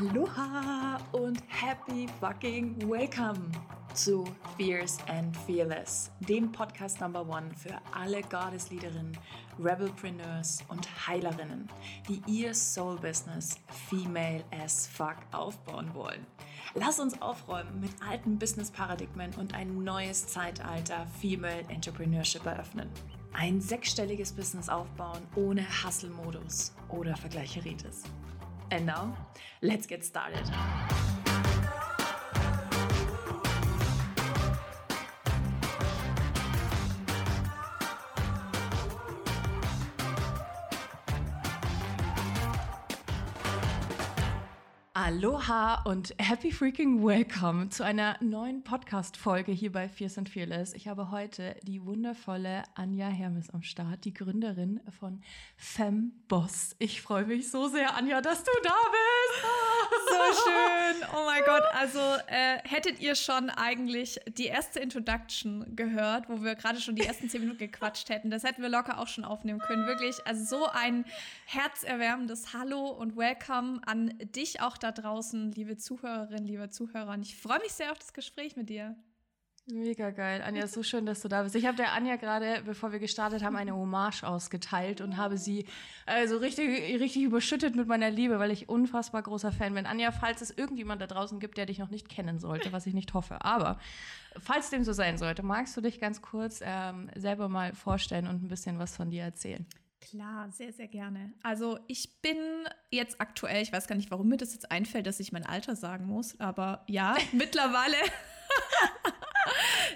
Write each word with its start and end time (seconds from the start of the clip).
Aloha 0.00 1.00
und 1.10 1.42
happy 1.48 2.06
fucking 2.20 2.88
welcome 2.88 3.50
zu 3.94 4.24
Fierce 4.56 4.98
and 5.08 5.36
Fearless, 5.38 6.12
dem 6.20 6.52
Podcast 6.52 7.00
Number 7.00 7.28
One 7.28 7.50
für 7.56 7.74
alle 7.92 8.22
Goddess-Leaderinnen, 8.22 9.18
Rebelpreneurs 9.58 10.62
und 10.68 10.86
Heilerinnen, 11.08 11.68
die 12.08 12.22
ihr 12.28 12.54
Soul-Business 12.54 13.58
female 13.88 14.44
as 14.52 14.86
fuck 14.86 15.16
aufbauen 15.32 15.92
wollen. 15.94 16.24
Lass 16.74 17.00
uns 17.00 17.20
aufräumen 17.20 17.80
mit 17.80 17.90
alten 18.00 18.38
Business-Paradigmen 18.38 19.34
und 19.34 19.54
ein 19.54 19.82
neues 19.82 20.28
Zeitalter 20.28 21.08
Female 21.20 21.64
Entrepreneurship 21.68 22.46
eröffnen. 22.46 22.88
Ein 23.32 23.60
sechsstelliges 23.60 24.32
Business 24.32 24.68
aufbauen 24.68 25.26
ohne 25.34 25.62
Hustle-Modus 25.62 26.72
oder 26.88 27.16
Vergleicheritis. 27.16 28.04
And 28.70 28.86
now, 28.86 29.16
let's 29.62 29.86
get 29.86 30.04
started. 30.04 30.44
Aloha 45.08 45.84
und 45.86 46.14
happy 46.18 46.52
freaking 46.52 47.02
welcome 47.02 47.70
zu 47.70 47.82
einer 47.82 48.18
neuen 48.20 48.62
Podcast-Folge 48.62 49.52
hier 49.52 49.72
bei 49.72 49.88
Fierce 49.88 50.18
and 50.18 50.28
Fearless. 50.28 50.74
Ich 50.74 50.86
habe 50.86 51.10
heute 51.10 51.56
die 51.62 51.82
wundervolle 51.82 52.64
Anja 52.74 53.08
Hermes 53.08 53.48
am 53.48 53.62
Start, 53.62 54.04
die 54.04 54.12
Gründerin 54.12 54.82
von 55.00 55.22
Femboss. 55.56 56.76
Ich 56.78 57.00
freue 57.00 57.24
mich 57.24 57.50
so 57.50 57.68
sehr, 57.68 57.96
Anja, 57.96 58.20
dass 58.20 58.44
du 58.44 58.50
da 58.62 58.68
bist. 58.68 59.46
So 60.08 60.14
schön. 60.42 61.08
Oh 61.14 61.24
mein 61.26 61.42
Gott. 61.44 61.62
Also 61.72 61.98
äh, 62.26 62.58
hättet 62.64 63.00
ihr 63.00 63.14
schon 63.14 63.50
eigentlich 63.50 64.18
die 64.26 64.46
erste 64.46 64.80
Introduction 64.80 65.76
gehört, 65.76 66.28
wo 66.28 66.42
wir 66.42 66.54
gerade 66.54 66.80
schon 66.80 66.96
die 66.96 67.04
ersten 67.04 67.28
zehn 67.28 67.40
Minuten 67.40 67.58
gequatscht 67.58 68.08
hätten. 68.08 68.30
Das 68.30 68.42
hätten 68.42 68.62
wir 68.62 68.68
locker 68.68 68.98
auch 68.98 69.06
schon 69.06 69.24
aufnehmen 69.24 69.60
können. 69.60 69.86
Wirklich, 69.86 70.16
also 70.26 70.44
so 70.44 70.66
ein 70.66 71.04
herzerwärmendes 71.46 72.52
Hallo 72.52 72.88
und 72.88 73.16
Welcome 73.16 73.80
an 73.86 74.12
dich 74.34 74.60
auch 74.60 74.76
da 74.76 74.92
draußen, 75.02 75.52
liebe 75.52 75.76
Zuhörerinnen, 75.76 76.44
liebe 76.44 76.68
Zuhörer. 76.70 77.12
Und 77.12 77.22
ich 77.22 77.36
freue 77.36 77.60
mich 77.60 77.72
sehr 77.72 77.92
auf 77.92 77.98
das 77.98 78.12
Gespräch 78.12 78.56
mit 78.56 78.68
dir. 78.68 78.96
Mega 79.70 80.10
geil. 80.12 80.40
Anja, 80.40 80.66
so 80.66 80.82
schön, 80.82 81.04
dass 81.04 81.20
du 81.20 81.28
da 81.28 81.42
bist. 81.42 81.54
Ich 81.54 81.66
habe 81.66 81.76
der 81.76 81.92
Anja 81.92 82.16
gerade, 82.16 82.62
bevor 82.64 82.90
wir 82.90 82.98
gestartet 82.98 83.44
haben, 83.44 83.54
eine 83.54 83.76
Hommage 83.76 84.24
ausgeteilt 84.24 85.02
und 85.02 85.18
habe 85.18 85.36
sie 85.36 85.66
also 86.06 86.38
richtig, 86.38 86.68
richtig 86.98 87.22
überschüttet 87.22 87.76
mit 87.76 87.86
meiner 87.86 88.10
Liebe, 88.10 88.38
weil 88.38 88.50
ich 88.50 88.70
unfassbar 88.70 89.22
großer 89.22 89.52
Fan 89.52 89.74
bin. 89.74 89.84
Anja, 89.84 90.10
falls 90.10 90.40
es 90.40 90.50
irgendjemand 90.50 91.02
da 91.02 91.06
draußen 91.06 91.38
gibt, 91.38 91.58
der 91.58 91.66
dich 91.66 91.78
noch 91.78 91.90
nicht 91.90 92.08
kennen 92.08 92.38
sollte, 92.38 92.72
was 92.72 92.86
ich 92.86 92.94
nicht 92.94 93.12
hoffe, 93.12 93.44
aber 93.44 93.78
falls 94.38 94.70
dem 94.70 94.84
so 94.84 94.94
sein 94.94 95.18
sollte, 95.18 95.42
magst 95.42 95.76
du 95.76 95.82
dich 95.82 96.00
ganz 96.00 96.22
kurz 96.22 96.60
ähm, 96.64 97.10
selber 97.14 97.50
mal 97.50 97.74
vorstellen 97.74 98.26
und 98.26 98.42
ein 98.42 98.48
bisschen 98.48 98.78
was 98.78 98.96
von 98.96 99.10
dir 99.10 99.24
erzählen? 99.24 99.66
Klar, 100.00 100.50
sehr, 100.52 100.72
sehr 100.72 100.88
gerne. 100.88 101.32
Also 101.42 101.78
ich 101.88 102.20
bin 102.22 102.36
jetzt 102.90 103.20
aktuell, 103.20 103.62
ich 103.62 103.72
weiß 103.72 103.88
gar 103.88 103.96
nicht, 103.96 104.10
warum 104.10 104.28
mir 104.28 104.36
das 104.36 104.52
jetzt 104.52 104.70
einfällt, 104.70 105.06
dass 105.06 105.20
ich 105.20 105.32
mein 105.32 105.44
Alter 105.44 105.76
sagen 105.76 106.06
muss, 106.06 106.38
aber 106.40 106.84
ja, 106.86 107.16
mittlerweile 107.32 107.96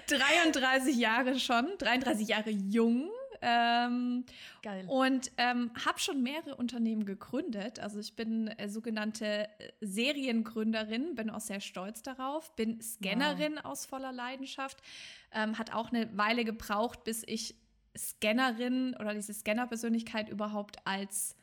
33 0.07 0.95
Jahre 0.97 1.39
schon, 1.39 1.67
33 1.79 2.27
Jahre 2.27 2.49
jung. 2.49 3.09
Ähm, 3.45 4.23
Geil. 4.61 4.85
Und 4.87 5.31
ähm, 5.37 5.71
habe 5.85 5.99
schon 5.99 6.23
mehrere 6.23 6.55
Unternehmen 6.55 7.05
gegründet. 7.05 7.79
Also 7.79 7.99
ich 7.99 8.15
bin 8.15 8.47
äh, 8.47 8.69
sogenannte 8.69 9.25
äh, 9.59 9.71
Seriengründerin, 9.81 11.15
bin 11.15 11.29
auch 11.29 11.41
sehr 11.41 11.59
stolz 11.59 12.01
darauf, 12.01 12.55
bin 12.55 12.81
Scannerin 12.81 13.55
wow. 13.55 13.65
aus 13.65 13.85
voller 13.85 14.13
Leidenschaft. 14.13 14.81
Ähm, 15.33 15.57
hat 15.59 15.73
auch 15.73 15.91
eine 15.91 16.17
Weile 16.17 16.45
gebraucht, 16.45 17.03
bis 17.03 17.23
ich 17.27 17.55
Scannerin 17.97 18.95
oder 18.99 19.13
diese 19.13 19.33
Scanner-Persönlichkeit 19.33 20.29
überhaupt 20.29 20.77
als 20.85 21.35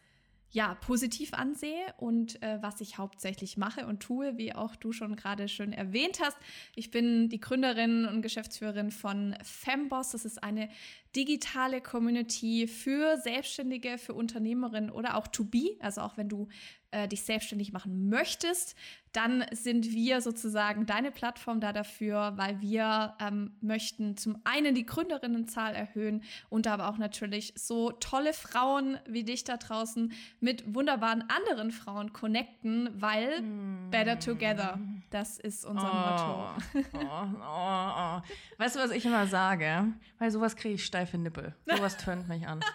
ja, 0.52 0.74
positiv 0.74 1.32
ansehe 1.32 1.94
und 1.98 2.42
äh, 2.42 2.58
was 2.60 2.80
ich 2.80 2.98
hauptsächlich 2.98 3.56
mache 3.56 3.86
und 3.86 4.00
tue, 4.00 4.36
wie 4.36 4.52
auch 4.52 4.74
du 4.74 4.92
schon 4.92 5.14
gerade 5.14 5.46
schön 5.46 5.72
erwähnt 5.72 6.18
hast. 6.20 6.36
Ich 6.74 6.90
bin 6.90 7.28
die 7.28 7.38
Gründerin 7.38 8.04
und 8.04 8.20
Geschäftsführerin 8.20 8.90
von 8.90 9.36
Femboss. 9.44 10.10
Das 10.10 10.24
ist 10.24 10.42
eine 10.42 10.68
digitale 11.14 11.80
Community 11.80 12.66
für 12.66 13.16
Selbstständige, 13.18 13.96
für 13.96 14.14
Unternehmerinnen 14.14 14.90
oder 14.90 15.16
auch 15.16 15.28
to 15.28 15.44
be. 15.44 15.76
Also 15.78 16.00
auch 16.00 16.16
wenn 16.16 16.28
du 16.28 16.48
äh, 16.90 17.06
dich 17.06 17.22
selbstständig 17.22 17.72
machen 17.72 18.08
möchtest, 18.08 18.74
dann 19.12 19.44
sind 19.52 19.90
wir 19.90 20.20
sozusagen 20.20 20.86
deine 20.86 21.10
Plattform 21.10 21.60
da 21.60 21.72
dafür, 21.72 22.32
weil 22.36 22.60
wir 22.60 23.14
ähm, 23.20 23.52
möchten 23.60 24.16
zum 24.16 24.38
einen 24.44 24.74
die 24.74 24.86
Gründerinnenzahl 24.86 25.74
erhöhen 25.74 26.22
und 26.48 26.66
aber 26.66 26.88
auch 26.88 26.98
natürlich 26.98 27.52
so 27.56 27.90
tolle 27.92 28.32
Frauen 28.32 28.98
wie 29.06 29.24
dich 29.24 29.44
da 29.44 29.56
draußen 29.56 30.12
mit 30.40 30.74
wunderbaren 30.74 31.24
anderen 31.28 31.70
Frauen 31.70 32.12
connecten, 32.12 32.90
weil 32.94 33.42
mm. 33.42 33.90
better 33.90 34.18
together, 34.18 34.78
das 35.10 35.38
ist 35.38 35.64
unser 35.64 35.90
oh, 35.92 35.96
Motto. 35.96 36.94
Oh, 36.94 37.26
oh, 37.42 37.92
oh. 37.96 38.22
Weißt 38.58 38.76
du, 38.76 38.80
was 38.80 38.90
ich 38.92 39.04
immer 39.04 39.26
sage? 39.26 39.86
Weil 40.18 40.30
sowas 40.30 40.54
kriege 40.54 40.74
ich 40.74 40.84
steife 40.84 41.18
Nippel. 41.18 41.54
Sowas 41.66 41.96
tönt 41.96 42.28
mich 42.28 42.46
an. 42.46 42.60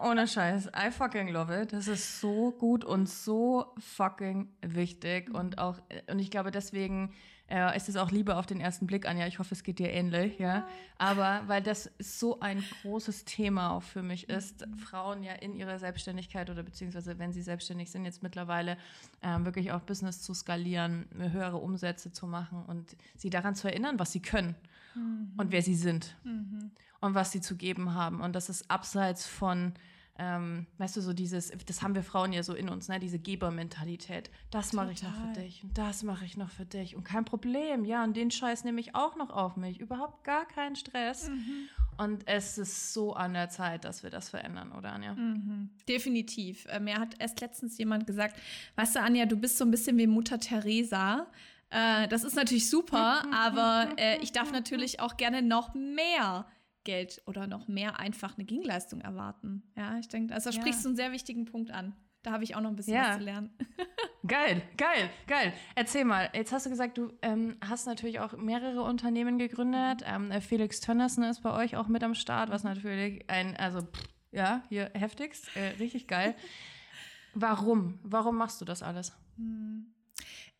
Ohne 0.00 0.26
Scheiß. 0.26 0.68
I 0.68 0.90
fucking 0.90 1.28
love 1.28 1.54
it. 1.54 1.72
Das 1.72 1.86
ist 1.86 2.20
so 2.20 2.52
gut 2.52 2.84
und 2.84 3.08
so 3.08 3.66
fucking 3.78 4.48
wichtig. 4.62 5.32
Und 5.32 5.58
auch, 5.58 5.80
und 6.10 6.18
ich 6.18 6.30
glaube, 6.30 6.50
deswegen 6.50 7.12
äh, 7.52 7.76
ist 7.76 7.88
es 7.88 7.96
auch 7.96 8.10
Liebe 8.10 8.36
auf 8.36 8.46
den 8.46 8.60
ersten 8.60 8.86
Blick 8.86 9.06
an. 9.06 9.18
Ja, 9.18 9.26
ich 9.26 9.38
hoffe, 9.38 9.54
es 9.54 9.62
geht 9.62 9.78
dir 9.78 9.90
ähnlich, 9.90 10.38
ja. 10.38 10.66
Aber 10.96 11.42
weil 11.46 11.62
das 11.62 11.90
so 11.98 12.40
ein 12.40 12.64
großes 12.80 13.26
Thema 13.26 13.72
auch 13.72 13.82
für 13.82 14.02
mich 14.02 14.30
ist, 14.30 14.66
Frauen 14.78 15.22
ja 15.22 15.34
in 15.34 15.54
ihrer 15.54 15.78
Selbstständigkeit 15.78 16.48
oder 16.48 16.62
beziehungsweise 16.62 17.18
wenn 17.18 17.32
sie 17.32 17.42
selbstständig 17.42 17.90
sind, 17.90 18.06
jetzt 18.06 18.22
mittlerweile 18.22 18.78
äh, 19.20 19.38
wirklich 19.40 19.70
auch 19.72 19.80
Business 19.80 20.22
zu 20.22 20.32
skalieren, 20.32 21.06
höhere 21.14 21.58
Umsätze 21.58 22.10
zu 22.10 22.26
machen 22.26 22.64
und 22.66 22.96
sie 23.16 23.28
daran 23.28 23.54
zu 23.54 23.68
erinnern, 23.68 23.98
was 23.98 24.12
sie 24.12 24.22
können 24.22 24.54
mhm. 24.94 25.32
und 25.36 25.52
wer 25.52 25.60
sie 25.60 25.74
sind 25.74 26.16
mhm. 26.24 26.70
und 27.00 27.14
was 27.14 27.32
sie 27.32 27.42
zu 27.42 27.56
geben 27.56 27.92
haben. 27.92 28.22
Und 28.22 28.34
das 28.34 28.48
ist 28.48 28.70
abseits 28.70 29.26
von 29.26 29.74
ähm, 30.22 30.66
weißt 30.78 30.96
du, 30.96 31.00
so 31.00 31.12
dieses, 31.12 31.52
das 31.66 31.82
haben 31.82 31.96
wir 31.96 32.04
Frauen 32.04 32.32
ja 32.32 32.44
so 32.44 32.54
in 32.54 32.68
uns, 32.68 32.88
ne, 32.88 33.00
diese 33.00 33.18
Gebermentalität. 33.18 34.30
Das 34.50 34.72
mache 34.72 34.92
ich 34.92 35.02
noch 35.02 35.14
für 35.14 35.40
dich 35.40 35.64
und 35.64 35.76
das 35.76 36.04
mache 36.04 36.24
ich 36.24 36.36
noch 36.36 36.50
für 36.50 36.64
dich 36.64 36.94
und 36.94 37.02
kein 37.02 37.24
Problem, 37.24 37.84
ja, 37.84 38.04
und 38.04 38.16
den 38.16 38.30
Scheiß 38.30 38.62
nehme 38.62 38.80
ich 38.80 38.94
auch 38.94 39.16
noch 39.16 39.30
auf 39.30 39.56
mich. 39.56 39.80
Überhaupt 39.80 40.22
gar 40.22 40.46
keinen 40.46 40.76
Stress. 40.76 41.28
Mhm. 41.28 41.68
Und 41.98 42.26
es 42.26 42.56
ist 42.56 42.92
so 42.94 43.14
an 43.14 43.34
der 43.34 43.48
Zeit, 43.48 43.84
dass 43.84 44.02
wir 44.02 44.10
das 44.10 44.30
verändern, 44.30 44.72
oder 44.72 44.92
Anja? 44.92 45.14
Mhm. 45.14 45.70
Definitiv. 45.88 46.66
Mir 46.80 46.98
hat 46.98 47.16
erst 47.18 47.40
letztens 47.40 47.76
jemand 47.78 48.06
gesagt, 48.06 48.38
weißt 48.76 48.96
du, 48.96 49.00
Anja, 49.00 49.26
du 49.26 49.36
bist 49.36 49.58
so 49.58 49.64
ein 49.64 49.70
bisschen 49.70 49.98
wie 49.98 50.06
Mutter 50.06 50.38
Teresa. 50.38 51.26
Äh, 51.70 52.06
das 52.08 52.24
ist 52.24 52.36
natürlich 52.36 52.70
super, 52.70 53.24
aber 53.34 53.88
äh, 53.98 54.18
ich 54.22 54.32
darf 54.32 54.52
natürlich 54.52 55.00
auch 55.00 55.16
gerne 55.16 55.42
noch 55.42 55.74
mehr 55.74 56.46
Geld 56.84 57.22
oder 57.26 57.46
noch 57.46 57.68
mehr 57.68 57.98
einfach 57.98 58.36
eine 58.36 58.44
Gegenleistung 58.44 59.00
erwarten. 59.00 59.62
Ja, 59.76 59.98
ich 59.98 60.08
denke, 60.08 60.34
also 60.34 60.50
da 60.50 60.56
sprichst 60.56 60.84
du 60.84 60.88
einen 60.88 60.96
sehr 60.96 61.12
wichtigen 61.12 61.44
Punkt 61.44 61.70
an. 61.70 61.94
Da 62.22 62.32
habe 62.32 62.44
ich 62.44 62.54
auch 62.54 62.60
noch 62.60 62.70
ein 62.70 62.76
bisschen 62.76 62.94
ja. 62.94 63.10
was 63.10 63.18
zu 63.18 63.24
lernen. 63.24 63.50
geil, 64.26 64.62
geil, 64.76 65.10
geil. 65.26 65.52
Erzähl 65.74 66.04
mal, 66.04 66.30
jetzt 66.34 66.52
hast 66.52 66.66
du 66.66 66.70
gesagt, 66.70 66.98
du 66.98 67.12
ähm, 67.22 67.56
hast 67.60 67.86
natürlich 67.86 68.20
auch 68.20 68.36
mehrere 68.36 68.82
Unternehmen 68.82 69.38
gegründet. 69.38 70.02
Ähm, 70.06 70.30
äh, 70.30 70.40
Felix 70.40 70.80
Tönnersen 70.80 71.24
ist 71.24 71.42
bei 71.42 71.52
euch 71.52 71.76
auch 71.76 71.88
mit 71.88 72.04
am 72.04 72.14
Start, 72.14 72.50
was 72.50 72.62
natürlich 72.62 73.28
ein, 73.28 73.56
also 73.56 73.82
pff, 73.82 74.04
ja, 74.30 74.62
hier 74.68 74.90
heftigst, 74.94 75.56
äh, 75.56 75.78
richtig 75.80 76.06
geil. 76.06 76.36
Warum? 77.34 77.98
Warum 78.02 78.36
machst 78.36 78.60
du 78.60 78.64
das 78.64 78.82
alles? 78.82 79.12
Hm 79.36 79.91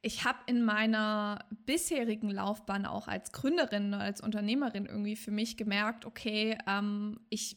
ich 0.02 0.24
habe 0.24 0.38
in 0.46 0.64
meiner 0.64 1.44
bisherigen 1.64 2.28
Laufbahn 2.28 2.86
auch 2.86 3.06
als 3.06 3.30
Gründerin, 3.30 3.94
als 3.94 4.20
Unternehmerin 4.20 4.86
irgendwie 4.86 5.14
für 5.14 5.30
mich 5.30 5.56
gemerkt, 5.56 6.04
okay, 6.04 6.58
ähm, 6.66 7.20
ich 7.28 7.56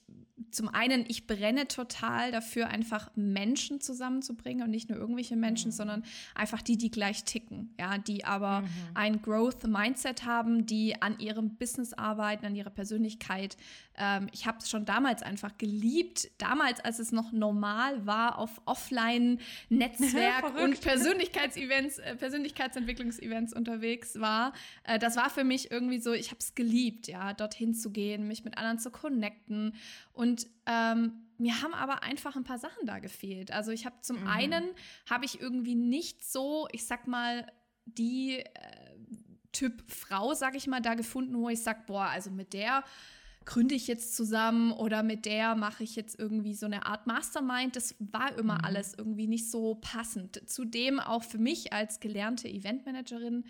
zum 0.51 0.69
einen, 0.69 1.05
ich 1.07 1.27
brenne 1.27 1.67
total 1.67 2.31
dafür, 2.31 2.67
einfach 2.67 3.11
Menschen 3.15 3.81
zusammenzubringen 3.81 4.63
und 4.63 4.71
nicht 4.71 4.89
nur 4.89 4.97
irgendwelche 4.97 5.35
Menschen, 5.35 5.69
mhm. 5.69 5.75
sondern 5.75 6.03
einfach 6.33 6.61
die, 6.61 6.77
die 6.77 6.91
gleich 6.91 7.23
ticken, 7.23 7.73
ja, 7.79 7.97
die 7.97 8.25
aber 8.25 8.61
mhm. 8.61 8.67
ein 8.93 9.21
Growth-Mindset 9.21 10.25
haben, 10.25 10.65
die 10.65 11.01
an 11.01 11.19
ihrem 11.19 11.55
Business 11.55 11.93
arbeiten, 11.93 12.45
an 12.45 12.55
ihrer 12.55 12.69
Persönlichkeit. 12.69 13.57
Ähm, 13.97 14.27
ich 14.31 14.45
habe 14.45 14.57
es 14.59 14.69
schon 14.69 14.85
damals 14.85 15.23
einfach 15.23 15.57
geliebt, 15.57 16.29
damals, 16.37 16.79
als 16.79 16.99
es 16.99 17.11
noch 17.11 17.31
normal 17.31 18.05
war, 18.05 18.37
auf 18.37 18.61
Offline-Netzwerk 18.65 20.57
und 20.63 20.81
Persönlichkeitsevents, 20.81 21.99
äh, 21.99 22.15
Persönlichkeitsentwicklungsevents 22.15 23.53
unterwegs 23.53 24.19
war. 24.19 24.53
Äh, 24.83 24.99
das 24.99 25.15
war 25.15 25.29
für 25.29 25.43
mich 25.43 25.71
irgendwie 25.71 25.99
so, 25.99 26.13
ich 26.13 26.31
habe 26.31 26.39
es 26.39 26.55
geliebt, 26.55 27.07
ja, 27.07 27.33
dorthin 27.33 27.73
zu 27.73 27.91
gehen, 27.91 28.27
mich 28.27 28.43
mit 28.43 28.57
anderen 28.57 28.79
zu 28.79 28.91
connecten 28.91 29.73
und 30.15 30.47
ähm, 30.65 31.25
mir 31.37 31.61
haben 31.61 31.73
aber 31.73 32.03
einfach 32.03 32.35
ein 32.35 32.43
paar 32.43 32.57
Sachen 32.57 32.85
da 32.85 32.99
gefehlt. 32.99 33.51
Also 33.51 33.71
ich 33.71 33.85
habe 33.85 33.97
zum 34.01 34.21
mhm. 34.21 34.27
einen, 34.27 34.63
habe 35.09 35.25
ich 35.25 35.41
irgendwie 35.41 35.75
nicht 35.75 36.23
so, 36.25 36.67
ich 36.71 36.85
sag 36.85 37.07
mal, 37.07 37.51
die 37.85 38.39
äh, 38.39 38.45
Typ 39.51 39.83
Frau, 39.89 40.33
sag 40.33 40.55
ich 40.55 40.67
mal, 40.67 40.81
da 40.81 40.95
gefunden, 40.95 41.37
wo 41.37 41.49
ich 41.49 41.61
sag, 41.61 41.85
boah, 41.85 42.05
also 42.05 42.31
mit 42.31 42.53
der 42.53 42.83
gründe 43.45 43.75
ich 43.75 43.87
jetzt 43.87 44.15
zusammen 44.15 44.71
oder 44.71 45.03
mit 45.03 45.25
der 45.25 45.55
mache 45.55 45.83
ich 45.83 45.95
jetzt 45.95 46.17
irgendwie 46.17 46.55
so 46.55 46.65
eine 46.65 46.87
Art 46.87 47.05
Mastermind. 47.05 47.75
Das 47.75 47.95
war 47.99 48.35
immer 48.37 48.55
mhm. 48.55 48.65
alles 48.65 48.93
irgendwie 48.97 49.27
nicht 49.27 49.49
so 49.51 49.75
passend. 49.75 50.49
Zudem 50.49 50.99
auch 50.99 51.23
für 51.23 51.37
mich 51.37 51.71
als 51.71 51.99
gelernte 51.99 52.47
Eventmanagerin 52.47 53.45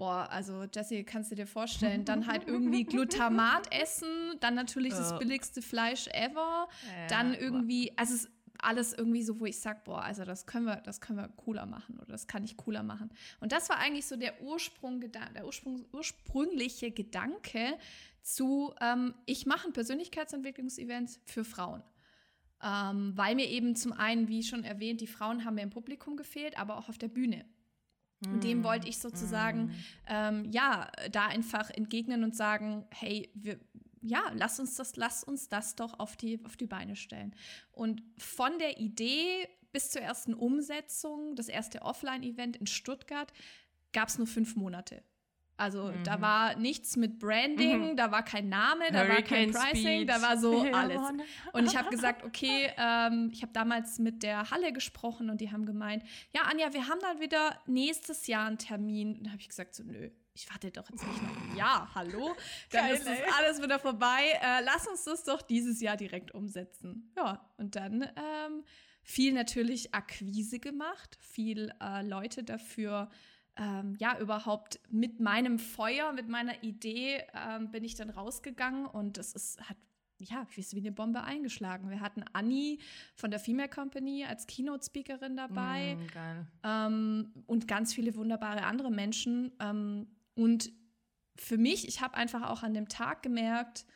Boah, 0.00 0.30
also 0.30 0.64
Jesse, 0.74 1.04
kannst 1.04 1.30
du 1.30 1.34
dir 1.34 1.46
vorstellen, 1.46 2.06
dann 2.06 2.26
halt 2.26 2.48
irgendwie 2.48 2.84
Glutamat 2.84 3.70
essen, 3.70 4.08
dann 4.40 4.54
natürlich 4.54 4.94
das 4.94 5.18
billigste 5.18 5.60
Fleisch 5.60 6.06
ever, 6.14 6.68
ja, 6.88 7.06
dann 7.08 7.34
irgendwie, 7.34 7.92
also 7.98 8.14
es 8.14 8.24
ist 8.24 8.30
alles 8.62 8.94
irgendwie 8.94 9.22
so, 9.22 9.38
wo 9.38 9.44
ich 9.44 9.60
sag, 9.60 9.84
boah, 9.84 10.02
also 10.02 10.24
das 10.24 10.46
können 10.46 10.64
wir, 10.64 10.76
das 10.76 11.02
können 11.02 11.18
wir 11.18 11.28
cooler 11.28 11.66
machen 11.66 11.98
oder 11.98 12.12
das 12.12 12.26
kann 12.26 12.44
ich 12.44 12.56
cooler 12.56 12.82
machen. 12.82 13.10
Und 13.40 13.52
das 13.52 13.68
war 13.68 13.76
eigentlich 13.76 14.06
so 14.06 14.16
der 14.16 14.40
Ursprung, 14.40 15.02
der 15.02 15.44
Ursprung, 15.44 15.84
ursprüngliche 15.92 16.90
Gedanke 16.92 17.76
zu, 18.22 18.72
ähm, 18.80 19.12
ich 19.26 19.44
mache 19.44 19.68
ein 19.68 19.74
Persönlichkeitsentwicklungsevent 19.74 21.20
für 21.26 21.44
Frauen. 21.44 21.82
Ähm, 22.62 23.12
weil 23.16 23.34
mir 23.34 23.50
eben 23.50 23.76
zum 23.76 23.92
einen, 23.92 24.28
wie 24.28 24.42
schon 24.44 24.64
erwähnt, 24.64 25.02
die 25.02 25.06
Frauen 25.06 25.44
haben 25.44 25.56
mir 25.56 25.62
im 25.62 25.68
Publikum 25.68 26.16
gefehlt, 26.16 26.58
aber 26.58 26.78
auch 26.78 26.88
auf 26.88 26.96
der 26.96 27.08
Bühne. 27.08 27.44
Und 28.26 28.44
dem 28.44 28.64
wollte 28.64 28.88
ich 28.88 28.98
sozusagen, 28.98 29.66
mm. 29.66 29.74
ähm, 30.08 30.50
ja, 30.50 30.90
da 31.10 31.26
einfach 31.26 31.70
entgegnen 31.70 32.22
und 32.22 32.36
sagen, 32.36 32.84
hey, 32.90 33.30
wir, 33.34 33.58
ja, 34.02 34.22
lass 34.34 34.60
uns 34.60 34.76
das, 34.76 34.96
lass 34.96 35.24
uns 35.24 35.48
das 35.48 35.74
doch 35.74 35.98
auf 35.98 36.16
die, 36.16 36.44
auf 36.44 36.56
die 36.56 36.66
Beine 36.66 36.96
stellen. 36.96 37.34
Und 37.72 38.02
von 38.18 38.58
der 38.58 38.78
Idee 38.78 39.48
bis 39.72 39.90
zur 39.90 40.02
ersten 40.02 40.34
Umsetzung, 40.34 41.36
das 41.36 41.48
erste 41.48 41.82
Offline-Event 41.82 42.56
in 42.56 42.66
Stuttgart, 42.66 43.32
gab 43.92 44.08
es 44.08 44.18
nur 44.18 44.26
fünf 44.26 44.56
Monate. 44.56 45.02
Also 45.60 45.92
mhm. 45.92 46.04
da 46.04 46.22
war 46.22 46.56
nichts 46.56 46.96
mit 46.96 47.18
Branding, 47.18 47.90
mhm. 47.90 47.96
da 47.96 48.10
war 48.10 48.24
kein 48.24 48.48
Name, 48.48 48.90
da 48.90 49.00
Hurricane 49.00 49.52
war 49.52 49.62
kein 49.62 49.72
Pricing, 49.72 49.98
Speed. 49.98 50.08
da 50.08 50.22
war 50.22 50.38
so 50.38 50.62
alles. 50.72 51.00
Und 51.52 51.66
ich 51.66 51.76
habe 51.76 51.90
gesagt, 51.90 52.24
okay, 52.24 52.72
ähm, 52.78 53.30
ich 53.30 53.42
habe 53.42 53.52
damals 53.52 53.98
mit 53.98 54.22
der 54.22 54.50
Halle 54.50 54.72
gesprochen 54.72 55.28
und 55.28 55.42
die 55.42 55.52
haben 55.52 55.66
gemeint, 55.66 56.02
ja 56.34 56.42
Anja, 56.42 56.72
wir 56.72 56.88
haben 56.88 57.00
dann 57.00 57.20
wieder 57.20 57.60
nächstes 57.66 58.26
Jahr 58.26 58.46
einen 58.46 58.56
Termin. 58.56 59.18
Und 59.18 59.26
da 59.26 59.32
habe 59.32 59.40
ich 59.40 59.50
gesagt, 59.50 59.74
so 59.74 59.82
nö, 59.82 60.10
ich 60.32 60.48
warte 60.48 60.70
doch 60.70 60.88
jetzt 60.88 61.06
nicht 61.06 61.22
noch 61.22 61.36
ein 61.36 61.56
Jahr, 61.58 61.94
hallo? 61.94 62.34
Dann 62.70 62.86
Geil, 62.86 62.94
ist 62.94 63.06
das 63.06 63.18
alles 63.38 63.62
wieder 63.62 63.78
vorbei. 63.78 64.38
Äh, 64.42 64.62
lass 64.64 64.88
uns 64.88 65.04
das 65.04 65.24
doch 65.24 65.42
dieses 65.42 65.82
Jahr 65.82 65.98
direkt 65.98 66.32
umsetzen. 66.32 67.12
Ja, 67.18 67.50
und 67.58 67.76
dann 67.76 68.02
ähm, 68.02 68.64
viel 69.02 69.34
natürlich 69.34 69.94
Akquise 69.94 70.58
gemacht, 70.58 71.18
viel 71.20 71.70
äh, 71.82 72.00
Leute 72.00 72.44
dafür 72.44 73.10
ähm, 73.56 73.96
ja, 73.98 74.18
überhaupt 74.18 74.80
mit 74.90 75.20
meinem 75.20 75.58
Feuer, 75.58 76.12
mit 76.12 76.28
meiner 76.28 76.62
Idee 76.62 77.22
ähm, 77.34 77.70
bin 77.70 77.84
ich 77.84 77.94
dann 77.94 78.10
rausgegangen 78.10 78.86
und 78.86 79.16
das 79.16 79.32
ist, 79.32 79.60
hat 79.68 79.76
ja, 80.20 80.46
wie 80.54 80.60
ist 80.60 80.74
wie 80.74 80.80
eine 80.80 80.92
Bombe 80.92 81.22
eingeschlagen. 81.22 81.90
Wir 81.90 82.00
hatten 82.00 82.24
Annie 82.32 82.78
von 83.14 83.30
der 83.30 83.40
Female 83.40 83.68
Company 83.68 84.24
als 84.24 84.46
Keynote-Speakerin 84.46 85.36
dabei 85.36 85.96
mm, 85.96 86.46
ähm, 86.62 87.32
und 87.46 87.66
ganz 87.66 87.94
viele 87.94 88.14
wunderbare 88.14 88.64
andere 88.64 88.90
Menschen. 88.90 89.52
Ähm, 89.60 90.08
und 90.34 90.72
für 91.36 91.56
mich, 91.56 91.88
ich 91.88 92.02
habe 92.02 92.16
einfach 92.16 92.50
auch 92.50 92.62
an 92.62 92.74
dem 92.74 92.88
Tag 92.88 93.22
gemerkt, 93.22 93.86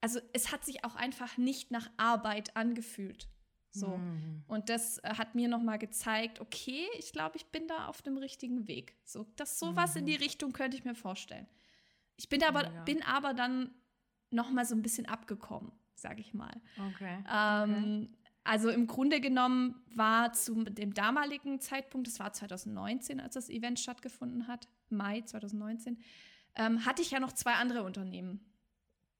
also 0.00 0.20
es 0.32 0.52
hat 0.52 0.64
sich 0.64 0.84
auch 0.84 0.94
einfach 0.94 1.36
nicht 1.36 1.70
nach 1.70 1.90
Arbeit 1.96 2.56
angefühlt. 2.56 3.28
So. 3.76 3.98
Mhm. 3.98 4.42
Und 4.48 4.68
das 4.68 4.98
äh, 4.98 5.14
hat 5.14 5.34
mir 5.34 5.48
nochmal 5.48 5.78
gezeigt, 5.78 6.40
okay, 6.40 6.86
ich 6.98 7.12
glaube, 7.12 7.36
ich 7.36 7.46
bin 7.46 7.68
da 7.68 7.86
auf 7.86 8.02
dem 8.02 8.16
richtigen 8.16 8.66
Weg. 8.68 8.96
So, 9.04 9.26
das 9.36 9.58
sowas 9.58 9.94
mhm. 9.94 10.00
in 10.00 10.06
die 10.06 10.14
Richtung 10.16 10.52
könnte 10.52 10.76
ich 10.76 10.84
mir 10.84 10.94
vorstellen. 10.94 11.46
Ich 12.16 12.28
bin 12.28 12.42
aber, 12.42 12.64
ja. 12.64 12.82
bin 12.84 13.02
aber 13.02 13.34
dann 13.34 13.70
nochmal 14.30 14.64
so 14.64 14.74
ein 14.74 14.82
bisschen 14.82 15.06
abgekommen, 15.06 15.72
sage 15.94 16.20
ich 16.20 16.34
mal. 16.34 16.60
Okay. 16.94 17.18
Ähm, 17.30 18.08
okay. 18.08 18.08
Also 18.44 18.70
im 18.70 18.86
Grunde 18.86 19.20
genommen 19.20 19.82
war 19.92 20.32
zu 20.32 20.62
dem 20.64 20.94
damaligen 20.94 21.60
Zeitpunkt, 21.60 22.06
das 22.06 22.20
war 22.20 22.32
2019, 22.32 23.20
als 23.20 23.34
das 23.34 23.50
Event 23.50 23.80
stattgefunden 23.80 24.46
hat, 24.46 24.68
Mai 24.88 25.22
2019, 25.22 25.98
ähm, 26.54 26.86
hatte 26.86 27.02
ich 27.02 27.10
ja 27.10 27.18
noch 27.18 27.32
zwei 27.32 27.54
andere 27.54 27.82
Unternehmen. 27.82 28.40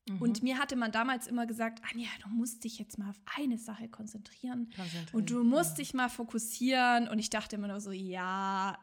Mhm. 0.08 0.22
Und 0.22 0.42
mir 0.42 0.58
hatte 0.58 0.76
man 0.76 0.92
damals 0.92 1.26
immer 1.26 1.46
gesagt, 1.46 1.82
Anja, 1.90 2.08
du 2.22 2.28
musst 2.28 2.64
dich 2.64 2.78
jetzt 2.78 2.98
mal 2.98 3.10
auf 3.10 3.20
eine 3.36 3.58
Sache 3.58 3.88
konzentrieren. 3.88 4.72
Und 5.12 5.30
du 5.30 5.42
musst 5.44 5.72
ja. 5.72 5.76
dich 5.76 5.94
mal 5.94 6.08
fokussieren. 6.08 7.08
Und 7.08 7.18
ich 7.18 7.30
dachte 7.30 7.56
immer 7.56 7.68
nur 7.68 7.80
so, 7.80 7.90
ja, 7.90 8.78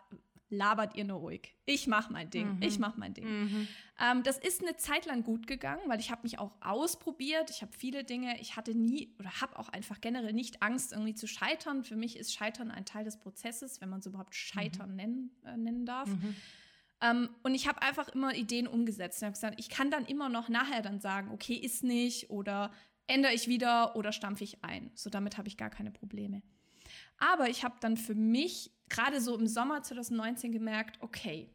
labert 0.49 0.95
ihr 0.95 1.03
nur 1.03 1.17
ruhig. 1.17 1.55
Ich 1.65 1.87
mach 1.87 2.09
mein 2.09 2.29
Ding. 2.29 2.55
Mhm. 2.55 2.61
Ich 2.61 2.79
mach 2.79 2.95
mein 2.97 3.13
Ding. 3.13 3.25
Mhm. 3.25 3.67
Ähm, 3.99 4.23
das 4.23 4.37
ist 4.37 4.61
eine 4.61 4.75
Zeit 4.77 5.05
lang 5.05 5.23
gut 5.23 5.47
gegangen, 5.47 5.81
weil 5.87 5.99
ich 5.99 6.11
habe 6.11 6.23
mich 6.23 6.39
auch 6.39 6.51
ausprobiert. 6.61 7.49
Ich 7.49 7.61
habe 7.61 7.71
viele 7.77 8.03
Dinge. 8.03 8.39
Ich 8.39 8.55
hatte 8.55 8.75
nie 8.75 9.13
oder 9.19 9.41
habe 9.41 9.57
auch 9.57 9.69
einfach 9.69 9.99
generell 10.01 10.33
nicht 10.33 10.61
Angst, 10.61 10.91
irgendwie 10.91 11.15
zu 11.15 11.27
scheitern. 11.27 11.83
Für 11.83 11.95
mich 11.95 12.17
ist 12.17 12.33
Scheitern 12.33 12.69
ein 12.69 12.85
Teil 12.85 13.03
des 13.03 13.17
Prozesses, 13.17 13.81
wenn 13.81 13.89
man 13.89 13.99
es 13.99 14.05
überhaupt 14.05 14.35
Scheitern 14.35 14.91
mhm. 14.91 14.95
nennen, 14.95 15.31
äh, 15.45 15.57
nennen 15.57 15.85
darf. 15.85 16.09
Ähm, 17.03 17.29
und 17.43 17.53
ich 17.53 17.67
habe 17.67 17.81
einfach 17.81 18.07
immer 18.09 18.33
Ideen 18.33 18.65
umgesetzt. 18.65 19.17
Ich 19.17 19.23
habe 19.23 19.33
gesagt, 19.33 19.59
ich 19.59 19.69
kann 19.69 19.91
dann 19.91 20.05
immer 20.05 20.29
noch 20.29 20.47
nachher 20.47 20.81
dann 20.81 21.01
sagen, 21.01 21.31
okay, 21.31 21.55
ist 21.55 21.83
nicht 21.83 22.29
oder 22.29 22.71
ändere 23.07 23.33
ich 23.33 23.47
wieder 23.49 23.97
oder 23.97 24.13
stampfe 24.13 24.45
ich 24.45 24.63
ein. 24.63 24.89
So 24.95 25.09
damit 25.09 25.37
habe 25.37 25.49
ich 25.49 25.57
gar 25.57 25.69
keine 25.69 25.91
Probleme. 25.91 26.41
Aber 27.17 27.49
ich 27.49 27.65
habe 27.65 27.75
dann 27.81 27.97
für 27.97 28.15
mich 28.15 28.71
gerade 28.87 29.19
so 29.19 29.37
im 29.37 29.47
Sommer 29.47 29.83
2019 29.83 30.53
gemerkt, 30.53 31.01
okay, 31.01 31.49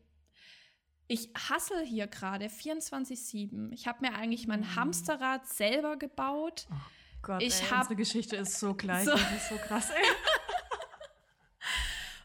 ich 1.07 1.31
hassel 1.35 1.87
hier 1.87 2.07
gerade 2.07 2.47
24/7. 2.47 3.73
Ich 3.73 3.87
habe 3.87 4.07
mir 4.07 4.15
eigentlich 4.15 4.47
mein 4.47 4.61
mhm. 4.61 4.77
Hamsterrad 4.77 5.47
selber 5.47 5.97
gebaut. 5.97 6.69
Oh 6.71 6.75
Gott, 7.23 7.43
ich 7.43 7.63
ey, 7.63 7.69
hab, 7.69 7.79
unsere 7.79 7.97
Geschichte 7.97 8.37
ist 8.37 8.61
so 8.61 8.75
gleich, 8.75 9.07
so, 9.07 9.13
das 9.13 9.33
ist 9.33 9.49
so 9.49 9.57
krass. 9.57 9.91
Ey. 9.91 10.03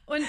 und 0.17 0.25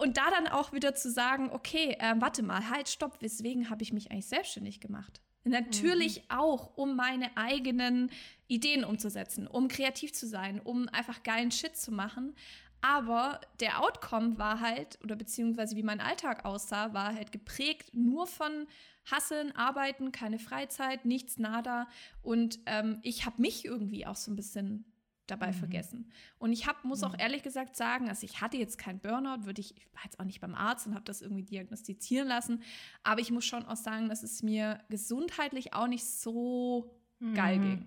und 0.00 0.16
da 0.16 0.30
dann 0.30 0.48
auch 0.48 0.72
wieder 0.72 0.94
zu 0.94 1.10
sagen, 1.10 1.50
okay, 1.52 1.96
äh, 1.98 2.14
warte 2.18 2.42
mal, 2.42 2.70
halt, 2.70 2.88
stopp, 2.88 3.20
weswegen 3.20 3.70
habe 3.70 3.82
ich 3.82 3.92
mich 3.92 4.10
eigentlich 4.10 4.26
selbstständig 4.26 4.80
gemacht? 4.80 5.20
Natürlich 5.44 6.18
mhm. 6.18 6.38
auch, 6.38 6.76
um 6.76 6.96
meine 6.96 7.36
eigenen 7.36 8.10
Ideen 8.46 8.84
umzusetzen, 8.84 9.46
um 9.46 9.68
kreativ 9.68 10.12
zu 10.12 10.26
sein, 10.26 10.60
um 10.60 10.88
einfach 10.88 11.22
geilen 11.22 11.50
Shit 11.50 11.76
zu 11.76 11.92
machen. 11.92 12.34
Aber 12.82 13.40
der 13.60 13.82
Outcome 13.82 14.38
war 14.38 14.60
halt, 14.60 14.98
oder 15.04 15.16
beziehungsweise 15.16 15.76
wie 15.76 15.82
mein 15.82 16.00
Alltag 16.00 16.44
aussah, 16.44 16.94
war 16.94 17.14
halt 17.14 17.30
geprägt 17.30 17.94
nur 17.94 18.26
von 18.26 18.66
Hasseln, 19.10 19.54
Arbeiten, 19.54 20.12
keine 20.12 20.38
Freizeit, 20.38 21.04
nichts, 21.04 21.38
nada. 21.38 21.88
Und 22.22 22.58
ähm, 22.66 22.98
ich 23.02 23.26
habe 23.26 23.40
mich 23.40 23.64
irgendwie 23.64 24.06
auch 24.06 24.16
so 24.16 24.30
ein 24.30 24.36
bisschen 24.36 24.89
dabei 25.30 25.48
mhm. 25.48 25.54
vergessen. 25.54 26.10
Und 26.38 26.52
ich 26.52 26.66
hab, 26.66 26.84
muss 26.84 27.00
mhm. 27.00 27.08
auch 27.08 27.18
ehrlich 27.18 27.42
gesagt 27.42 27.76
sagen, 27.76 28.08
also 28.08 28.24
ich 28.24 28.40
hatte 28.40 28.56
jetzt 28.56 28.78
keinen 28.78 29.00
Burnout, 29.00 29.44
würde 29.44 29.60
ich, 29.60 29.76
ich 29.76 29.86
war 29.94 30.04
jetzt 30.04 30.18
auch 30.20 30.24
nicht 30.24 30.40
beim 30.40 30.54
Arzt 30.54 30.86
und 30.86 30.94
habe 30.94 31.04
das 31.04 31.22
irgendwie 31.22 31.44
diagnostizieren 31.44 32.28
lassen, 32.28 32.62
aber 33.02 33.20
ich 33.20 33.30
muss 33.30 33.44
schon 33.44 33.64
auch 33.66 33.76
sagen, 33.76 34.08
dass 34.08 34.22
es 34.22 34.42
mir 34.42 34.80
gesundheitlich 34.88 35.74
auch 35.74 35.86
nicht 35.86 36.04
so 36.04 36.98
mhm. 37.18 37.34
geil 37.34 37.58
ging. 37.58 37.86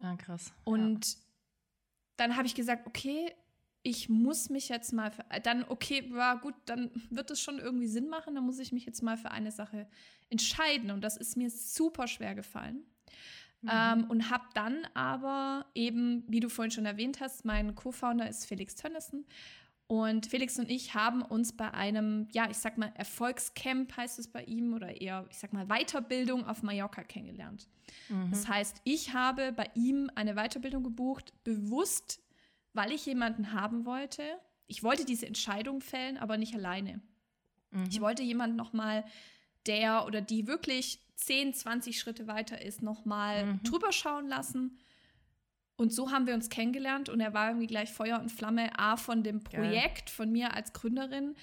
Ah, 0.00 0.16
krass. 0.16 0.52
Und 0.64 1.06
ja. 1.06 1.18
dann 2.16 2.36
habe 2.36 2.46
ich 2.46 2.54
gesagt, 2.54 2.86
okay, 2.86 3.32
ich 3.82 4.08
muss 4.08 4.48
mich 4.48 4.70
jetzt 4.70 4.92
mal, 4.92 5.10
für, 5.10 5.24
dann, 5.42 5.64
okay, 5.68 6.10
war 6.10 6.40
gut, 6.40 6.54
dann 6.64 6.90
wird 7.10 7.30
es 7.30 7.40
schon 7.40 7.58
irgendwie 7.58 7.86
Sinn 7.86 8.08
machen, 8.08 8.34
dann 8.34 8.44
muss 8.44 8.58
ich 8.58 8.72
mich 8.72 8.86
jetzt 8.86 9.02
mal 9.02 9.18
für 9.18 9.30
eine 9.30 9.52
Sache 9.52 9.86
entscheiden. 10.30 10.90
Und 10.90 11.02
das 11.02 11.18
ist 11.18 11.36
mir 11.36 11.50
super 11.50 12.08
schwer 12.08 12.34
gefallen. 12.34 12.82
Mhm. 13.64 13.70
Ähm, 13.72 14.04
und 14.04 14.30
habe 14.30 14.44
dann 14.54 14.86
aber 14.94 15.66
eben, 15.74 16.24
wie 16.28 16.40
du 16.40 16.48
vorhin 16.48 16.70
schon 16.70 16.86
erwähnt 16.86 17.20
hast, 17.20 17.44
mein 17.44 17.74
Co-Founder 17.74 18.28
ist 18.28 18.46
Felix 18.46 18.74
Tönnissen. 18.74 19.24
Und 19.86 20.26
Felix 20.26 20.58
und 20.58 20.70
ich 20.70 20.94
haben 20.94 21.22
uns 21.22 21.52
bei 21.52 21.72
einem, 21.72 22.26
ja, 22.32 22.48
ich 22.50 22.56
sag 22.56 22.78
mal, 22.78 22.92
Erfolgscamp 22.94 23.96
heißt 23.96 24.18
es 24.18 24.28
bei 24.28 24.42
ihm 24.44 24.72
oder 24.72 25.00
eher, 25.00 25.26
ich 25.30 25.38
sag 25.38 25.52
mal, 25.52 25.66
Weiterbildung 25.66 26.46
auf 26.46 26.62
Mallorca 26.62 27.02
kennengelernt. 27.02 27.68
Mhm. 28.08 28.30
Das 28.30 28.48
heißt, 28.48 28.80
ich 28.84 29.12
habe 29.12 29.52
bei 29.52 29.70
ihm 29.74 30.10
eine 30.14 30.34
Weiterbildung 30.34 30.82
gebucht, 30.82 31.32
bewusst, 31.44 32.22
weil 32.72 32.92
ich 32.92 33.04
jemanden 33.04 33.52
haben 33.52 33.84
wollte. 33.84 34.22
Ich 34.66 34.82
wollte 34.82 35.04
diese 35.04 35.26
Entscheidung 35.26 35.80
fällen, 35.80 36.16
aber 36.16 36.38
nicht 36.38 36.54
alleine. 36.54 37.02
Mhm. 37.70 37.84
Ich 37.90 38.00
wollte 38.00 38.22
jemanden 38.22 38.56
nochmal, 38.56 39.04
der 39.66 40.06
oder 40.06 40.20
die 40.20 40.46
wirklich 40.46 41.00
10, 41.16 41.54
20 41.54 41.98
Schritte 41.98 42.26
weiter 42.26 42.60
ist, 42.60 42.82
nochmal 42.82 43.46
mhm. 43.46 43.62
drüber 43.62 43.92
schauen 43.92 44.28
lassen. 44.28 44.78
Und 45.76 45.92
so 45.92 46.12
haben 46.12 46.26
wir 46.26 46.34
uns 46.34 46.50
kennengelernt 46.50 47.08
und 47.08 47.20
er 47.20 47.34
war 47.34 47.48
irgendwie 47.48 47.66
gleich 47.66 47.92
Feuer 47.92 48.20
und 48.20 48.30
Flamme, 48.30 48.78
A, 48.78 48.96
von 48.96 49.24
dem 49.24 49.42
Projekt, 49.42 50.06
Geil. 50.06 50.14
von 50.14 50.30
mir 50.30 50.54
als 50.54 50.72
Gründerin. 50.72 51.34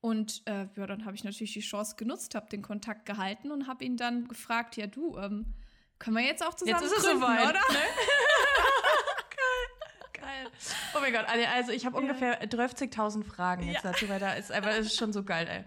Und 0.00 0.42
äh, 0.46 0.66
ja, 0.76 0.86
dann 0.86 1.04
habe 1.04 1.16
ich 1.16 1.24
natürlich 1.24 1.52
die 1.52 1.60
Chance 1.60 1.96
genutzt, 1.96 2.34
habe 2.34 2.48
den 2.48 2.62
Kontakt 2.62 3.06
gehalten 3.06 3.50
und 3.50 3.66
habe 3.66 3.84
ihn 3.84 3.96
dann 3.96 4.28
gefragt, 4.28 4.76
ja 4.76 4.86
du, 4.86 5.16
ähm, 5.18 5.54
können 5.98 6.16
wir 6.16 6.24
jetzt 6.24 6.44
auch 6.44 6.54
zusammen 6.54 6.82
jetzt 6.82 6.92
ist 6.92 7.04
gründen, 7.04 7.22
es 7.22 7.28
soweit, 7.28 7.44
oder? 7.44 7.52
Ne? 7.52 7.78
Oh 10.94 11.00
mein 11.00 11.12
Gott, 11.12 11.26
also 11.26 11.72
ich 11.72 11.86
habe 11.86 11.96
ja. 11.96 12.02
ungefähr 12.02 12.42
12.000 12.44 13.24
Fragen 13.24 13.66
jetzt 13.66 13.84
ja. 13.84 13.92
dazu, 13.92 14.08
weil 14.08 14.20
da 14.20 14.34
ist, 14.34 14.52
aber 14.52 14.70
es 14.70 14.86
ist 14.86 14.96
schon 14.96 15.12
so 15.12 15.22
geil, 15.22 15.48
ey. 15.48 15.64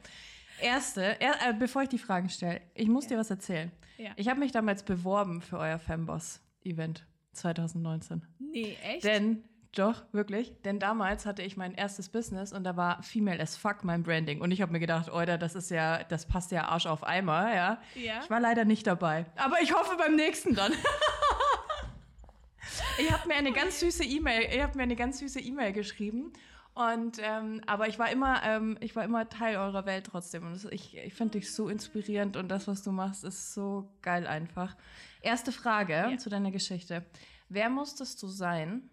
Erste, 0.61 1.19
er, 1.19 1.49
äh, 1.49 1.53
bevor 1.53 1.83
ich 1.83 1.89
die 1.89 1.97
Fragen 1.97 2.29
stelle, 2.29 2.61
ich 2.73 2.87
muss 2.87 3.05
ja. 3.05 3.11
dir 3.11 3.17
was 3.17 3.29
erzählen. 3.29 3.71
Ja. 3.97 4.11
Ich 4.15 4.27
habe 4.27 4.39
mich 4.39 4.51
damals 4.51 4.83
beworben 4.83 5.41
für 5.41 5.57
euer 5.57 5.79
Femboss-Event 5.79 7.05
2019. 7.33 8.25
Nee, 8.39 8.77
echt? 8.83 9.03
Denn, 9.03 9.43
doch, 9.73 10.03
wirklich. 10.11 10.53
Denn 10.63 10.79
damals 10.79 11.25
hatte 11.25 11.41
ich 11.41 11.57
mein 11.57 11.73
erstes 11.73 12.09
Business 12.09 12.53
und 12.53 12.63
da 12.63 12.77
war 12.77 13.03
Female 13.03 13.41
as 13.41 13.57
Fuck 13.57 13.83
mein 13.83 14.03
Branding. 14.03 14.41
Und 14.41 14.51
ich 14.51 14.61
habe 14.61 14.71
mir 14.71 14.79
gedacht, 14.79 15.09
Alter, 15.09 15.37
das 15.37 15.55
ist 15.55 15.69
ja, 15.69 16.03
das 16.03 16.25
passt 16.25 16.51
ja 16.51 16.65
Arsch 16.65 16.85
auf 16.85 17.03
Eimer, 17.03 17.53
ja. 17.53 17.81
ja. 17.95 18.19
Ich 18.23 18.29
war 18.29 18.39
leider 18.39 18.65
nicht 18.65 18.87
dabei. 18.87 19.25
Aber 19.35 19.61
ich 19.61 19.73
hoffe 19.73 19.97
beim 19.97 20.15
nächsten 20.15 20.55
dann. 20.55 20.71
ich 22.99 23.11
habe 23.11 23.27
mir 23.27 23.35
eine 23.35 23.51
ganz 23.51 23.81
süße 23.81 24.03
E-Mail, 24.03 24.47
ich 24.53 24.61
habe 24.61 24.77
mir 24.77 24.83
eine 24.83 24.95
ganz 24.95 25.19
süße 25.19 25.41
E-Mail 25.41 25.73
geschrieben 25.73 26.31
und 26.75 27.19
ähm, 27.21 27.61
aber 27.67 27.87
ich 27.87 27.97
war 27.99 28.11
immer, 28.11 28.43
ähm, 28.43 28.77
ich 28.81 28.97
war 28.97 29.05
immer 29.05 29.29
Teil 29.29 29.55
eurer 29.55 29.85
Welt 29.85 30.07
trotzdem. 30.07 30.45
Und 30.45 30.61
ich, 30.73 30.97
ich 30.97 31.13
finde 31.13 31.39
dich 31.39 31.53
so 31.53 31.69
inspirierend 31.69 32.35
und 32.35 32.49
das, 32.49 32.67
was 32.67 32.83
du 32.83 32.91
machst, 32.91 33.23
ist 33.23 33.53
so 33.53 33.89
geil 34.01 34.27
einfach. 34.27 34.75
Erste 35.21 35.53
Frage 35.53 35.93
ja. 35.93 36.17
zu 36.17 36.29
deiner 36.29 36.51
Geschichte. 36.51 37.05
Wer 37.47 37.69
musstest 37.69 38.21
du 38.21 38.27
sein, 38.27 38.89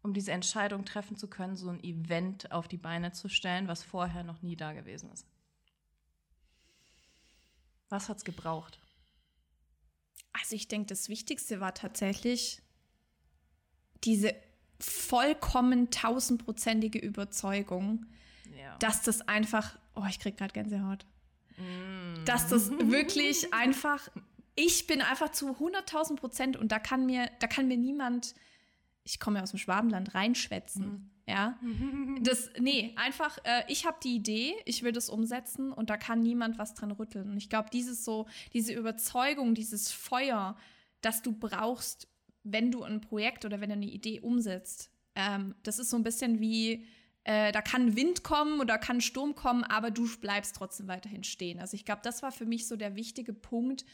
um 0.00 0.14
diese 0.14 0.32
Entscheidung 0.32 0.86
treffen 0.86 1.14
zu 1.14 1.28
können, 1.28 1.56
so 1.56 1.68
ein 1.68 1.84
Event 1.84 2.50
auf 2.52 2.68
die 2.68 2.78
Beine 2.78 3.12
zu 3.12 3.28
stellen, 3.28 3.68
was 3.68 3.84
vorher 3.84 4.24
noch 4.24 4.40
nie 4.40 4.56
da 4.56 4.72
gewesen 4.72 5.12
ist? 5.12 5.26
Was 7.90 8.08
hat 8.08 8.16
es 8.16 8.24
gebraucht? 8.24 8.80
Also 10.32 10.56
ich 10.56 10.68
denke, 10.68 10.86
das 10.86 11.10
Wichtigste 11.10 11.60
war 11.60 11.74
tatsächlich 11.74 12.62
diese 14.04 14.34
vollkommen 14.82 15.90
tausendprozentige 15.90 16.98
Überzeugung, 16.98 18.06
ja. 18.58 18.76
dass 18.78 19.02
das 19.02 19.26
einfach, 19.28 19.78
oh, 19.94 20.04
ich 20.08 20.18
krieg 20.18 20.36
gerade 20.36 20.52
Gänsehaut, 20.52 21.06
mm. 21.56 22.24
dass 22.24 22.48
das 22.48 22.70
wirklich 22.90 23.54
einfach, 23.54 24.08
ich 24.54 24.86
bin 24.86 25.00
einfach 25.00 25.30
zu 25.30 25.52
100.000 25.52 26.16
Prozent 26.16 26.56
und 26.56 26.72
da 26.72 26.78
kann 26.78 27.06
mir, 27.06 27.30
da 27.38 27.46
kann 27.46 27.68
mir 27.68 27.76
niemand, 27.76 28.34
ich 29.04 29.20
komme 29.20 29.38
ja 29.38 29.42
aus 29.42 29.50
dem 29.50 29.58
Schwabenland, 29.58 30.14
reinschwätzen. 30.14 30.84
Mm. 30.84 31.10
Ja, 31.28 31.56
das, 32.20 32.50
nee, 32.58 32.92
einfach, 32.96 33.38
äh, 33.44 33.62
ich 33.68 33.86
habe 33.86 33.98
die 34.02 34.16
Idee, 34.16 34.54
ich 34.64 34.82
will 34.82 34.90
das 34.90 35.08
umsetzen 35.08 35.72
und 35.72 35.88
da 35.88 35.96
kann 35.96 36.20
niemand 36.20 36.58
was 36.58 36.74
dran 36.74 36.90
rütteln. 36.90 37.30
Und 37.30 37.36
ich 37.36 37.48
glaube, 37.48 37.70
dieses 37.72 38.04
so, 38.04 38.26
diese 38.52 38.72
Überzeugung, 38.72 39.54
dieses 39.54 39.92
Feuer, 39.92 40.56
das 41.00 41.22
du 41.22 41.32
brauchst, 41.32 42.08
wenn 42.44 42.70
du 42.70 42.82
ein 42.82 43.00
Projekt 43.00 43.44
oder 43.44 43.60
wenn 43.60 43.70
du 43.70 43.76
eine 43.76 43.86
Idee 43.86 44.20
umsetzt. 44.20 44.90
Ähm, 45.14 45.54
das 45.62 45.78
ist 45.78 45.90
so 45.90 45.96
ein 45.96 46.02
bisschen 46.02 46.40
wie, 46.40 46.86
äh, 47.24 47.52
da 47.52 47.62
kann 47.62 47.96
Wind 47.96 48.24
kommen 48.24 48.60
oder 48.60 48.78
kann 48.78 49.00
Sturm 49.00 49.34
kommen, 49.34 49.64
aber 49.64 49.90
du 49.90 50.08
bleibst 50.18 50.56
trotzdem 50.56 50.88
weiterhin 50.88 51.24
stehen. 51.24 51.60
Also 51.60 51.74
ich 51.74 51.84
glaube, 51.84 52.00
das 52.02 52.22
war 52.22 52.32
für 52.32 52.46
mich 52.46 52.66
so 52.66 52.76
der 52.76 52.96
wichtige 52.96 53.32
Punkt, 53.32 53.84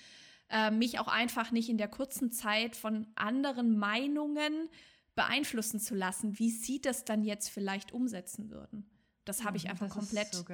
äh, 0.51 0.71
mich 0.71 0.99
auch 0.99 1.09
einfach 1.09 1.51
nicht 1.51 1.69
in 1.69 1.79
der 1.79 1.89
kurzen 1.89 2.31
Zeit 2.31 2.77
von 2.77 3.07
anderen 3.15 3.79
Meinungen 3.79 4.69
beeinflussen 5.15 5.81
zu 5.81 5.95
lassen, 5.95 6.39
wie 6.39 6.51
sie 6.51 6.81
das 6.81 7.05
dann 7.05 7.25
jetzt 7.25 7.49
vielleicht 7.49 7.93
umsetzen 7.93 8.51
würden. 8.51 8.89
Das 9.25 9.45
habe 9.45 9.57
ich 9.57 9.65
mhm, 9.65 9.71
einfach 9.71 9.91
komplett 9.91 10.33
so 10.33 10.45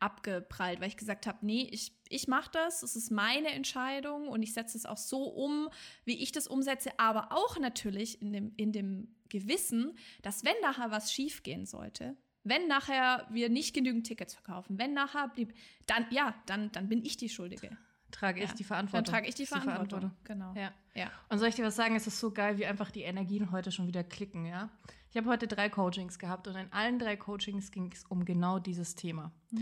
abgeprallt, 0.00 0.80
weil 0.80 0.88
ich 0.88 0.96
gesagt 0.96 1.26
habe, 1.26 1.44
nee, 1.44 1.68
ich, 1.70 1.92
ich 2.08 2.28
mache 2.28 2.50
das, 2.52 2.82
es 2.82 2.96
ist 2.96 3.10
meine 3.10 3.48
Entscheidung 3.52 4.28
und 4.28 4.42
ich 4.42 4.52
setze 4.52 4.76
es 4.76 4.86
auch 4.86 4.96
so 4.96 5.24
um, 5.24 5.68
wie 6.04 6.22
ich 6.22 6.32
das 6.32 6.46
umsetze, 6.46 6.90
aber 6.98 7.32
auch 7.32 7.58
natürlich 7.58 8.20
in 8.20 8.32
dem, 8.32 8.52
in 8.56 8.72
dem 8.72 9.16
Gewissen, 9.28 9.96
dass 10.22 10.44
wenn 10.44 10.54
nachher 10.62 10.90
was 10.90 11.12
schiefgehen 11.12 11.66
sollte, 11.66 12.16
wenn 12.44 12.68
nachher 12.68 13.26
wir 13.30 13.48
nicht 13.48 13.74
genügend 13.74 14.06
Tickets 14.06 14.34
verkaufen, 14.34 14.78
wenn 14.78 14.92
nachher 14.92 15.28
blieb, 15.28 15.52
dann 15.86 16.06
ja, 16.10 16.34
dann, 16.46 16.70
dann 16.72 16.88
bin 16.88 17.04
ich 17.04 17.16
die 17.16 17.28
Schuldige. 17.28 17.76
Trage 18.12 18.42
ich 18.42 18.50
ja, 18.50 18.54
die 18.54 18.64
Verantwortung. 18.64 19.04
Dann 19.04 19.12
trage 19.12 19.28
ich 19.28 19.34
die, 19.34 19.42
die 19.42 19.46
Verantwortung. 19.46 20.12
Verantwortung. 20.22 20.24
Genau. 20.24 20.54
Ja. 20.54 20.72
Ja. 20.96 21.10
Und 21.28 21.38
soll 21.38 21.48
ich 21.48 21.54
dir 21.54 21.64
was 21.64 21.76
sagen? 21.76 21.96
Es 21.96 22.06
ist 22.06 22.18
so 22.18 22.30
geil, 22.30 22.58
wie 22.58 22.66
einfach 22.66 22.90
die 22.90 23.02
Energien 23.02 23.50
heute 23.52 23.70
schon 23.70 23.86
wieder 23.86 24.02
klicken, 24.02 24.46
ja? 24.46 24.70
Ich 25.10 25.16
habe 25.16 25.30
heute 25.30 25.46
drei 25.46 25.68
Coachings 25.68 26.18
gehabt 26.18 26.46
und 26.46 26.56
in 26.56 26.70
allen 26.72 26.98
drei 26.98 27.16
Coachings 27.16 27.70
ging 27.70 27.90
es 27.92 28.04
um 28.04 28.24
genau 28.24 28.58
dieses 28.58 28.94
Thema. 28.94 29.32
Ja. 29.50 29.60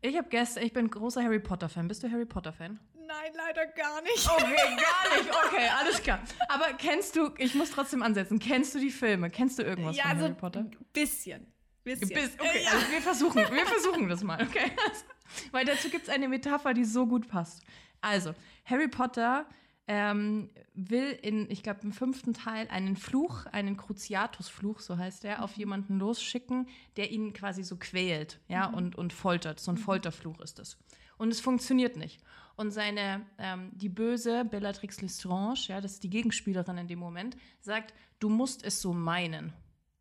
Ich 0.00 0.16
habe 0.16 0.28
gestern, 0.28 0.62
ich 0.64 0.72
bin 0.72 0.88
großer 0.88 1.22
Harry 1.22 1.40
Potter 1.40 1.68
Fan. 1.68 1.88
Bist 1.88 2.02
du 2.02 2.10
Harry 2.10 2.24
Potter 2.24 2.52
Fan? 2.52 2.78
Nein, 2.94 3.32
leider 3.36 3.66
gar 3.66 4.00
nicht. 4.02 4.26
Okay, 4.26 4.44
gar 4.44 5.16
nicht. 5.16 5.30
Okay, 5.46 5.68
alles 5.78 6.02
klar. 6.02 6.20
Aber 6.48 6.72
kennst 6.78 7.16
du, 7.16 7.30
ich 7.38 7.54
muss 7.54 7.70
trotzdem 7.70 8.02
ansetzen, 8.02 8.38
kennst 8.38 8.74
du 8.74 8.78
die 8.78 8.90
Filme? 8.90 9.30
Kennst 9.30 9.58
du 9.58 9.62
irgendwas 9.62 9.96
ja, 9.96 10.04
von 10.04 10.18
Harry 10.20 10.34
Potter? 10.34 10.60
Ein 10.60 10.76
bisschen. 10.92 11.46
Bisschen. 11.82 12.08
Bis, 12.08 12.34
okay, 12.38 12.62
ja. 12.64 12.70
also 12.70 12.90
wir 12.90 13.02
versuchen, 13.02 13.36
wir 13.36 13.66
versuchen 13.66 14.08
das 14.08 14.22
mal, 14.22 14.42
okay? 14.42 14.72
Weil 15.52 15.66
dazu 15.66 15.90
gibt 15.90 16.04
es 16.04 16.08
eine 16.08 16.28
Metapher, 16.28 16.72
die 16.72 16.84
so 16.84 17.06
gut 17.06 17.28
passt. 17.28 17.62
Also, 18.00 18.34
Harry 18.64 18.88
Potter 18.88 19.46
ähm, 19.86 20.50
will 20.74 21.18
in, 21.22 21.50
ich 21.50 21.62
glaube, 21.62 21.80
im 21.82 21.92
fünften 21.92 22.32
Teil 22.32 22.68
einen 22.68 22.96
Fluch, 22.96 23.46
einen 23.46 23.76
Cruciatus-Fluch, 23.76 24.80
so 24.80 24.96
heißt 24.96 25.24
der, 25.24 25.42
auf 25.42 25.56
mhm. 25.56 25.60
jemanden 25.60 25.98
losschicken, 25.98 26.68
der 26.96 27.10
ihn 27.10 27.32
quasi 27.32 27.62
so 27.62 27.76
quält, 27.76 28.40
ja, 28.48 28.68
mhm. 28.68 28.74
und, 28.74 28.96
und 28.96 29.12
foltert. 29.12 29.60
So 29.60 29.72
ein 29.72 29.76
mhm. 29.76 29.82
Folterfluch 29.82 30.40
ist 30.40 30.58
es. 30.58 30.78
Und 31.18 31.30
es 31.30 31.40
funktioniert 31.40 31.96
nicht. 31.96 32.20
Und 32.56 32.70
seine, 32.70 33.26
ähm, 33.38 33.70
die 33.74 33.88
böse 33.88 34.44
Bellatrix 34.44 35.00
Lestrange, 35.00 35.66
ja, 35.66 35.80
das 35.80 35.92
ist 35.92 36.02
die 36.02 36.10
Gegenspielerin 36.10 36.78
in 36.78 36.88
dem 36.88 36.98
Moment, 36.98 37.36
sagt, 37.60 37.94
du 38.20 38.28
musst 38.28 38.64
es 38.64 38.80
so 38.80 38.92
meinen, 38.92 39.52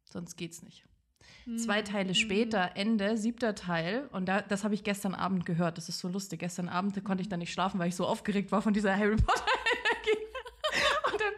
sonst 0.05 0.37
geht's 0.37 0.61
nicht. 0.61 0.85
Zwei 1.57 1.81
mhm. 1.81 1.85
Teile 1.85 2.15
später, 2.15 2.71
Ende, 2.75 3.17
siebter 3.17 3.53
Teil. 3.53 4.07
Und 4.11 4.27
da, 4.27 4.41
das 4.41 4.63
habe 4.63 4.73
ich 4.73 4.83
gestern 4.83 5.13
Abend 5.13 5.45
gehört. 5.45 5.77
Das 5.77 5.89
ist 5.89 5.99
so 5.99 6.07
lustig. 6.07 6.39
Gestern 6.39 6.69
Abend 6.69 7.03
konnte 7.03 7.21
ich 7.21 7.29
dann 7.29 7.39
nicht 7.39 7.51
schlafen, 7.51 7.79
weil 7.79 7.89
ich 7.89 7.95
so 7.95 8.05
aufgeregt 8.05 8.51
war 8.51 8.61
von 8.61 8.73
dieser 8.73 8.95
Harry 8.95 9.17
Potter-Energie. 9.17 10.25
und 11.11 11.19
dann 11.19 11.33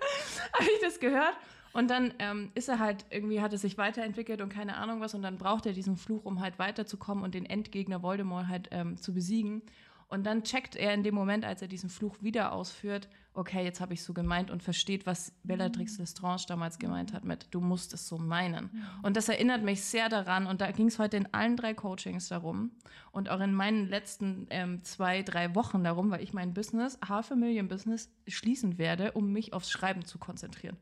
habe 0.54 0.72
ich 0.72 0.82
das 0.82 1.00
gehört. 1.00 1.36
Und 1.74 1.90
dann 1.90 2.14
ähm, 2.20 2.52
ist 2.56 2.70
er 2.70 2.80
halt, 2.80 3.06
irgendwie 3.10 3.42
hat 3.42 3.52
er 3.52 3.58
sich 3.58 3.78
weiterentwickelt 3.78 4.42
und 4.42 4.50
keine 4.50 4.78
Ahnung 4.78 5.02
was. 5.02 5.14
Und 5.16 5.24
dann 5.24 5.38
braucht 5.38 5.66
er 5.66 5.74
diesen 5.74 5.98
Fluch, 5.98 6.24
um 6.24 6.40
halt 6.40 6.60
weiterzukommen 6.60 7.24
und 7.24 7.34
den 7.34 7.46
Endgegner 7.46 8.02
Voldemort 8.02 8.48
halt 8.48 8.70
ähm, 8.72 8.98
zu 8.98 9.14
besiegen. 9.14 9.62
Und 10.08 10.26
dann 10.26 10.44
checkt 10.44 10.76
er 10.76 10.94
in 10.94 11.04
dem 11.04 11.16
Moment, 11.16 11.46
als 11.46 11.62
er 11.62 11.68
diesen 11.68 11.90
Fluch 11.90 12.22
wieder 12.22 12.52
ausführt, 12.52 13.10
okay, 13.34 13.64
jetzt 13.64 13.82
habe 13.82 13.94
ich 13.94 14.04
so 14.04 14.14
gemeint 14.14 14.50
und 14.50 14.64
versteht, 14.64 15.06
was 15.06 15.34
Bellatrix 15.44 15.94
mhm. 15.94 16.04
Lestrange 16.04 16.44
damals 16.48 16.80
gemeint 16.80 17.12
hat 17.14 17.26
mit, 17.26 17.48
du 17.52 17.60
musst 17.60 17.94
es 17.94 18.08
so 18.08 18.18
meinen. 18.18 18.70
Mhm. 18.72 18.86
Und 19.04 19.18
das 19.18 19.30
erinnert 19.30 19.64
mich 19.64 19.84
sehr 19.84 20.08
daran, 20.08 20.48
und 20.48 20.62
da 20.62 20.72
ging 20.72 20.88
es 20.88 21.00
heute 21.00 21.18
in 21.18 21.34
allen 21.34 21.58
drei 21.58 21.74
Coachings 21.74 22.30
darum 22.30 22.72
und 23.12 23.30
auch 23.30 23.42
in 23.42 23.54
meinen 23.54 23.88
letzten 23.90 24.48
ähm, 24.52 24.84
zwei, 24.84 25.22
drei 25.22 25.54
Wochen 25.56 25.84
darum, 25.84 26.12
weil 26.12 26.22
ich 26.22 26.34
mein 26.34 26.54
Business, 26.54 26.98
Half 27.08 27.32
a 27.32 27.36
Million 27.36 27.68
Business, 27.68 28.10
schließen 28.28 28.78
werde, 28.78 29.12
um 29.14 29.32
mich 29.32 29.54
aufs 29.54 29.70
Schreiben 29.70 30.06
zu 30.06 30.18
konzentrieren. 30.18 30.78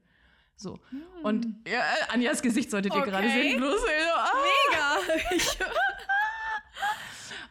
So. 0.56 0.80
Mhm. 0.92 1.02
Und 1.24 1.68
ja, 1.68 1.82
Anjas 2.10 2.42
Gesicht 2.42 2.70
solltet 2.70 2.94
ihr 2.94 3.02
okay. 3.02 3.10
gerade 3.10 3.30
sehen. 3.30 3.58
Bloß, 3.58 3.82
ah. 4.16 4.30
Mega! 4.70 5.36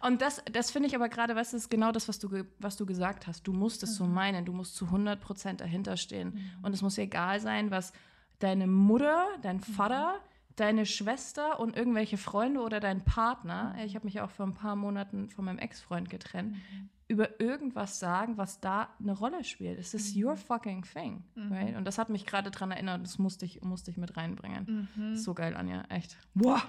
Und 0.03 0.21
das, 0.21 0.43
das 0.53 0.71
finde 0.71 0.89
ich 0.89 0.95
aber 0.97 1.09
gerade, 1.09 1.37
was 1.37 1.55
ist 1.55 1.71
genau 1.71 1.93
das, 1.93 2.09
was 2.09 2.19
du, 2.19 2.45
was 2.59 2.77
du 2.77 2.87
gesagt 2.87 3.27
hast. 3.27 3.47
Du 3.47 3.53
musst 3.53 3.83
es 3.83 3.91
mhm. 3.91 3.95
so 3.95 4.07
meinen, 4.07 4.45
du 4.45 4.53
musst 4.53 4.75
zu 4.75 4.87
100 4.87 5.21
Prozent 5.21 5.61
dahinter 5.61 5.97
stehen. 5.97 6.35
Mhm. 6.35 6.65
Und 6.65 6.75
es 6.75 6.83
muss 6.83 6.99
egal 6.99 7.41
sein, 7.41 7.71
was 7.71 7.93
deine 8.41 8.67
Mutter, 8.67 9.27
dein 9.43 9.57
mhm. 9.57 9.63
Vater, 9.63 10.21
deine 10.57 10.87
Schwester 10.87 11.61
und 11.61 11.77
irgendwelche 11.77 12.19
Freunde 12.19 12.61
oder 12.61 12.81
dein 12.81 13.05
Partner, 13.05 13.75
mhm. 13.75 13.85
ich 13.85 13.95
habe 13.95 14.05
mich 14.05 14.21
auch 14.21 14.31
vor 14.31 14.47
ein 14.47 14.55
paar 14.55 14.77
Monaten 14.77 15.31
von 15.31 15.45
meinem 15.45 15.59
Ex-Freund 15.59 16.11
getrennt, 16.11 16.53
mhm. 16.53 16.91
über 17.09 17.41
irgendwas 17.41 17.99
sagen, 18.01 18.37
was 18.37 18.61
da 18.61 18.89
eine 18.99 19.13
Rolle 19.13 19.45
spielt. 19.45 19.79
Es 19.79 19.95
ist 19.95 20.17
mhm. 20.17 20.25
your 20.25 20.37
fucking 20.37 20.83
thing. 20.83 21.23
Mhm. 21.37 21.53
Right? 21.53 21.77
Und 21.77 21.85
das 21.85 21.99
hat 21.99 22.11
mich 22.11 22.27
gerade 22.27 22.51
daran 22.51 22.73
erinnert, 22.73 23.05
das 23.05 23.19
musste 23.19 23.45
ich, 23.45 23.63
musste 23.63 23.91
ich 23.91 23.97
mit 23.97 24.17
reinbringen. 24.17 24.89
Mhm. 24.97 25.17
So 25.17 25.33
geil, 25.33 25.55
Anja, 25.57 25.85
echt. 25.89 26.17
Wow. 26.35 26.63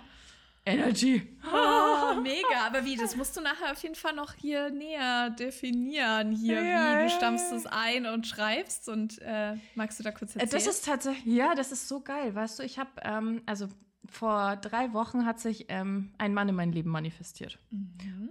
Energy. 0.66 1.22
Oh, 1.46 2.20
mega. 2.22 2.66
Aber 2.66 2.86
wie, 2.86 2.96
das 2.96 3.16
musst 3.16 3.36
du 3.36 3.42
nachher 3.42 3.72
auf 3.72 3.84
jeden 3.84 3.96
Fall 3.96 4.14
noch 4.14 4.34
hier 4.34 4.70
näher 4.70 5.30
definieren. 5.32 6.32
Hier, 6.32 6.64
ja, 6.64 7.00
wie 7.00 7.04
du 7.04 7.10
stammst 7.10 7.52
es 7.52 7.66
ein 7.66 8.06
und 8.06 8.28
schreibst. 8.28 8.88
Und 8.88 9.22
äh, 9.22 9.56
magst 9.76 10.00
du 10.00 10.04
da 10.04 10.12
kurz 10.12 10.36
erzählen? 10.36 10.52
Das 10.52 10.68
ist 10.68 10.86
tatsächlich, 10.86 11.26
ja, 11.26 11.54
das 11.56 11.72
ist 11.72 11.88
so 11.88 12.02
geil. 12.02 12.34
Weißt 12.34 12.60
du, 12.60 12.64
ich 12.64 12.80
habe, 12.80 12.92
ähm, 13.02 13.42
also 13.46 13.68
vor 14.10 14.56
drei 14.58 14.94
Wochen 14.94 15.26
hat 15.26 15.40
sich 15.40 15.66
ähm, 15.70 16.14
ein 16.18 16.34
Mann 16.34 16.48
in 16.48 16.56
mein 16.56 16.72
Leben 16.72 16.90
manifestiert. 16.90 17.60
Mhm. 17.72 18.30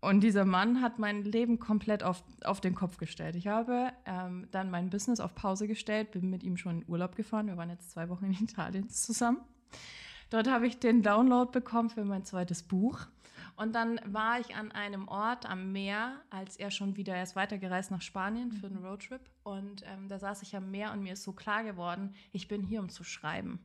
Und 0.00 0.20
dieser 0.20 0.44
Mann 0.44 0.82
hat 0.82 0.98
mein 0.98 1.24
Leben 1.24 1.58
komplett 1.58 2.02
auf, 2.02 2.22
auf 2.44 2.60
den 2.60 2.74
Kopf 2.74 2.98
gestellt. 2.98 3.36
Ich 3.36 3.46
habe 3.46 3.90
ähm, 4.04 4.46
dann 4.50 4.70
mein 4.70 4.90
Business 4.90 5.18
auf 5.18 5.34
Pause 5.34 5.66
gestellt, 5.66 6.10
bin 6.10 6.28
mit 6.28 6.42
ihm 6.42 6.58
schon 6.58 6.82
in 6.82 6.88
Urlaub 6.88 7.16
gefahren. 7.16 7.46
Wir 7.46 7.56
waren 7.56 7.70
jetzt 7.70 7.90
zwei 7.90 8.10
Wochen 8.10 8.26
in 8.26 8.32
Italien 8.32 8.88
zusammen. 8.90 9.38
Dort 10.34 10.50
habe 10.50 10.66
ich 10.66 10.80
den 10.80 11.04
Download 11.04 11.48
bekommen 11.52 11.90
für 11.90 12.04
mein 12.04 12.24
zweites 12.24 12.64
Buch. 12.64 13.06
Und 13.54 13.72
dann 13.76 14.00
war 14.04 14.40
ich 14.40 14.56
an 14.56 14.72
einem 14.72 15.06
Ort 15.06 15.48
am 15.48 15.70
Meer, 15.70 16.16
als 16.28 16.56
er 16.56 16.72
schon 16.72 16.96
wieder, 16.96 17.14
er 17.14 17.22
ist 17.22 17.36
weitergereist 17.36 17.92
nach 17.92 18.02
Spanien 18.02 18.50
für 18.50 18.66
einen 18.66 18.84
Roadtrip. 18.84 19.20
Und 19.44 19.84
ähm, 19.86 20.08
da 20.08 20.18
saß 20.18 20.42
ich 20.42 20.56
am 20.56 20.72
Meer 20.72 20.90
und 20.92 21.04
mir 21.04 21.12
ist 21.12 21.22
so 21.22 21.34
klar 21.34 21.62
geworden, 21.62 22.16
ich 22.32 22.48
bin 22.48 22.64
hier, 22.64 22.80
um 22.80 22.88
zu 22.88 23.04
schreiben. 23.04 23.60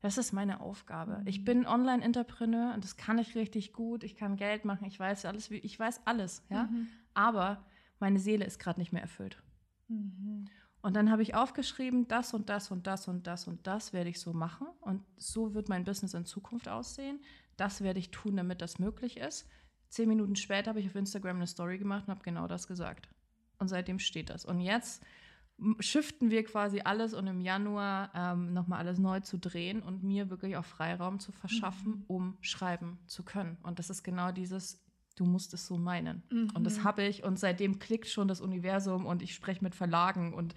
Das 0.00 0.18
ist 0.18 0.34
meine 0.34 0.60
Aufgabe. 0.60 1.22
Ich 1.24 1.40
mhm. 1.40 1.44
bin 1.44 1.66
Online-Entrepreneur 1.66 2.74
und 2.74 2.84
das 2.84 2.98
kann 2.98 3.16
ich 3.16 3.34
richtig 3.34 3.72
gut. 3.72 4.04
Ich 4.04 4.14
kann 4.14 4.36
Geld 4.36 4.66
machen. 4.66 4.86
Ich 4.86 5.00
weiß 5.00 5.24
alles, 5.24 5.50
ich 5.50 5.80
weiß 5.80 6.02
alles, 6.04 6.44
ja. 6.50 6.64
Mhm. 6.64 6.88
Aber 7.14 7.64
meine 8.00 8.18
Seele 8.18 8.44
ist 8.44 8.58
gerade 8.58 8.78
nicht 8.78 8.92
mehr 8.92 9.00
erfüllt. 9.00 9.42
Mhm. 9.88 10.44
Und 10.82 10.94
dann 10.94 11.10
habe 11.10 11.22
ich 11.22 11.34
aufgeschrieben, 11.34 12.08
das 12.08 12.34
und 12.34 12.48
das 12.48 12.70
und 12.72 12.86
das 12.86 13.06
und 13.06 13.26
das 13.26 13.46
und 13.46 13.66
das 13.66 13.92
werde 13.92 14.10
ich 14.10 14.20
so 14.20 14.32
machen. 14.32 14.66
Und 14.80 15.04
so 15.16 15.54
wird 15.54 15.68
mein 15.68 15.84
Business 15.84 16.12
in 16.14 16.24
Zukunft 16.24 16.68
aussehen. 16.68 17.20
Das 17.56 17.82
werde 17.82 18.00
ich 18.00 18.10
tun, 18.10 18.36
damit 18.36 18.60
das 18.60 18.80
möglich 18.80 19.16
ist. 19.16 19.48
Zehn 19.88 20.08
Minuten 20.08 20.34
später 20.34 20.70
habe 20.70 20.80
ich 20.80 20.86
auf 20.86 20.96
Instagram 20.96 21.36
eine 21.36 21.46
Story 21.46 21.78
gemacht 21.78 22.04
und 22.06 22.10
habe 22.10 22.24
genau 22.24 22.48
das 22.48 22.66
gesagt. 22.66 23.08
Und 23.58 23.68
seitdem 23.68 24.00
steht 24.00 24.28
das. 24.28 24.44
Und 24.44 24.60
jetzt 24.60 25.04
shiften 25.78 26.30
wir 26.30 26.44
quasi 26.44 26.80
alles 26.80 27.14
und 27.14 27.28
im 27.28 27.40
Januar 27.40 28.10
ähm, 28.14 28.52
nochmal 28.52 28.80
alles 28.80 28.98
neu 28.98 29.20
zu 29.20 29.38
drehen 29.38 29.82
und 29.82 30.02
mir 30.02 30.30
wirklich 30.30 30.56
auch 30.56 30.64
Freiraum 30.64 31.20
zu 31.20 31.30
verschaffen, 31.30 31.92
mhm. 31.92 32.04
um 32.08 32.38
schreiben 32.40 32.98
zu 33.06 33.22
können. 33.22 33.58
Und 33.62 33.78
das 33.78 33.90
ist 33.90 34.02
genau 34.02 34.32
dieses, 34.32 34.82
du 35.14 35.24
musst 35.24 35.54
es 35.54 35.66
so 35.66 35.76
meinen. 35.76 36.22
Mhm. 36.30 36.50
Und 36.54 36.64
das 36.64 36.84
habe 36.84 37.04
ich 37.04 37.24
und 37.24 37.38
seitdem 37.38 37.78
klickt 37.78 38.08
schon 38.08 38.28
das 38.28 38.40
Universum 38.40 39.06
und 39.06 39.22
ich 39.22 39.34
spreche 39.34 39.62
mit 39.62 39.74
Verlagen 39.74 40.34
und 40.34 40.54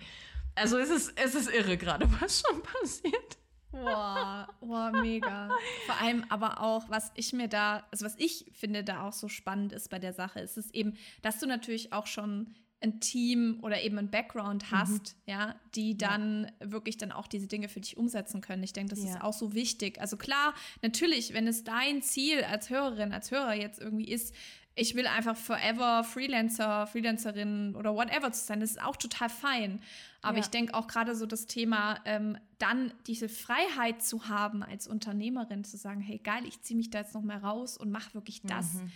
also 0.56 0.78
es 0.78 0.90
ist, 0.90 1.14
es 1.18 1.36
ist 1.36 1.54
irre 1.54 1.78
gerade, 1.78 2.08
was 2.22 2.42
schon 2.42 2.62
passiert. 2.62 3.38
Wow, 3.72 4.48
wow, 4.62 4.92
mega. 4.94 5.50
Vor 5.86 6.00
allem 6.00 6.24
aber 6.30 6.62
auch, 6.62 6.90
was 6.90 7.12
ich 7.16 7.34
mir 7.34 7.50
da, 7.50 7.86
also 7.92 8.06
was 8.06 8.16
ich 8.18 8.50
finde 8.54 8.86
da 8.86 9.06
auch 9.06 9.12
so 9.12 9.28
spannend 9.28 9.74
ist 9.74 9.90
bei 9.90 10.00
der 10.00 10.14
Sache, 10.14 10.40
ist 10.40 10.58
es 10.58 10.74
eben, 10.74 10.94
dass 11.22 11.40
du 11.40 11.46
natürlich 11.46 11.92
auch 11.92 12.08
schon 12.08 12.56
ein 12.86 13.00
Team 13.00 13.60
oder 13.62 13.82
eben 13.82 13.98
ein 13.98 14.10
Background 14.10 14.72
mhm. 14.72 14.76
hast, 14.76 15.16
mhm. 15.16 15.34
ja, 15.34 15.56
die 15.76 15.98
dann 15.98 16.52
ja. 16.60 16.72
wirklich 16.72 16.98
dann 16.98 17.12
auch 17.12 17.28
diese 17.28 17.48
Dinge 17.48 17.70
für 17.70 17.82
dich 17.82 17.98
umsetzen 17.98 18.42
können. 18.42 18.64
Ich 18.64 18.74
denke, 18.74 18.96
das 18.96 19.04
ja. 19.04 19.12
ist 19.12 19.22
auch 19.22 19.34
so 19.34 19.54
wichtig. 19.54 20.00
Also 20.00 20.18
klar, 20.18 20.54
natürlich, 20.82 21.34
wenn 21.34 21.48
es 21.48 21.64
dein 21.64 22.02
Ziel 22.02 22.44
als 22.44 22.70
Hörerin, 22.70 23.12
als 23.12 23.32
Hörer 23.32 23.54
jetzt 23.54 23.80
irgendwie 23.80 24.10
ist, 24.10 24.34
ich 24.78 24.94
will 24.96 25.08
einfach 25.08 25.38
forever 25.38 26.04
Freelancer, 26.04 26.86
Freelancerin 26.88 27.76
oder 27.76 27.96
whatever 27.96 28.32
zu 28.34 28.44
sein, 28.44 28.60
das 28.60 28.72
ist 28.72 28.82
auch 28.82 28.98
total 28.98 29.30
fein. 29.30 29.80
Aber 30.22 30.38
ja. 30.38 30.44
ich 30.44 30.50
denke 30.50 30.74
auch 30.74 30.88
gerade 30.88 31.16
so 31.16 31.26
das 31.26 31.46
Thema, 31.46 32.00
ähm, 32.04 32.38
dann 32.58 32.94
diese 33.08 33.30
Freiheit 33.30 34.02
zu 34.02 34.28
haben 34.28 34.64
als 34.64 34.88
Unternehmerin, 34.88 35.64
zu 35.64 35.78
sagen, 35.78 36.02
hey 36.02 36.18
geil, 36.18 36.44
ich 36.46 36.62
ziehe 36.62 36.76
mich 36.76 36.90
da 36.90 37.00
jetzt 37.00 37.14
noch 37.14 37.22
mal 37.22 37.38
raus 37.38 37.78
und 37.78 37.90
mache 37.90 38.14
wirklich 38.14 38.42
das. 38.42 38.74
Mhm 38.74 38.92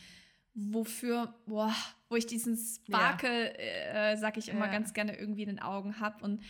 wofür, 0.59 1.33
boah, 1.45 1.73
wo 2.09 2.15
ich 2.15 2.25
diesen 2.25 2.57
Sparkle, 2.57 3.53
ja. 3.57 4.11
äh, 4.11 4.17
sag 4.17 4.37
ich 4.37 4.49
immer, 4.49 4.65
ja. 4.65 4.71
ganz 4.71 4.93
gerne 4.93 5.17
irgendwie 5.17 5.43
in 5.43 5.49
den 5.49 5.59
Augen 5.59 5.99
habe. 5.99 6.23
Und 6.23 6.41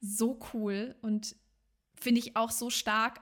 so 0.00 0.38
cool 0.52 0.94
und 1.02 1.34
finde 1.94 2.20
ich 2.20 2.36
auch 2.36 2.50
so 2.50 2.70
stark, 2.70 3.20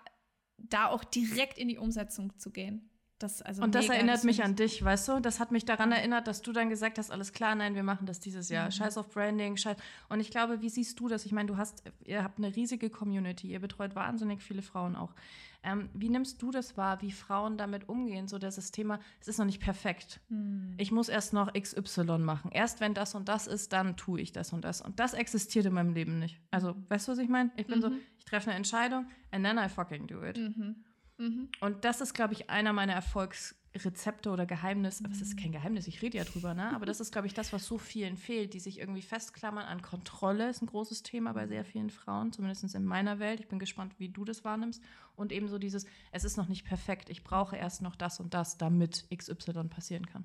da 0.59 0.89
auch 0.89 1.05
direkt 1.05 1.59
in 1.59 1.69
die 1.69 1.79
Umsetzung 1.79 2.39
zu 2.39 2.51
gehen. 2.51 2.89
Das, 3.23 3.41
also 3.41 3.63
und 3.63 3.75
das 3.75 3.89
erinnert 3.89 4.17
das 4.17 4.25
mich 4.25 4.43
an 4.43 4.57
dich, 4.57 4.85
weißt 4.85 5.09
du? 5.09 5.21
Das 5.21 5.39
hat 5.39 5.53
mich 5.53 5.65
daran 5.65 5.93
erinnert, 5.93 6.27
dass 6.27 6.43
du 6.43 6.53
dann 6.53 6.69
gesagt 6.69 6.99
hast, 6.99 7.11
alles 7.11 7.33
klar, 7.33 7.55
nein, 7.55 7.75
wir 7.75 7.85
machen 7.85 8.07
das 8.07 8.19
dieses 8.19 8.49
Jahr. 8.49 8.67
Mhm. 8.67 8.73
Scheiß 8.73 8.99
auf 8.99 9.11
Branding, 9.11 9.57
scheiß. 9.57 9.77
Und 10.09 10.21
ich 10.21 10.31
glaube, 10.31 10.61
wie 10.61 10.69
siehst 10.69 10.99
du 10.99 11.09
das? 11.09 11.25
Ich 11.25 11.33
meine, 11.33 11.47
du 11.47 11.57
hast, 11.57 11.85
ihr 12.05 12.25
habt 12.25 12.39
eine 12.39 12.55
riesige 12.55 12.91
Community, 12.91 13.49
ihr 13.49 13.61
betreut 13.61 13.95
wahnsinnig 13.95 14.43
viele 14.43 14.63
Frauen 14.63 14.97
auch. 14.97 15.15
Ähm, 15.63 15.89
wie 15.95 16.09
nimmst 16.09 16.43
du 16.43 16.51
das 16.51 16.77
wahr, 16.77 17.01
wie 17.03 17.13
Frauen 17.13 17.57
damit 17.57 17.89
umgehen? 17.89 18.27
So 18.27 18.39
dass 18.39 18.57
das 18.57 18.73
Thema, 18.73 18.99
es 19.21 19.29
ist 19.29 19.39
noch 19.39 19.47
nicht 19.47 19.61
perfekt. 19.61 20.21
Mhm. 20.29 20.75
Ich 20.77 20.91
muss 20.91 21.09
erst 21.09 21.33
noch 21.33 21.53
XY 21.53 22.19
machen. 22.19 22.51
Erst 22.51 22.81
wenn 22.81 22.95
das 22.95 23.15
und 23.15 23.29
das 23.29 23.47
ist, 23.47 23.73
dann 23.73 23.97
tue 23.97 24.21
ich 24.21 24.33
das 24.33 24.53
und 24.53 24.65
das. 24.65 24.81
Und 24.81 24.99
das 24.99 25.15
existiert 25.15 25.67
in 25.67 25.75
meinem 25.75 25.95
Leben 25.95 26.19
nicht. 26.19 26.41
Also, 26.51 26.75
weißt 26.89 27.07
du, 27.07 27.13
was 27.13 27.19
ich 27.19 27.29
meine? 27.29 27.53
Ich 27.57 27.69
bin 27.69 27.79
mhm. 27.79 27.83
so, 27.83 27.93
ich 28.19 28.25
treffe 28.25 28.51
eine 28.51 28.57
Entscheidung 28.57 29.07
and 29.31 29.45
then 29.45 29.59
I 29.59 29.69
fucking 29.69 30.09
do 30.09 30.25
it. 30.25 30.37
Mhm. 30.37 30.83
Mhm. 31.23 31.49
Und 31.61 31.85
das 31.85 32.01
ist, 32.01 32.15
glaube 32.15 32.33
ich, 32.35 32.51
einer 32.51 32.73
meiner 32.73 32.95
Erfolgsrezepte 32.95 34.31
oder 34.31 34.45
Geheimnisse. 34.45 35.05
Aber 35.05 35.15
es 35.15 35.21
ist 35.21 35.39
kein 35.39 35.53
Geheimnis, 35.53 35.87
ich 35.87 36.03
rede 36.03 36.19
ja 36.19 36.25
drüber, 36.25 36.53
ne? 36.55 36.75
Aber 36.75 36.85
das 36.85 36.99
ist, 37.01 37.13
glaube 37.13 37.29
ich, 37.29 37.35
das, 37.35 37.53
was 37.53 37.65
so 37.65 37.79
vielen 37.79 38.17
fehlt, 38.17 38.55
die 38.55 38.61
sich 38.61 38.81
irgendwie 38.81 39.03
festklammern 39.03 39.65
an 39.65 39.83
Kontrolle, 39.83 40.51
ist 40.51 40.63
ein 40.63 40.67
großes 40.67 41.05
Thema 41.05 41.33
bei 41.33 41.47
sehr 41.47 41.65
vielen 41.65 41.91
Frauen, 41.91 42.33
zumindest 42.33 42.75
in 42.75 42.85
meiner 42.85 43.21
Welt. 43.21 43.39
Ich 43.39 43.49
bin 43.49 43.61
gespannt, 43.61 43.95
wie 43.99 44.09
du 44.09 44.25
das 44.25 44.45
wahrnimmst. 44.45 44.83
Und 45.15 45.31
eben 45.31 45.47
so 45.49 45.59
dieses, 45.59 45.87
es 46.11 46.25
ist 46.25 46.37
noch 46.37 46.49
nicht 46.49 46.65
perfekt, 46.65 47.09
ich 47.09 47.23
brauche 47.23 47.57
erst 47.57 47.83
noch 47.83 47.95
das 47.95 48.19
und 48.19 48.35
das, 48.35 48.59
damit 48.59 49.07
XY 49.17 49.69
passieren 49.69 50.07
kann. 50.07 50.25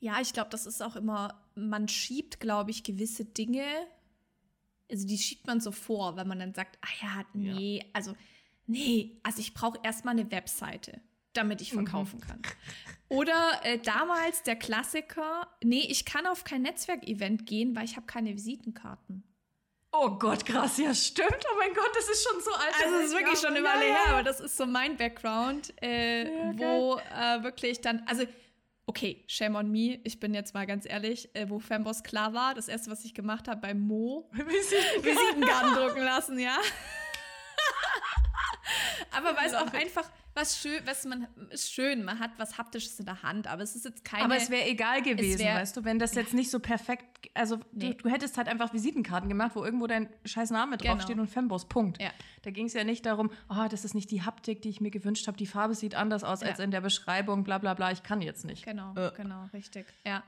Ja, 0.00 0.20
ich 0.20 0.32
glaube, 0.32 0.50
das 0.50 0.66
ist 0.66 0.82
auch 0.82 0.96
immer, 0.96 1.40
man 1.54 1.88
schiebt, 1.88 2.40
glaube 2.40 2.70
ich, 2.70 2.84
gewisse 2.84 3.24
Dinge, 3.24 3.64
also 4.90 5.06
die 5.06 5.18
schiebt 5.18 5.46
man 5.46 5.60
so 5.60 5.70
vor, 5.70 6.16
wenn 6.16 6.28
man 6.28 6.38
dann 6.38 6.54
sagt, 6.54 6.78
ah 6.80 7.04
ja, 7.04 7.24
nee, 7.34 7.78
ja. 7.78 7.84
also 7.92 8.14
nee, 8.68 9.18
also 9.22 9.40
ich 9.40 9.54
brauche 9.54 9.78
erstmal 9.82 10.18
eine 10.18 10.30
Webseite, 10.30 11.00
damit 11.32 11.60
ich 11.60 11.72
verkaufen 11.72 12.20
mhm. 12.20 12.26
kann. 12.26 12.42
Oder 13.08 13.60
äh, 13.62 13.78
damals 13.78 14.42
der 14.42 14.56
Klassiker, 14.56 15.48
nee, 15.64 15.86
ich 15.88 16.04
kann 16.04 16.26
auf 16.26 16.44
kein 16.44 16.62
Netzwerkevent 16.62 17.46
gehen, 17.46 17.74
weil 17.74 17.84
ich 17.84 17.96
habe 17.96 18.06
keine 18.06 18.34
Visitenkarten. 18.34 19.24
Oh 19.90 20.10
Gott, 20.10 20.44
krass, 20.44 20.76
ja, 20.76 20.94
stimmt. 20.94 21.44
Oh 21.50 21.56
mein 21.58 21.72
Gott, 21.72 21.90
das 21.94 22.08
ist 22.08 22.28
schon 22.28 22.40
so 22.42 22.52
alt. 22.52 22.74
Also, 22.84 22.96
es 22.96 23.06
ist 23.06 23.16
wirklich 23.16 23.38
schon 23.38 23.54
eine 23.54 23.64
Weile 23.64 23.88
ja, 23.88 23.94
her, 23.94 24.14
aber 24.14 24.22
das 24.22 24.40
ist 24.40 24.56
so 24.56 24.66
mein 24.66 24.98
Background, 24.98 25.72
äh, 25.82 26.24
ja, 26.24 26.58
wo 26.58 26.96
äh, 26.98 27.42
wirklich 27.42 27.80
dann, 27.80 28.02
also, 28.06 28.24
okay, 28.84 29.24
shame 29.26 29.56
on 29.56 29.70
me, 29.70 29.98
ich 30.04 30.20
bin 30.20 30.34
jetzt 30.34 30.52
mal 30.52 30.66
ganz 30.66 30.84
ehrlich, 30.86 31.34
äh, 31.34 31.48
wo 31.48 31.58
Femboss 31.58 32.02
klar 32.02 32.34
war, 32.34 32.54
das 32.54 32.68
erste, 32.68 32.90
was 32.90 33.04
ich 33.06 33.14
gemacht 33.14 33.48
habe 33.48 33.62
bei 33.62 33.72
Mo, 33.72 34.30
Visitenkarten 35.02 35.74
drucken 35.74 36.02
lassen, 36.02 36.38
ja. 36.38 36.58
Aber 39.16 39.36
weil 39.36 39.46
es 39.46 39.54
auch 39.54 39.72
einfach 39.72 40.08
was 40.38 40.58
schön, 40.58 40.80
was 40.86 41.04
man 41.04 41.26
ist 41.50 41.72
schön, 41.72 42.04
man 42.04 42.18
hat 42.18 42.30
was 42.38 42.58
haptisches 42.58 42.98
in 42.98 43.06
der 43.06 43.22
Hand, 43.22 43.46
aber 43.46 43.62
es 43.62 43.74
ist 43.74 43.84
jetzt 43.84 44.04
keine. 44.04 44.24
Aber 44.24 44.36
es 44.36 44.50
wäre 44.50 44.66
egal 44.66 45.02
gewesen, 45.02 45.40
wär, 45.40 45.56
weißt 45.56 45.76
du, 45.76 45.84
wenn 45.84 45.98
das 45.98 46.14
jetzt 46.14 46.34
nicht 46.34 46.50
so 46.50 46.60
perfekt, 46.60 47.04
also 47.34 47.58
nee. 47.72 47.90
du, 47.90 47.94
du, 47.94 48.08
hättest 48.08 48.36
halt 48.36 48.48
einfach 48.48 48.72
Visitenkarten 48.72 49.28
gemacht, 49.28 49.52
wo 49.54 49.64
irgendwo 49.64 49.86
dein 49.86 50.08
scheiß 50.24 50.50
Name 50.50 50.76
genau. 50.76 50.94
draufsteht 50.94 51.18
und 51.18 51.26
Femboss, 51.26 51.68
Punkt. 51.68 52.00
Ja. 52.00 52.10
Da 52.42 52.50
ging 52.50 52.66
es 52.66 52.72
ja 52.72 52.84
nicht 52.84 53.04
darum, 53.04 53.30
oh, 53.48 53.66
das 53.68 53.84
ist 53.84 53.94
nicht 53.94 54.10
die 54.10 54.22
Haptik, 54.22 54.62
die 54.62 54.68
ich 54.68 54.80
mir 54.80 54.90
gewünscht 54.90 55.26
habe, 55.26 55.36
die 55.36 55.46
Farbe 55.46 55.74
sieht 55.74 55.94
anders 55.94 56.24
aus 56.24 56.40
ja. 56.40 56.48
als 56.48 56.60
in 56.60 56.70
der 56.70 56.80
Beschreibung, 56.80 57.44
bla 57.44 57.58
bla 57.58 57.74
bla, 57.74 57.90
ich 57.90 58.02
kann 58.02 58.22
jetzt 58.22 58.44
nicht. 58.44 58.64
Genau, 58.64 58.94
äh. 58.94 59.10
genau, 59.16 59.46
richtig. 59.52 59.86
Ja. 60.06 60.22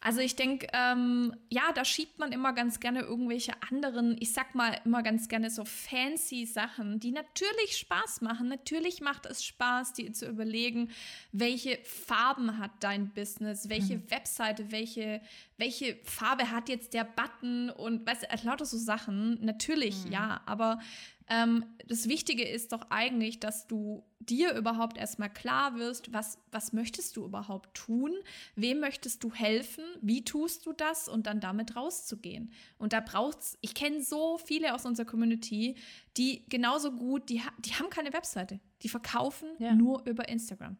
Also 0.00 0.20
ich 0.20 0.36
denke, 0.36 0.66
ähm, 0.72 1.34
ja, 1.50 1.72
da 1.74 1.84
schiebt 1.84 2.18
man 2.18 2.32
immer 2.32 2.54
ganz 2.54 2.80
gerne 2.80 3.00
irgendwelche 3.00 3.52
anderen, 3.68 4.16
ich 4.18 4.32
sag 4.32 4.54
mal 4.54 4.80
immer 4.84 5.02
ganz 5.02 5.28
gerne 5.28 5.50
so 5.50 5.64
fancy 5.64 6.46
Sachen, 6.46 7.00
die 7.00 7.12
natürlich 7.12 7.76
Spaß 7.76 8.22
machen. 8.22 8.48
Natürlich 8.48 9.00
macht 9.00 9.26
es 9.26 9.44
Spaß, 9.44 9.49
dir 9.92 10.12
zu 10.12 10.26
überlegen, 10.26 10.90
welche 11.32 11.78
Farben 11.84 12.58
hat 12.58 12.70
dein 12.80 13.10
Business, 13.10 13.68
welche 13.68 13.96
mhm. 13.96 14.10
Webseite, 14.10 14.70
welche, 14.70 15.20
welche 15.58 15.96
Farbe 16.04 16.50
hat 16.50 16.68
jetzt 16.68 16.94
der 16.94 17.04
Button 17.04 17.70
und 17.70 18.06
weißt 18.06 18.24
du, 18.24 18.46
lauter 18.46 18.66
so 18.66 18.78
Sachen. 18.78 19.38
Natürlich, 19.44 20.04
mhm. 20.04 20.12
ja, 20.12 20.40
aber 20.46 20.80
ähm, 21.30 21.64
das 21.86 22.08
Wichtige 22.08 22.46
ist 22.46 22.72
doch 22.72 22.90
eigentlich, 22.90 23.38
dass 23.38 23.68
du 23.68 24.04
dir 24.18 24.54
überhaupt 24.54 24.98
erstmal 24.98 25.32
klar 25.32 25.76
wirst, 25.76 26.12
was, 26.12 26.38
was 26.50 26.72
möchtest 26.72 27.16
du 27.16 27.24
überhaupt 27.24 27.74
tun, 27.74 28.12
wem 28.56 28.80
möchtest 28.80 29.22
du 29.22 29.32
helfen, 29.32 29.84
wie 30.02 30.24
tust 30.24 30.66
du 30.66 30.72
das 30.72 31.08
und 31.08 31.26
dann 31.26 31.40
damit 31.40 31.76
rauszugehen. 31.76 32.52
Und 32.78 32.92
da 32.92 33.00
braucht's, 33.00 33.56
ich 33.60 33.74
kenne 33.74 34.02
so 34.02 34.38
viele 34.38 34.74
aus 34.74 34.84
unserer 34.84 35.06
Community, 35.06 35.76
die 36.16 36.44
genauso 36.48 36.92
gut, 36.92 37.28
die, 37.28 37.40
die 37.58 37.74
haben 37.74 37.90
keine 37.90 38.12
Webseite, 38.12 38.60
die 38.82 38.88
verkaufen 38.88 39.48
ja. 39.58 39.72
nur 39.72 40.04
über 40.06 40.28
Instagram. 40.28 40.76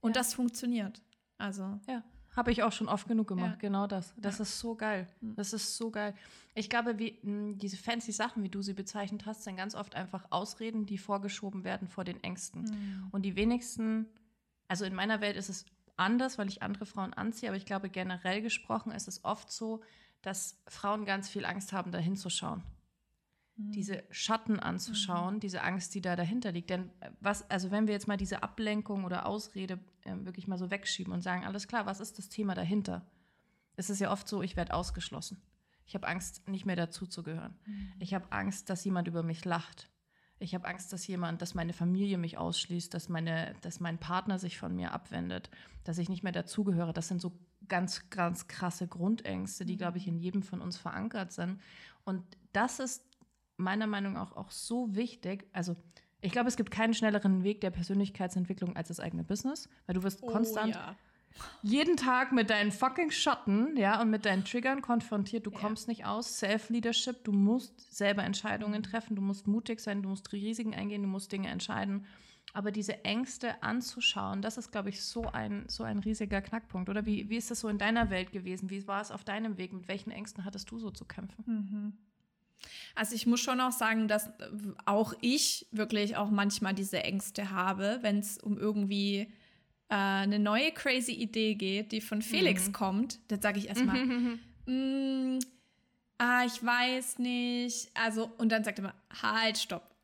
Und 0.00 0.16
ja. 0.16 0.22
das 0.22 0.34
funktioniert. 0.34 1.02
Also. 1.38 1.78
Ja. 1.86 2.02
Habe 2.36 2.52
ich 2.52 2.62
auch 2.62 2.72
schon 2.72 2.88
oft 2.88 3.08
genug 3.08 3.28
gemacht, 3.28 3.54
ja. 3.54 3.68
genau 3.68 3.86
das. 3.86 4.14
Das 4.18 4.38
ja. 4.38 4.42
ist 4.42 4.58
so 4.58 4.74
geil. 4.74 5.08
Hm. 5.20 5.34
Das 5.36 5.54
ist 5.54 5.76
so 5.76 5.90
geil. 5.90 6.14
Ich 6.54 6.68
glaube, 6.68 6.98
wie, 6.98 7.18
hm, 7.22 7.58
diese 7.58 7.78
fancy 7.78 8.12
Sachen, 8.12 8.42
wie 8.42 8.50
du 8.50 8.60
sie 8.60 8.74
bezeichnet 8.74 9.24
hast, 9.24 9.44
sind 9.44 9.56
ganz 9.56 9.74
oft 9.74 9.94
einfach 9.94 10.26
Ausreden, 10.30 10.84
die 10.84 10.98
vorgeschoben 10.98 11.64
werden 11.64 11.88
vor 11.88 12.04
den 12.04 12.22
Ängsten. 12.22 12.62
Mhm. 12.62 13.08
Und 13.10 13.22
die 13.22 13.36
wenigsten, 13.36 14.06
also 14.68 14.84
in 14.84 14.94
meiner 14.94 15.22
Welt 15.22 15.36
ist 15.36 15.48
es 15.48 15.64
anders, 15.96 16.36
weil 16.36 16.48
ich 16.48 16.62
andere 16.62 16.84
Frauen 16.84 17.14
anziehe, 17.14 17.48
aber 17.48 17.56
ich 17.56 17.64
glaube, 17.64 17.88
generell 17.88 18.42
gesprochen 18.42 18.92
ist 18.92 19.08
es 19.08 19.24
oft 19.24 19.50
so, 19.50 19.82
dass 20.20 20.58
Frauen 20.68 21.06
ganz 21.06 21.28
viel 21.28 21.46
Angst 21.46 21.72
haben, 21.72 21.90
da 21.90 21.98
hinzuschauen. 21.98 22.62
Mhm. 23.56 23.72
diese 23.72 24.04
Schatten 24.10 24.60
anzuschauen, 24.60 25.36
mhm. 25.36 25.40
diese 25.40 25.62
Angst, 25.62 25.94
die 25.94 26.00
da 26.00 26.14
dahinter 26.16 26.52
liegt. 26.52 26.70
Denn 26.70 26.90
was, 27.20 27.48
also 27.50 27.70
wenn 27.70 27.86
wir 27.86 27.94
jetzt 27.94 28.08
mal 28.08 28.16
diese 28.16 28.42
Ablenkung 28.42 29.04
oder 29.04 29.26
Ausrede 29.26 29.78
äh, 30.02 30.14
wirklich 30.20 30.46
mal 30.46 30.58
so 30.58 30.70
wegschieben 30.70 31.12
und 31.12 31.22
sagen, 31.22 31.44
alles 31.44 31.66
klar, 31.66 31.86
was 31.86 32.00
ist 32.00 32.18
das 32.18 32.28
Thema 32.28 32.54
dahinter? 32.54 33.06
Es 33.76 33.90
ist 33.90 34.00
ja 34.00 34.10
oft 34.10 34.28
so, 34.28 34.42
ich 34.42 34.56
werde 34.56 34.74
ausgeschlossen. 34.74 35.40
Ich 35.86 35.94
habe 35.94 36.08
Angst, 36.08 36.48
nicht 36.48 36.66
mehr 36.66 36.76
dazuzugehören. 36.76 37.54
Mhm. 37.64 37.92
Ich 37.98 38.12
habe 38.12 38.30
Angst, 38.30 38.68
dass 38.70 38.84
jemand 38.84 39.08
über 39.08 39.22
mich 39.22 39.44
lacht. 39.44 39.88
Ich 40.38 40.54
habe 40.54 40.68
Angst, 40.68 40.92
dass 40.92 41.06
jemand, 41.06 41.40
dass 41.40 41.54
meine 41.54 41.72
Familie 41.72 42.18
mich 42.18 42.36
ausschließt, 42.36 42.92
dass, 42.92 43.08
meine, 43.08 43.54
dass 43.62 43.80
mein 43.80 43.98
Partner 43.98 44.38
sich 44.38 44.58
von 44.58 44.74
mir 44.74 44.92
abwendet, 44.92 45.48
dass 45.84 45.96
ich 45.96 46.10
nicht 46.10 46.22
mehr 46.22 46.32
dazugehöre. 46.32 46.92
Das 46.92 47.08
sind 47.08 47.22
so 47.22 47.32
ganz, 47.68 48.10
ganz 48.10 48.48
krasse 48.48 48.86
Grundängste, 48.86 49.64
die, 49.64 49.78
glaube 49.78 49.96
ich, 49.96 50.06
mhm. 50.06 50.14
in 50.14 50.18
jedem 50.18 50.42
von 50.42 50.60
uns 50.60 50.76
verankert 50.76 51.32
sind. 51.32 51.60
Und 52.04 52.22
das 52.52 52.80
ist 52.80 53.02
meiner 53.56 53.86
Meinung 53.86 54.14
nach 54.14 54.36
auch 54.36 54.50
so 54.50 54.94
wichtig. 54.94 55.48
Also 55.52 55.76
Ich 56.20 56.32
glaube, 56.32 56.48
es 56.48 56.56
gibt 56.56 56.70
keinen 56.70 56.94
schnelleren 56.94 57.44
Weg 57.44 57.60
der 57.60 57.70
Persönlichkeitsentwicklung 57.70 58.74
als 58.74 58.88
das 58.88 59.00
eigene 59.00 59.22
Business, 59.22 59.68
weil 59.86 59.94
du 59.94 60.02
wirst 60.02 60.22
oh, 60.22 60.26
konstant 60.26 60.74
ja. 60.74 60.96
jeden 61.62 61.96
Tag 61.96 62.32
mit 62.32 62.50
deinen 62.50 62.72
fucking 62.72 63.10
Schatten, 63.10 63.76
ja, 63.76 64.00
und 64.00 64.10
mit 64.10 64.24
deinen 64.24 64.44
Triggern 64.44 64.82
konfrontiert. 64.82 65.46
Du 65.46 65.50
ja. 65.50 65.58
kommst 65.58 65.88
nicht 65.88 66.06
aus. 66.06 66.38
Self-Leadership, 66.38 67.24
du 67.24 67.32
musst 67.32 67.94
selber 67.94 68.24
Entscheidungen 68.24 68.82
treffen, 68.82 69.14
du 69.14 69.22
musst 69.22 69.46
mutig 69.46 69.80
sein, 69.80 70.02
du 70.02 70.08
musst 70.08 70.32
Risiken 70.32 70.74
eingehen, 70.74 71.02
du 71.02 71.08
musst 71.08 71.30
Dinge 71.30 71.48
entscheiden. 71.48 72.06
Aber 72.54 72.70
diese 72.70 73.04
Ängste 73.04 73.62
anzuschauen, 73.62 74.40
das 74.40 74.56
ist, 74.56 74.72
glaube 74.72 74.88
ich, 74.88 75.04
so 75.04 75.26
ein, 75.26 75.66
so 75.68 75.84
ein 75.84 75.98
riesiger 75.98 76.40
Knackpunkt. 76.40 76.88
Oder 76.88 77.04
wie, 77.04 77.28
wie 77.28 77.36
ist 77.36 77.50
das 77.50 77.60
so 77.60 77.68
in 77.68 77.76
deiner 77.76 78.08
Welt 78.08 78.32
gewesen? 78.32 78.70
Wie 78.70 78.86
war 78.88 79.02
es 79.02 79.10
auf 79.10 79.24
deinem 79.24 79.58
Weg? 79.58 79.74
Mit 79.74 79.88
welchen 79.88 80.10
Ängsten 80.10 80.44
hattest 80.44 80.70
du 80.70 80.78
so 80.78 80.90
zu 80.90 81.04
kämpfen? 81.04 81.44
Mhm. 81.46 81.92
Also 82.94 83.14
ich 83.14 83.26
muss 83.26 83.40
schon 83.40 83.60
auch 83.60 83.72
sagen, 83.72 84.08
dass 84.08 84.30
auch 84.84 85.14
ich 85.20 85.66
wirklich 85.70 86.16
auch 86.16 86.30
manchmal 86.30 86.74
diese 86.74 87.02
Ängste 87.02 87.50
habe, 87.50 87.98
wenn 88.02 88.18
es 88.18 88.38
um 88.38 88.58
irgendwie 88.58 89.28
äh, 89.88 89.94
eine 89.94 90.38
neue 90.38 90.72
crazy 90.72 91.12
Idee 91.12 91.54
geht, 91.54 91.92
die 91.92 92.00
von 92.00 92.22
Felix 92.22 92.68
mhm. 92.68 92.72
kommt. 92.72 93.18
Dann 93.28 93.40
sage 93.40 93.58
ich 93.58 93.68
erstmal, 93.68 94.04
mm, 94.66 95.38
ah, 96.18 96.44
ich 96.44 96.64
weiß 96.64 97.18
nicht. 97.18 97.90
Also, 97.94 98.30
und 98.38 98.50
dann 98.50 98.64
sagt 98.64 98.78
er 98.78 98.84
mal, 98.84 98.94
halt, 99.22 99.58
stopp. 99.58 99.95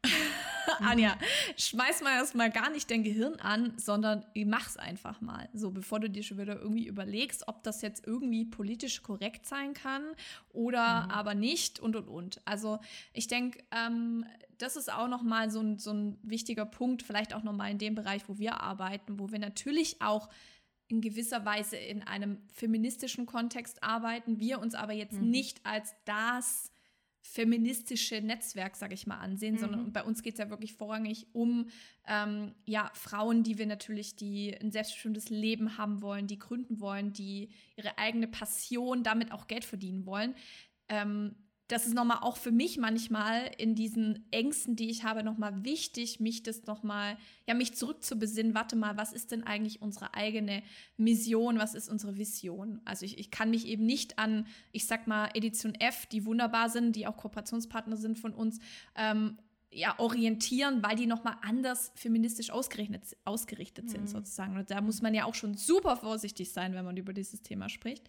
Anja, 0.80 1.16
schmeiß 1.56 2.02
mal 2.02 2.16
erstmal 2.16 2.50
gar 2.50 2.70
nicht 2.70 2.90
dein 2.90 3.02
Gehirn 3.02 3.36
an, 3.36 3.74
sondern 3.76 4.24
mach's 4.44 4.76
einfach 4.76 5.20
mal. 5.20 5.48
So, 5.52 5.70
bevor 5.70 6.00
du 6.00 6.10
dir 6.10 6.22
schon 6.22 6.38
wieder 6.38 6.60
irgendwie 6.60 6.86
überlegst, 6.86 7.48
ob 7.48 7.62
das 7.62 7.82
jetzt 7.82 8.06
irgendwie 8.06 8.44
politisch 8.44 9.02
korrekt 9.02 9.46
sein 9.46 9.74
kann 9.74 10.02
oder 10.50 11.04
mhm. 11.04 11.10
aber 11.10 11.34
nicht 11.34 11.80
und 11.80 11.96
und 11.96 12.08
und. 12.08 12.40
Also, 12.44 12.78
ich 13.12 13.26
denke, 13.26 13.62
ähm, 13.70 14.24
das 14.58 14.76
ist 14.76 14.92
auch 14.92 15.08
nochmal 15.08 15.50
so 15.50 15.60
ein, 15.60 15.78
so 15.78 15.92
ein 15.92 16.18
wichtiger 16.22 16.64
Punkt, 16.64 17.02
vielleicht 17.02 17.34
auch 17.34 17.42
nochmal 17.42 17.70
in 17.70 17.78
dem 17.78 17.94
Bereich, 17.94 18.28
wo 18.28 18.38
wir 18.38 18.60
arbeiten, 18.60 19.18
wo 19.18 19.32
wir 19.32 19.38
natürlich 19.38 20.00
auch 20.00 20.28
in 20.88 21.00
gewisser 21.00 21.44
Weise 21.44 21.76
in 21.76 22.02
einem 22.02 22.38
feministischen 22.52 23.24
Kontext 23.24 23.82
arbeiten, 23.82 24.38
wir 24.38 24.60
uns 24.60 24.74
aber 24.74 24.92
jetzt 24.92 25.20
mhm. 25.20 25.30
nicht 25.30 25.64
als 25.64 25.94
das 26.04 26.71
feministische 27.22 28.20
Netzwerk, 28.20 28.76
sage 28.76 28.94
ich 28.94 29.06
mal, 29.06 29.18
ansehen, 29.18 29.54
mhm. 29.54 29.58
sondern 29.58 29.92
bei 29.92 30.02
uns 30.02 30.22
geht 30.22 30.34
es 30.34 30.38
ja 30.38 30.50
wirklich 30.50 30.74
vorrangig 30.74 31.28
um 31.32 31.68
ähm, 32.06 32.54
ja, 32.66 32.90
Frauen, 32.94 33.44
die 33.44 33.58
wir 33.58 33.66
natürlich, 33.66 34.16
die 34.16 34.54
ein 34.60 34.72
selbstbestimmtes 34.72 35.30
Leben 35.30 35.78
haben 35.78 36.02
wollen, 36.02 36.26
die 36.26 36.38
gründen 36.38 36.80
wollen, 36.80 37.12
die 37.12 37.50
ihre 37.76 37.96
eigene 37.96 38.26
Passion 38.26 39.02
damit 39.04 39.32
auch 39.32 39.46
Geld 39.46 39.64
verdienen 39.64 40.04
wollen. 40.04 40.34
Ähm, 40.88 41.36
das 41.72 41.86
ist 41.86 41.94
nochmal 41.94 42.18
auch 42.20 42.36
für 42.36 42.52
mich 42.52 42.76
manchmal 42.76 43.50
in 43.56 43.74
diesen 43.74 44.26
Ängsten, 44.30 44.76
die 44.76 44.90
ich 44.90 45.04
habe, 45.04 45.24
nochmal 45.24 45.64
wichtig, 45.64 46.20
mich 46.20 46.42
das 46.42 46.66
nochmal, 46.66 47.16
ja, 47.48 47.54
mich 47.54 47.72
zurückzubesinnen, 47.72 48.54
warte 48.54 48.76
mal, 48.76 48.98
was 48.98 49.14
ist 49.14 49.32
denn 49.32 49.42
eigentlich 49.42 49.80
unsere 49.80 50.12
eigene 50.12 50.62
Mission, 50.98 51.58
was 51.58 51.74
ist 51.74 51.88
unsere 51.88 52.18
Vision? 52.18 52.82
Also 52.84 53.06
ich, 53.06 53.16
ich 53.16 53.30
kann 53.30 53.48
mich 53.48 53.66
eben 53.66 53.86
nicht 53.86 54.18
an, 54.18 54.46
ich 54.72 54.86
sag 54.86 55.06
mal, 55.06 55.30
Edition 55.32 55.74
F, 55.74 56.04
die 56.04 56.26
wunderbar 56.26 56.68
sind, 56.68 56.94
die 56.94 57.06
auch 57.06 57.16
Kooperationspartner 57.16 57.96
sind 57.96 58.18
von 58.18 58.34
uns, 58.34 58.58
ähm, 58.94 59.38
ja, 59.74 59.98
orientieren, 59.98 60.82
weil 60.82 60.96
die 60.96 61.06
nochmal 61.06 61.36
anders 61.40 61.92
feministisch 61.94 62.50
ausgerichtet, 62.50 63.16
ausgerichtet 63.24 63.88
sind, 63.88 64.02
mhm. 64.02 64.06
sozusagen. 64.06 64.56
Und 64.56 64.70
da 64.70 64.80
muss 64.82 65.00
man 65.00 65.14
ja 65.14 65.24
auch 65.24 65.34
schon 65.34 65.56
super 65.56 65.96
vorsichtig 65.96 66.52
sein, 66.52 66.74
wenn 66.74 66.84
man 66.84 66.96
über 66.96 67.14
dieses 67.14 67.42
Thema 67.42 67.70
spricht. 67.70 68.06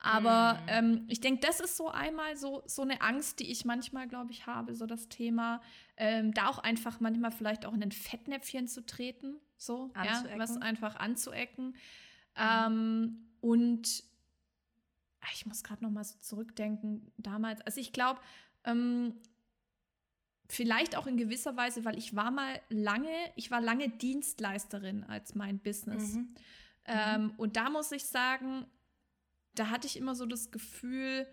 Aber 0.00 0.54
mhm. 0.54 0.68
ähm, 0.68 1.04
ich 1.08 1.20
denke, 1.20 1.40
das 1.46 1.60
ist 1.60 1.76
so 1.76 1.88
einmal 1.88 2.36
so, 2.36 2.62
so 2.66 2.82
eine 2.82 3.00
Angst, 3.00 3.40
die 3.40 3.50
ich 3.50 3.64
manchmal, 3.64 4.06
glaube 4.06 4.32
ich, 4.32 4.46
habe, 4.46 4.74
so 4.74 4.84
das 4.84 5.08
Thema, 5.08 5.62
ähm, 5.96 6.34
da 6.34 6.48
auch 6.48 6.58
einfach 6.58 7.00
manchmal 7.00 7.32
vielleicht 7.32 7.64
auch 7.64 7.72
in 7.72 7.82
ein 7.82 7.92
Fettnäpfchen 7.92 8.68
zu 8.68 8.84
treten, 8.84 9.36
so, 9.56 9.90
ja, 9.96 10.24
was 10.36 10.58
einfach 10.58 10.96
anzuecken. 10.96 11.68
Mhm. 11.68 11.74
Ähm, 12.36 13.26
und 13.40 14.04
ah, 15.20 15.28
ich 15.32 15.46
muss 15.46 15.64
gerade 15.64 15.82
noch 15.82 15.90
mal 15.90 16.04
so 16.04 16.18
zurückdenken, 16.18 17.10
damals, 17.16 17.62
also 17.62 17.80
ich 17.80 17.92
glaube, 17.92 18.20
ähm, 18.64 19.14
Vielleicht 20.50 20.96
auch 20.96 21.06
in 21.06 21.16
gewisser 21.16 21.56
Weise, 21.56 21.84
weil 21.84 21.98
ich 21.98 22.16
war 22.16 22.30
mal 22.30 22.60
lange, 22.70 23.12
ich 23.36 23.50
war 23.50 23.60
lange 23.60 23.90
Dienstleisterin 23.90 25.04
als 25.04 25.34
mein 25.34 25.58
Business. 25.58 26.14
Mhm. 26.14 26.34
Ähm, 26.86 27.22
mhm. 27.24 27.30
und 27.36 27.56
da 27.56 27.68
muss 27.68 27.92
ich 27.92 28.04
sagen, 28.04 28.66
da 29.54 29.68
hatte 29.68 29.86
ich 29.86 29.96
immer 29.96 30.14
so 30.14 30.24
das 30.24 30.50
Gefühl, 30.50 31.26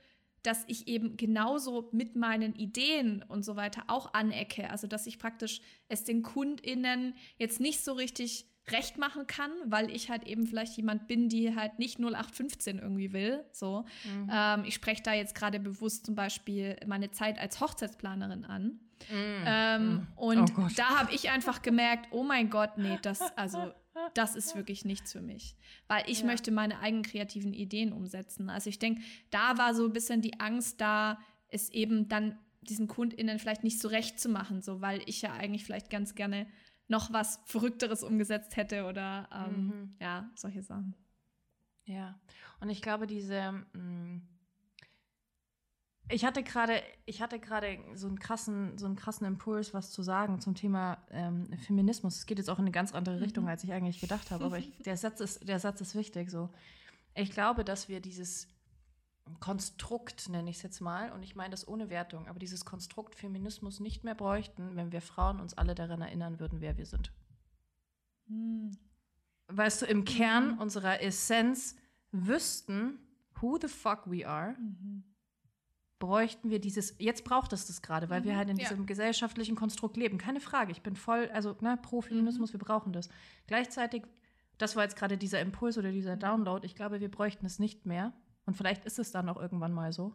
dass 0.45 0.63
ich 0.67 0.87
eben 0.87 1.17
genauso 1.17 1.89
mit 1.91 2.15
meinen 2.15 2.53
Ideen 2.55 3.23
und 3.27 3.43
so 3.43 3.55
weiter 3.55 3.83
auch 3.87 4.13
anecke. 4.13 4.69
Also 4.69 4.87
dass 4.87 5.07
ich 5.07 5.19
praktisch 5.19 5.61
es 5.87 6.03
den 6.03 6.23
KundInnen 6.23 7.15
jetzt 7.37 7.59
nicht 7.59 7.83
so 7.83 7.93
richtig 7.93 8.45
recht 8.71 8.97
machen 8.97 9.27
kann, 9.27 9.51
weil 9.65 9.91
ich 9.91 10.09
halt 10.09 10.23
eben 10.23 10.47
vielleicht 10.47 10.75
jemand 10.77 11.07
bin, 11.07 11.29
die 11.29 11.55
halt 11.55 11.77
nicht 11.77 11.99
0815 11.99 12.79
irgendwie 12.79 13.13
will. 13.13 13.45
So. 13.51 13.85
Mhm. 14.03 14.29
Ähm, 14.31 14.63
ich 14.65 14.73
spreche 14.73 15.03
da 15.03 15.13
jetzt 15.13 15.35
gerade 15.35 15.59
bewusst 15.59 16.05
zum 16.05 16.15
Beispiel 16.15 16.75
meine 16.87 17.11
Zeit 17.11 17.39
als 17.39 17.59
Hochzeitsplanerin 17.61 18.45
an. 18.45 18.79
Mm. 19.09 19.43
Ähm, 19.45 19.93
mm. 19.93 20.07
und 20.15 20.53
oh 20.57 20.67
da 20.77 20.99
habe 20.99 21.13
ich 21.13 21.29
einfach 21.29 21.61
gemerkt, 21.61 22.07
oh 22.11 22.23
mein 22.23 22.49
Gott, 22.49 22.77
nee, 22.77 22.97
das, 23.01 23.19
also, 23.37 23.73
das 24.13 24.35
ist 24.35 24.55
wirklich 24.55 24.85
nichts 24.85 25.11
für 25.11 25.21
mich. 25.21 25.55
Weil 25.87 26.09
ich 26.09 26.21
ja. 26.21 26.25
möchte 26.25 26.51
meine 26.51 26.79
eigenen 26.79 27.03
kreativen 27.03 27.53
Ideen 27.53 27.93
umsetzen. 27.93 28.49
Also 28.49 28.69
ich 28.69 28.79
denke, 28.79 29.01
da 29.29 29.57
war 29.57 29.73
so 29.73 29.85
ein 29.85 29.93
bisschen 29.93 30.21
die 30.21 30.39
Angst 30.39 30.81
da, 30.81 31.19
es 31.49 31.69
eben 31.69 32.07
dann 32.07 32.37
diesen 32.61 32.87
KundInnen 32.87 33.39
vielleicht 33.39 33.63
nicht 33.63 33.79
so 33.79 33.87
recht 33.87 34.19
zu 34.19 34.29
machen, 34.29 34.61
so 34.61 34.81
weil 34.81 35.01
ich 35.05 35.21
ja 35.21 35.33
eigentlich 35.33 35.63
vielleicht 35.63 35.89
ganz 35.89 36.15
gerne 36.15 36.47
noch 36.87 37.13
was 37.13 37.41
Verrückteres 37.45 38.03
umgesetzt 38.03 38.57
hätte 38.57 38.85
oder 38.85 39.29
ähm, 39.31 39.67
mhm. 39.67 39.95
ja, 39.99 40.31
solche 40.35 40.61
Sachen. 40.61 40.95
Ja, 41.85 42.19
und 42.59 42.69
ich 42.69 42.81
glaube, 42.81 43.07
diese 43.07 43.51
mh, 43.73 43.79
mm, 43.79 44.34
ich 46.09 46.23
hatte 46.23 46.43
gerade, 46.43 46.81
ich 47.05 47.21
hatte 47.21 47.39
gerade 47.39 47.79
so 47.95 48.07
einen 48.07 48.19
krassen, 48.19 48.77
so 48.77 48.85
einen 48.85 48.95
krassen 48.95 49.25
Impuls, 49.25 49.73
was 49.73 49.91
zu 49.91 50.03
sagen 50.03 50.39
zum 50.39 50.53
Thema 50.53 50.99
ähm, 51.09 51.49
Feminismus. 51.65 52.17
Es 52.17 52.25
geht 52.25 52.37
jetzt 52.37 52.49
auch 52.49 52.59
in 52.59 52.65
eine 52.65 52.71
ganz 52.71 52.93
andere 52.93 53.21
Richtung, 53.21 53.45
mhm. 53.45 53.49
als 53.49 53.63
ich 53.63 53.73
eigentlich 53.73 53.99
gedacht 53.99 54.29
habe. 54.29 54.45
Aber 54.45 54.59
ich, 54.59 54.71
der 54.85 54.97
Satz 54.97 55.19
ist, 55.19 55.47
der 55.47 55.59
Satz 55.59 55.81
ist 55.81 55.95
wichtig. 55.95 56.29
So, 56.29 56.49
ich 57.15 57.31
glaube, 57.31 57.63
dass 57.63 57.89
wir 57.89 58.01
dieses 58.01 58.47
Konstrukt, 59.39 60.29
nenne 60.29 60.51
ich 60.51 60.57
es 60.57 60.61
jetzt 60.61 60.79
mal, 60.79 61.11
und 61.11 61.23
ich 61.23 61.35
meine 61.35 61.49
das 61.49 61.67
ohne 61.67 61.89
Wertung, 61.89 62.27
aber 62.27 62.37
dieses 62.37 62.65
Konstrukt 62.65 63.15
Feminismus 63.15 63.79
nicht 63.79 64.03
mehr 64.03 64.15
bräuchten, 64.15 64.75
wenn 64.75 64.91
wir 64.91 65.01
Frauen 65.01 65.39
uns 65.39 65.55
alle 65.55 65.73
daran 65.73 66.01
erinnern 66.01 66.39
würden, 66.39 66.61
wer 66.61 66.77
wir 66.77 66.85
sind. 66.85 67.11
Mhm. 68.27 68.77
Weißt 69.47 69.81
du, 69.81 69.85
im 69.87 70.05
Kern 70.05 70.53
mhm. 70.53 70.59
unserer 70.59 71.01
Essenz 71.01 71.75
wüssten, 72.11 72.99
who 73.41 73.57
the 73.59 73.67
fuck 73.67 74.03
we 74.05 74.27
are. 74.27 74.53
Mhm 74.59 75.03
bräuchten 75.99 76.49
wir 76.49 76.59
dieses, 76.59 76.95
jetzt 76.99 77.23
braucht 77.23 77.53
es 77.53 77.67
das 77.67 77.81
gerade, 77.81 78.09
weil 78.09 78.21
mhm, 78.21 78.25
wir 78.25 78.37
halt 78.37 78.49
in 78.49 78.57
diesem 78.57 78.79
ja. 78.79 78.85
gesellschaftlichen 78.85 79.55
Konstrukt 79.55 79.97
leben. 79.97 80.17
Keine 80.17 80.39
Frage, 80.39 80.71
ich 80.71 80.81
bin 80.81 80.95
voll, 80.95 81.29
also 81.33 81.55
ne, 81.61 81.77
pro 81.81 82.01
Feminismus, 82.01 82.49
mhm. 82.49 82.59
wir 82.59 82.65
brauchen 82.65 82.93
das. 82.93 83.09
Gleichzeitig, 83.47 84.03
das 84.57 84.75
war 84.75 84.83
jetzt 84.83 84.97
gerade 84.97 85.17
dieser 85.17 85.39
Impuls 85.39 85.77
oder 85.77 85.91
dieser 85.91 86.17
Download, 86.17 86.65
ich 86.65 86.75
glaube, 86.75 86.99
wir 86.99 87.09
bräuchten 87.09 87.45
es 87.45 87.59
nicht 87.59 87.85
mehr. 87.85 88.13
Und 88.45 88.55
vielleicht 88.55 88.85
ist 88.85 88.99
es 88.99 89.11
dann 89.11 89.29
auch 89.29 89.37
irgendwann 89.37 89.73
mal 89.73 89.91
so. 89.91 90.13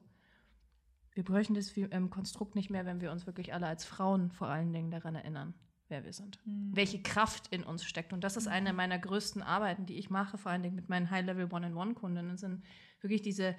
Wir 1.12 1.24
bräuchten 1.24 1.54
das 1.54 1.76
ähm, 1.76 2.10
Konstrukt 2.10 2.54
nicht 2.54 2.70
mehr, 2.70 2.86
wenn 2.86 3.00
wir 3.00 3.10
uns 3.10 3.26
wirklich 3.26 3.52
alle 3.52 3.66
als 3.66 3.84
Frauen 3.84 4.30
vor 4.30 4.48
allen 4.48 4.72
Dingen 4.72 4.90
daran 4.90 5.16
erinnern, 5.16 5.54
wer 5.88 6.04
wir 6.04 6.12
sind. 6.12 6.38
Mhm. 6.46 6.70
Welche 6.72 7.02
Kraft 7.02 7.48
in 7.52 7.64
uns 7.64 7.84
steckt. 7.84 8.12
Und 8.12 8.22
das 8.22 8.36
ist 8.36 8.46
eine 8.46 8.70
mhm. 8.70 8.76
meiner 8.76 8.98
größten 8.98 9.42
Arbeiten, 9.42 9.86
die 9.86 9.98
ich 9.98 10.10
mache, 10.10 10.38
vor 10.38 10.52
allen 10.52 10.62
Dingen 10.62 10.76
mit 10.76 10.88
meinen 10.88 11.10
High-Level 11.10 11.52
One-on-One-Kundinnen, 11.52 12.36
sind 12.36 12.62
wirklich 13.00 13.22
diese 13.22 13.56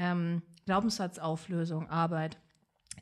ähm, 0.00 0.42
Glaubenssatzauflösung, 0.64 1.88
Arbeit. 1.90 2.38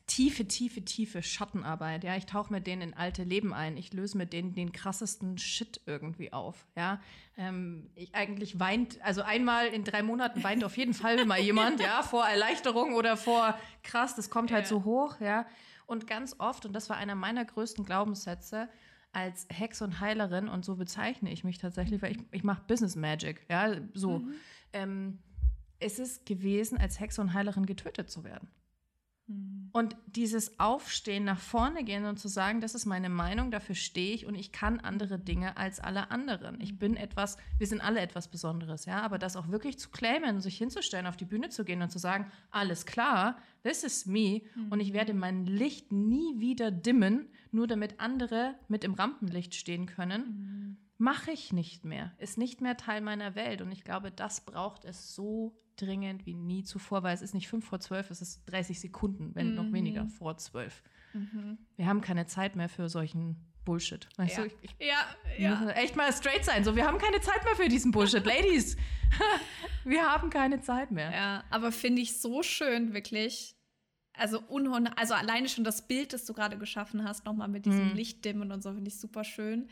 Tiefe, 0.07 0.49
tiefe, 0.49 0.85
tiefe 0.85 1.23
Schattenarbeit. 1.23 2.03
Ja, 2.03 2.17
ich 2.17 2.27
tauche 2.27 2.53
mit 2.53 2.67
denen 2.67 2.83
in 2.83 2.95
alte 2.95 3.23
Leben 3.25 3.53
ein. 3.55 3.77
Ich 3.77 3.93
löse 3.93 4.17
mit 4.17 4.33
denen 4.33 4.55
den 4.55 4.73
krassesten 4.73 5.39
Shit 5.39 5.83
irgendwie 5.87 6.33
auf. 6.33 6.67
Ja, 6.77 7.01
ähm, 7.37 7.91
ich 7.95 8.15
eigentlich 8.15 8.59
weint, 8.59 9.01
also 9.03 9.23
einmal 9.23 9.69
in 9.69 9.85
drei 9.85 10.03
Monaten 10.03 10.43
weint 10.43 10.65
auf 10.65 10.77
jeden 10.77 10.95
Fall 10.95 11.25
mal 11.25 11.39
jemand, 11.39 11.81
ja, 11.81 12.03
vor 12.03 12.27
Erleichterung 12.27 12.95
oder 12.95 13.17
vor 13.17 13.57
krass, 13.83 14.17
das 14.17 14.31
kommt 14.31 14.51
halt 14.51 14.67
so 14.67 14.85
hoch, 14.85 15.21
ja. 15.21 15.47
Und 15.87 16.07
ganz 16.07 16.37
oft, 16.39 16.67
und 16.67 16.73
das 16.73 16.91
war 16.91 16.97
einer 16.97 17.15
meiner 17.15 17.45
größten 17.45 17.85
Glaubenssätze, 17.85 18.69
als 19.13 19.47
Hex 19.51 19.83
und 19.83 20.01
Heilerin, 20.01 20.49
und 20.49 20.65
so 20.65 20.77
bezeichne 20.77 21.31
ich 21.31 21.45
mich 21.45 21.59
tatsächlich, 21.59 22.03
weil 22.03 22.13
ich, 22.13 22.19
ich 22.31 22.45
mache 22.45 22.63
Business 22.67 22.97
Magic, 22.97 23.47
ja, 23.49 23.77
so. 23.95 24.19
Mhm. 24.19 24.35
Ähm, 24.73 25.19
ist 25.81 25.99
es 25.99 26.25
gewesen, 26.25 26.79
als 26.79 27.01
Hexe 27.01 27.21
und 27.21 27.35
Heilerin 27.35 27.67
getötet 27.67 28.11
zu 28.11 28.25
werden. 28.25 28.49
Mhm. 29.29 29.69
Und 29.73 29.97
dieses 30.07 30.59
Aufstehen, 30.59 31.25
nach 31.25 31.39
vorne 31.39 31.85
gehen 31.85 32.07
und 32.07 32.19
zu 32.19 32.29
sagen, 32.29 32.61
das 32.61 32.75
ist 32.75 32.87
meine 32.87 33.11
Meinung, 33.11 33.51
dafür 33.51 33.75
stehe 33.75 34.15
ich 34.15 34.27
und 34.27 34.35
ich 34.35 34.51
kann 34.51 34.81
andere 34.81 35.19
Dinge 35.19 35.57
als 35.57 35.79
alle 35.79 36.11
anderen. 36.11 36.61
Ich 36.61 36.79
bin 36.79 36.97
etwas, 36.97 37.37
wir 37.59 37.67
sind 37.67 37.83
alle 37.83 38.01
etwas 38.01 38.29
Besonderes, 38.29 38.87
ja, 38.87 39.03
aber 39.03 39.19
das 39.19 39.37
auch 39.37 39.49
wirklich 39.49 39.79
zu 39.79 39.91
claimen, 39.91 40.41
sich 40.41 40.57
hinzustellen, 40.57 41.07
auf 41.07 41.17
die 41.17 41.27
Bühne 41.27 41.51
zu 41.51 41.65
gehen 41.65 41.83
und 41.83 41.91
zu 41.91 41.99
sagen, 41.99 42.31
alles 42.51 42.87
klar, 42.87 43.37
this 43.63 43.85
is 43.85 44.07
me 44.07 44.43
mhm. 44.55 44.73
und 44.73 44.81
ich 44.81 44.93
werde 44.93 45.13
mein 45.15 45.45
Licht 45.45 45.93
nie 45.93 46.41
wieder 46.41 46.71
dimmen, 46.71 47.29
nur 47.53 47.67
damit 47.67 48.01
andere 48.01 48.55
mit 48.69 48.85
im 48.85 48.95
Rampenlicht 48.95 49.55
stehen 49.55 49.87
können. 49.87 50.23
Mhm. 50.23 50.77
Mache 51.01 51.31
ich 51.31 51.53
nicht 51.53 51.85
mehr, 51.85 52.13
ist 52.19 52.39
nicht 52.39 52.61
mehr 52.61 52.77
Teil 52.77 53.03
meiner 53.03 53.37
Welt. 53.37 53.63
Und 53.63 53.71
ich 53.71 53.85
glaube, 53.85 54.11
das 54.11 54.45
braucht 54.45 54.85
es 54.85 55.15
so 55.15 55.57
dringend 55.81 56.27
wie 56.27 56.35
nie 56.35 56.65
zuvor, 56.65 57.03
weil 57.03 57.15
es 57.15 57.23
ist 57.23 57.35
nicht 57.35 57.49
fünf 57.49 57.67
vor 57.67 57.81
zwölf, 57.81 58.11
es 58.11 58.21
ist 58.21 58.43
30 58.47 58.81
Sekunden, 58.81 59.35
wenn 59.35 59.51
mhm. 59.51 59.55
noch 59.55 59.73
weniger 59.73 60.07
vor 60.07 60.37
zwölf. 60.37 60.83
Mhm. 61.13 61.59
Wir 61.77 61.87
haben 61.87 62.01
keine 62.01 62.27
Zeit 62.27 62.57
mehr 62.57 62.69
für 62.69 62.89
solchen 62.89 63.37
Bullshit. 63.69 64.09
Weißt 64.17 64.39
ja. 64.39 64.45
du, 64.45 64.47
ich, 64.49 64.55
ich 64.63 64.87
ja, 64.87 65.07
ja. 65.39 65.71
echt 65.73 65.95
mal 65.95 66.11
straight 66.13 66.43
sein. 66.43 66.65
So, 66.65 66.75
wir 66.75 66.87
haben 66.87 66.97
keine 66.97 67.21
Zeit 67.21 67.45
mehr 67.45 67.55
für 67.55 67.69
diesen 67.69 67.93
Bullshit, 67.93 68.25
Ladies. 68.27 68.77
wir 69.85 70.03
haben 70.11 70.31
keine 70.31 70.61
Zeit 70.63 70.91
mehr. 70.91 71.13
Ja, 71.13 71.45
aber 71.51 71.71
finde 71.71 72.01
ich 72.01 72.19
so 72.19 72.43
schön, 72.43 72.95
wirklich. 72.95 73.55
Also, 74.15 74.43
also 74.97 75.15
alleine 75.15 75.49
schon 75.49 75.65
das 75.65 75.87
Bild, 75.87 76.13
das 76.13 76.25
du 76.25 76.33
gerade 76.33 76.59
geschaffen 76.59 77.05
hast, 77.05 77.25
nochmal 77.25 77.49
mit 77.49 77.67
diesem 77.67 77.91
mhm. 77.91 77.95
Lichtdimmen 77.95 78.51
und 78.53 78.63
so, 78.63 78.73
finde 78.73 78.89
ich 78.89 78.99
super 78.99 79.23
schön. 79.23 79.69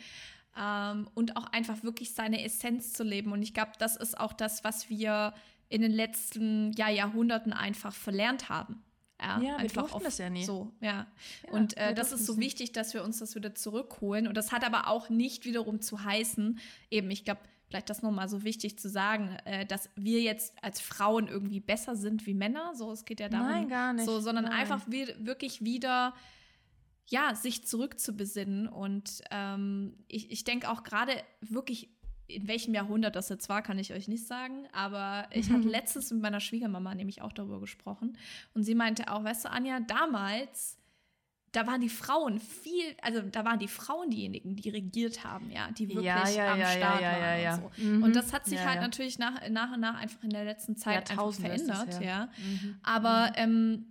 Ähm, 0.58 1.08
und 1.14 1.36
auch 1.36 1.46
einfach 1.52 1.82
wirklich 1.82 2.12
seine 2.12 2.44
Essenz 2.44 2.92
zu 2.92 3.02
leben. 3.02 3.32
Und 3.32 3.42
ich 3.42 3.54
glaube, 3.54 3.72
das 3.78 3.96
ist 3.96 4.20
auch 4.20 4.34
das, 4.34 4.62
was 4.62 4.90
wir 4.90 5.34
in 5.68 5.82
den 5.82 5.92
letzten 5.92 6.72
ja, 6.72 6.88
Jahrhunderten 6.88 7.52
einfach 7.52 7.92
verlernt 7.92 8.48
haben. 8.48 8.82
Ja, 9.20 9.40
ja 9.40 9.62
wir 9.62 9.68
durften 9.68 10.02
das 10.04 10.18
ja 10.18 10.30
nie. 10.30 10.44
So, 10.44 10.72
ja. 10.80 11.06
ja 11.46 11.52
und 11.52 11.76
äh, 11.76 11.94
das 11.94 12.12
ist 12.12 12.26
so 12.26 12.38
wichtig, 12.38 12.72
dass 12.72 12.94
wir 12.94 13.02
uns 13.02 13.18
das 13.18 13.34
wieder 13.34 13.54
zurückholen. 13.54 14.28
Und 14.28 14.36
das 14.36 14.52
hat 14.52 14.64
aber 14.64 14.88
auch 14.88 15.08
nicht 15.08 15.44
wiederum 15.44 15.80
zu 15.80 16.04
heißen, 16.04 16.58
eben, 16.90 17.10
ich 17.10 17.24
glaube, 17.24 17.40
vielleicht 17.68 17.90
das 17.90 18.02
nochmal 18.02 18.28
so 18.28 18.44
wichtig 18.44 18.78
zu 18.78 18.88
sagen, 18.88 19.36
äh, 19.44 19.66
dass 19.66 19.90
wir 19.96 20.20
jetzt 20.20 20.54
als 20.62 20.80
Frauen 20.80 21.28
irgendwie 21.28 21.60
besser 21.60 21.96
sind 21.96 22.26
wie 22.26 22.34
Männer. 22.34 22.74
So, 22.74 22.92
es 22.92 23.04
geht 23.04 23.20
ja 23.20 23.28
darum. 23.28 23.48
Nein, 23.48 23.68
gar 23.68 23.92
nicht. 23.92 24.04
So, 24.04 24.20
sondern 24.20 24.44
Nein. 24.44 24.54
einfach 24.54 24.86
wirklich 24.86 25.64
wieder 25.64 26.14
ja, 27.08 27.34
sich 27.34 27.64
zurückzubesinnen. 27.66 28.68
Und 28.68 29.22
ähm, 29.30 29.96
ich, 30.08 30.30
ich 30.30 30.44
denke 30.44 30.70
auch 30.70 30.82
gerade 30.82 31.12
wirklich 31.40 31.95
in 32.28 32.48
welchem 32.48 32.74
Jahrhundert 32.74 33.16
das 33.16 33.28
jetzt 33.28 33.48
war, 33.48 33.62
kann 33.62 33.78
ich 33.78 33.92
euch 33.92 34.08
nicht 34.08 34.26
sagen. 34.26 34.66
Aber 34.72 35.28
ich 35.30 35.48
mhm. 35.48 35.54
hatte 35.54 35.68
letztens 35.68 36.10
mit 36.10 36.22
meiner 36.22 36.40
Schwiegermama 36.40 36.94
nämlich 36.94 37.22
auch 37.22 37.32
darüber 37.32 37.60
gesprochen. 37.60 38.16
Und 38.54 38.64
sie 38.64 38.74
meinte 38.74 39.12
auch, 39.12 39.24
weißt 39.24 39.44
du, 39.44 39.50
Anja, 39.50 39.80
damals, 39.80 40.78
da 41.52 41.66
waren 41.66 41.80
die 41.80 41.88
Frauen 41.88 42.38
viel, 42.38 42.84
also 43.00 43.22
da 43.22 43.44
waren 43.44 43.58
die 43.58 43.68
Frauen 43.68 44.10
diejenigen, 44.10 44.56
die 44.56 44.68
regiert 44.68 45.24
haben, 45.24 45.50
ja, 45.50 45.70
die 45.70 45.88
wirklich 45.88 46.04
ja, 46.04 46.28
ja, 46.28 46.52
am 46.52 46.60
ja, 46.60 46.66
Start 46.66 47.02
waren 47.02 47.64
und 47.64 47.74
so. 47.76 47.82
Mhm. 47.82 48.02
Und 48.02 48.16
das 48.16 48.32
hat 48.32 48.44
sich 48.44 48.62
halt 48.62 48.80
natürlich 48.80 49.18
nach, 49.18 49.48
nach 49.48 49.72
und 49.72 49.80
nach 49.80 49.98
einfach 49.98 50.22
in 50.22 50.30
der 50.30 50.44
letzten 50.44 50.76
Zeit 50.76 51.10
einfach 51.10 51.32
verändert, 51.32 52.02
ja. 52.02 52.28
Mhm. 52.36 52.76
Aber 52.82 53.32
ähm, 53.36 53.86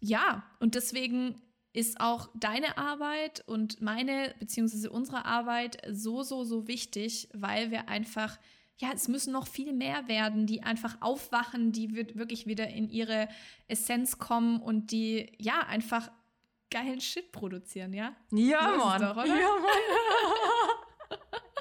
ja, 0.00 0.42
und 0.58 0.74
deswegen 0.74 1.40
ist 1.74 2.00
auch 2.00 2.30
deine 2.34 2.78
Arbeit 2.78 3.42
und 3.46 3.82
meine 3.82 4.32
beziehungsweise 4.38 4.90
unsere 4.90 5.26
Arbeit 5.26 5.82
so, 5.90 6.22
so, 6.22 6.44
so 6.44 6.68
wichtig, 6.68 7.28
weil 7.34 7.72
wir 7.72 7.88
einfach, 7.88 8.38
ja, 8.76 8.90
es 8.94 9.08
müssen 9.08 9.32
noch 9.32 9.48
viel 9.48 9.72
mehr 9.72 10.06
werden, 10.06 10.46
die 10.46 10.62
einfach 10.62 10.96
aufwachen, 11.00 11.72
die 11.72 11.96
wird 11.96 12.16
wirklich 12.16 12.46
wieder 12.46 12.68
in 12.68 12.88
ihre 12.88 13.28
Essenz 13.66 14.18
kommen 14.18 14.60
und 14.60 14.92
die, 14.92 15.32
ja, 15.38 15.60
einfach 15.66 16.10
geilen 16.70 17.00
Shit 17.00 17.32
produzieren, 17.32 17.92
ja? 17.92 18.14
Ja, 18.30 18.76
Mann. 18.76 19.00
Doch, 19.00 19.16
ja, 19.16 19.34
Mann. 19.34 19.34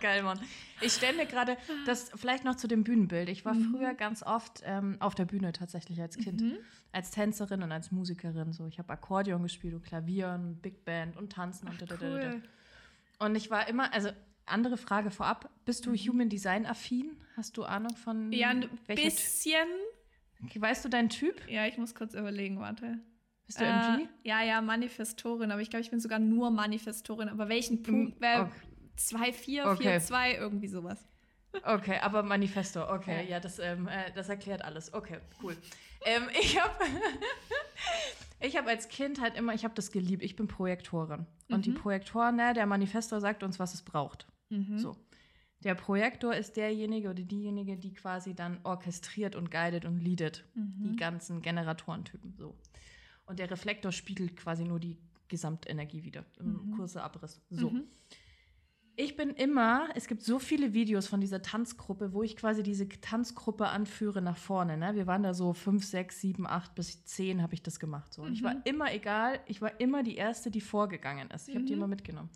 Geil, 0.04 0.22
Mann. 0.22 0.40
Ich 0.82 0.94
stelle 0.94 1.18
mir 1.18 1.26
gerade 1.26 1.58
das 1.86 2.12
vielleicht 2.16 2.44
noch 2.44 2.56
zu 2.56 2.68
dem 2.68 2.84
Bühnenbild. 2.84 3.30
Ich 3.30 3.46
war 3.46 3.54
mhm. 3.54 3.72
früher 3.72 3.94
ganz 3.94 4.22
oft 4.22 4.62
ähm, 4.66 4.98
auf 5.00 5.16
der 5.16 5.26
Bühne 5.26 5.54
tatsächlich 5.54 6.02
als 6.02 6.18
Kind. 6.18 6.42
Mhm 6.42 6.58
als 6.94 7.10
Tänzerin 7.10 7.64
und 7.64 7.72
als 7.72 7.92
Musikerin. 7.92 8.54
So, 8.54 8.68
ich 8.68 8.80
habe 8.80 8.94
Akkordeon 8.94 9.42
gespielt 9.44 9.74
und 9.74 9.84
Klavier 9.84 10.30
und 10.30 10.62
Big 10.62 10.86
Band 10.86 11.18
und 11.18 11.34
Tanzen 11.34 11.68
Ach, 11.68 11.82
und 11.82 11.92
da, 11.92 11.98
da, 11.98 12.36
Und 13.26 13.36
ich 13.36 13.50
war 13.50 13.68
immer, 13.68 13.92
also 13.94 14.10
andere 14.46 14.78
Frage 14.78 15.10
vorab, 15.10 15.50
bist 15.66 15.86
du 15.86 15.90
mhm. 15.90 15.96
Human 15.96 16.30
Design 16.30 16.66
affin? 16.66 17.18
Hast 17.36 17.58
du 17.58 17.64
Ahnung 17.64 17.96
von 17.98 18.32
Ja, 18.32 18.50
ein 18.50 18.70
bisschen. 18.88 19.68
Okay, 20.46 20.62
weißt 20.62 20.86
du 20.86 20.90
deinen 20.90 21.10
Typ? 21.10 21.42
Ja, 21.50 21.66
ich 21.66 21.78
muss 21.78 21.96
kurz 21.96 22.14
überlegen, 22.14 22.60
warte. 22.60 23.00
Bist 23.48 23.60
du 23.60 23.66
äh, 23.66 23.70
MG? 23.70 24.08
Ja, 24.24 24.44
ja, 24.44 24.62
Manifestorin, 24.62 25.52
aber 25.52 25.62
ich 25.62 25.70
glaube, 25.70 25.82
ich 25.82 25.90
bin 25.90 26.00
sogar 26.00 26.20
nur 26.20 26.52
Manifestorin. 26.52 27.28
Aber 27.28 27.50
welchen 27.50 27.82
Punkt? 27.82 28.22
Äh, 28.94 29.16
okay. 29.16 29.32
2, 29.32 29.34
4, 29.34 29.76
4, 29.78 30.00
2, 30.00 30.36
irgendwie 30.36 30.68
sowas. 30.68 31.06
Okay, 31.64 32.00
aber 32.02 32.24
Manifesto, 32.24 32.92
okay, 32.92 33.24
ja, 33.24 33.32
ja 33.32 33.40
das, 33.40 33.60
ähm, 33.60 33.88
äh, 33.88 34.12
das 34.16 34.28
erklärt 34.30 34.64
alles. 34.64 34.94
Okay, 34.94 35.20
cool. 35.42 35.56
ähm, 36.06 36.24
ich 36.42 36.60
habe 36.60 36.74
ich 38.42 38.58
hab 38.58 38.68
als 38.68 38.90
Kind 38.90 39.22
halt 39.22 39.36
immer, 39.36 39.54
ich 39.54 39.64
habe 39.64 39.76
das 39.76 39.92
geliebt, 39.92 40.24
ich 40.24 40.36
bin 40.36 40.48
Projektorin. 40.48 41.26
Und 41.50 41.58
mhm. 41.58 41.62
die 41.62 41.72
Projektoren, 41.72 42.36
ne, 42.36 42.54
der 42.54 42.66
Manifesto 42.66 43.20
sagt 43.20 43.44
uns, 43.44 43.60
was 43.60 43.74
es 43.74 43.84
braucht. 43.84 44.28
Mhm. 44.50 44.80
So. 44.80 44.98
Der 45.64 45.76
Projektor 45.76 46.36
ist 46.36 46.58
derjenige 46.58 47.10
oder 47.10 47.24
diejenige, 47.24 47.78
die 47.78 47.94
quasi 47.94 48.34
dann 48.36 48.60
orchestriert 48.64 49.36
und 49.36 49.50
guidet 49.50 49.86
und 49.86 50.00
leadet 50.00 50.44
mhm. 50.56 50.92
die 50.92 50.96
ganzen 50.98 51.42
Generatorentypen. 51.42 52.36
So. 52.36 52.58
Und 53.26 53.40
der 53.40 53.50
Reflektor 53.50 53.92
spiegelt 53.92 54.36
quasi 54.36 54.66
nur 54.66 54.80
die 54.80 54.98
Gesamtenergie 55.30 56.04
wieder 56.04 56.26
im 56.40 56.52
mhm. 56.52 56.76
kurzer 56.76 57.04
Abriss. 57.04 57.42
So. 57.50 57.72
Ich 58.96 59.16
bin 59.16 59.32
immer, 59.32 59.90
es 59.96 60.08
gibt 60.08 60.22
so 60.22 60.38
viele 60.38 60.74
Videos 60.74 61.08
von 61.08 61.20
dieser 61.20 61.42
Tanzgruppe, 61.42 62.14
wo 62.14 62.22
ich 62.22 62.36
quasi 62.36 62.62
diese 62.62 62.88
Tanzgruppe 62.88 63.68
anführe 63.68 64.22
nach 64.22 64.38
vorne. 64.38 64.78
Ne? 64.78 64.94
Wir 64.94 65.08
waren 65.08 65.24
da 65.24 65.34
so 65.34 65.54
fünf, 65.54 65.84
sechs, 65.84 66.22
sieben, 66.22 66.46
acht 66.46 66.76
bis 66.76 67.04
zehn 67.06 67.42
habe 67.42 67.56
ich 67.56 67.64
das 67.64 67.80
gemacht. 67.80 68.14
So. 68.14 68.22
Und 68.22 68.30
mhm. 68.30 68.34
ich 68.36 68.44
war 68.44 68.54
mhm. 68.54 68.62
immer 68.66 68.94
egal, 68.94 69.40
ich 69.48 69.62
war 69.62 69.80
immer 69.80 70.04
die 70.04 70.16
Erste, 70.16 70.52
die 70.52 70.62
vorgegangen 70.62 71.32
ist. 71.32 71.50
Ich 71.50 71.56
habe 71.56 71.66
die 71.66 71.74
mhm. 71.74 71.80
immer 71.80 71.88
mitgenommen. 71.88 72.30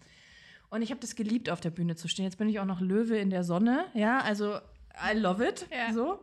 Und 0.70 0.82
ich 0.82 0.90
habe 0.90 1.00
das 1.00 1.16
geliebt, 1.16 1.50
auf 1.50 1.62
der 1.62 1.70
Bühne 1.70 1.96
zu 1.96 2.08
stehen. 2.08 2.26
Jetzt 2.26 2.38
bin 2.38 2.50
ich 2.50 2.60
auch 2.60 2.66
noch 2.66 2.82
Löwe 2.82 3.18
in 3.18 3.30
der 3.30 3.44
Sonne. 3.44 3.86
Ja, 3.94 4.20
also 4.20 4.56
I 4.98 5.16
love 5.16 5.48
it. 5.48 5.68
Ja. 5.72 5.94
So. 5.94 6.20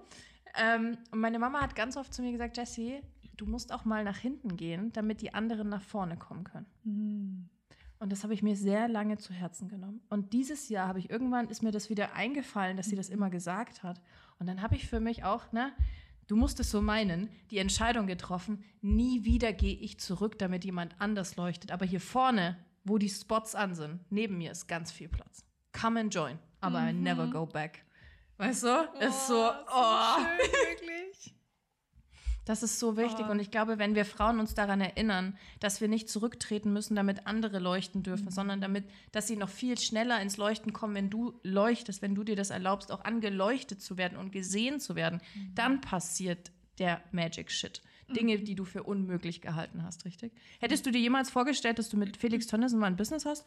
Ähm, 0.60 0.98
und 1.12 1.20
meine 1.20 1.38
Mama 1.38 1.60
hat 1.60 1.76
ganz 1.76 1.96
oft 1.96 2.12
zu 2.12 2.22
mir 2.22 2.32
gesagt, 2.32 2.56
Jessie, 2.56 3.00
du 3.36 3.46
musst 3.46 3.72
auch 3.72 3.84
mal 3.84 4.02
nach 4.02 4.18
hinten 4.18 4.56
gehen, 4.56 4.92
damit 4.92 5.20
die 5.22 5.32
anderen 5.32 5.68
nach 5.68 5.82
vorne 5.82 6.16
kommen 6.16 6.44
können. 6.44 6.66
Mhm. 6.82 7.48
Und 8.04 8.10
das 8.10 8.22
habe 8.22 8.34
ich 8.34 8.42
mir 8.42 8.54
sehr 8.54 8.86
lange 8.86 9.16
zu 9.16 9.32
Herzen 9.32 9.66
genommen. 9.66 10.02
Und 10.10 10.34
dieses 10.34 10.68
Jahr 10.68 10.88
habe 10.88 10.98
ich 10.98 11.08
irgendwann, 11.08 11.48
ist 11.48 11.62
mir 11.62 11.70
das 11.70 11.88
wieder 11.88 12.12
eingefallen, 12.12 12.76
dass 12.76 12.90
sie 12.90 12.96
das 12.96 13.08
immer 13.08 13.30
gesagt 13.30 13.82
hat. 13.82 13.98
Und 14.38 14.46
dann 14.46 14.60
habe 14.60 14.76
ich 14.76 14.86
für 14.86 15.00
mich 15.00 15.24
auch, 15.24 15.50
ne, 15.52 15.72
du 16.26 16.36
musst 16.36 16.60
es 16.60 16.70
so 16.70 16.82
meinen, 16.82 17.30
die 17.50 17.56
Entscheidung 17.56 18.06
getroffen, 18.06 18.62
nie 18.82 19.24
wieder 19.24 19.54
gehe 19.54 19.74
ich 19.74 20.00
zurück, 20.00 20.38
damit 20.38 20.66
jemand 20.66 21.00
anders 21.00 21.36
leuchtet. 21.36 21.72
Aber 21.72 21.86
hier 21.86 21.98
vorne, 21.98 22.58
wo 22.84 22.98
die 22.98 23.08
Spots 23.08 23.54
an 23.54 23.74
sind, 23.74 24.00
neben 24.10 24.36
mir 24.36 24.50
ist 24.50 24.66
ganz 24.66 24.92
viel 24.92 25.08
Platz. 25.08 25.42
Come 25.72 26.00
and 26.00 26.14
join, 26.14 26.38
aber 26.60 26.82
mhm. 26.82 26.88
I 26.88 26.92
never 26.92 27.26
go 27.26 27.46
back. 27.46 27.86
Weißt 28.36 28.64
du? 28.64 28.68
Oh, 28.68 28.98
ist 28.98 29.28
so, 29.28 29.50
oh. 29.50 30.14
schön, 30.16 30.36
wirklich. 30.52 31.03
Das 32.44 32.62
ist 32.62 32.78
so 32.78 32.96
wichtig. 32.96 33.26
Oh. 33.28 33.30
Und 33.30 33.40
ich 33.40 33.50
glaube, 33.50 33.78
wenn 33.78 33.94
wir 33.94 34.04
Frauen 34.04 34.38
uns 34.38 34.54
daran 34.54 34.80
erinnern, 34.80 35.36
dass 35.60 35.80
wir 35.80 35.88
nicht 35.88 36.08
zurücktreten 36.08 36.72
müssen, 36.72 36.94
damit 36.94 37.26
andere 37.26 37.58
leuchten 37.58 38.02
dürfen, 38.02 38.26
mhm. 38.26 38.30
sondern 38.30 38.60
damit, 38.60 38.84
dass 39.12 39.26
sie 39.26 39.36
noch 39.36 39.48
viel 39.48 39.78
schneller 39.78 40.20
ins 40.20 40.36
Leuchten 40.36 40.72
kommen, 40.72 40.94
wenn 40.94 41.10
du 41.10 41.38
leuchtest, 41.42 42.02
wenn 42.02 42.14
du 42.14 42.24
dir 42.24 42.36
das 42.36 42.50
erlaubst, 42.50 42.92
auch 42.92 43.04
angeleuchtet 43.04 43.80
zu 43.80 43.96
werden 43.96 44.18
und 44.18 44.32
gesehen 44.32 44.80
zu 44.80 44.94
werden, 44.94 45.20
mhm. 45.34 45.54
dann 45.54 45.80
passiert 45.80 46.50
der 46.78 47.02
Magic 47.12 47.50
Shit. 47.50 47.82
Dinge, 48.08 48.36
mhm. 48.36 48.44
die 48.44 48.54
du 48.54 48.64
für 48.66 48.82
unmöglich 48.82 49.40
gehalten 49.40 49.82
hast, 49.82 50.04
richtig? 50.04 50.32
Hättest 50.60 50.84
du 50.84 50.90
dir 50.90 51.00
jemals 51.00 51.30
vorgestellt, 51.30 51.78
dass 51.78 51.88
du 51.88 51.96
mit 51.96 52.18
Felix 52.18 52.46
Tönnissen 52.46 52.78
mal 52.78 52.88
ein 52.88 52.96
Business 52.96 53.24
hast? 53.24 53.46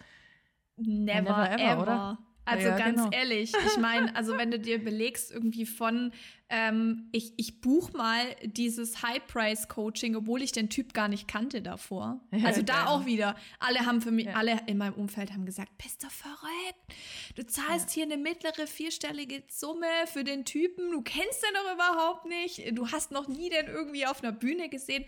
Never, 0.77 1.21
Never 1.21 1.51
ever, 1.51 1.59
ever, 1.59 1.81
oder? 1.81 2.17
Also 2.47 2.69
ja, 2.69 2.77
ganz 2.77 2.97
genau. 2.97 3.09
ehrlich, 3.11 3.51
ich 3.65 3.77
meine, 3.77 4.15
also 4.15 4.37
wenn 4.37 4.51
du 4.51 4.57
dir 4.57 4.81
belegst 4.81 5.31
irgendwie 5.31 5.65
von, 5.65 6.13
ähm, 6.49 7.09
ich, 7.11 7.33
ich 7.35 7.59
buch 7.59 7.91
mal 7.91 8.23
dieses 8.41 9.01
High-Price-Coaching, 9.01 10.15
obwohl 10.15 10.41
ich 10.41 10.53
den 10.53 10.69
Typ 10.69 10.93
gar 10.93 11.09
nicht 11.09 11.27
kannte 11.27 11.61
davor. 11.61 12.21
Ja, 12.31 12.47
also 12.47 12.61
da 12.61 12.87
auch 12.87 13.05
wieder. 13.05 13.35
Alle 13.59 13.85
haben 13.85 14.01
für 14.01 14.11
mich, 14.11 14.27
ja. 14.27 14.33
alle 14.33 14.61
in 14.65 14.77
meinem 14.77 14.93
Umfeld 14.93 15.33
haben 15.33 15.45
gesagt, 15.45 15.77
bist 15.77 16.03
du 16.03 16.07
verrückt? 16.09 16.95
Du 17.35 17.45
zahlst 17.45 17.91
hier 17.91 18.05
eine 18.05 18.15
mittlere 18.15 18.65
vierstellige 18.65 19.43
Summe 19.49 19.87
für 20.05 20.23
den 20.23 20.45
Typen, 20.45 20.91
du 20.91 21.01
kennst 21.01 21.43
den 21.43 21.53
doch 21.53 21.73
überhaupt 21.73 22.25
nicht, 22.27 22.77
du 22.77 22.89
hast 22.89 23.11
noch 23.11 23.27
nie 23.27 23.49
den 23.49 23.67
irgendwie 23.67 24.05
auf 24.05 24.23
einer 24.23 24.31
Bühne 24.31 24.69
gesehen. 24.69 25.03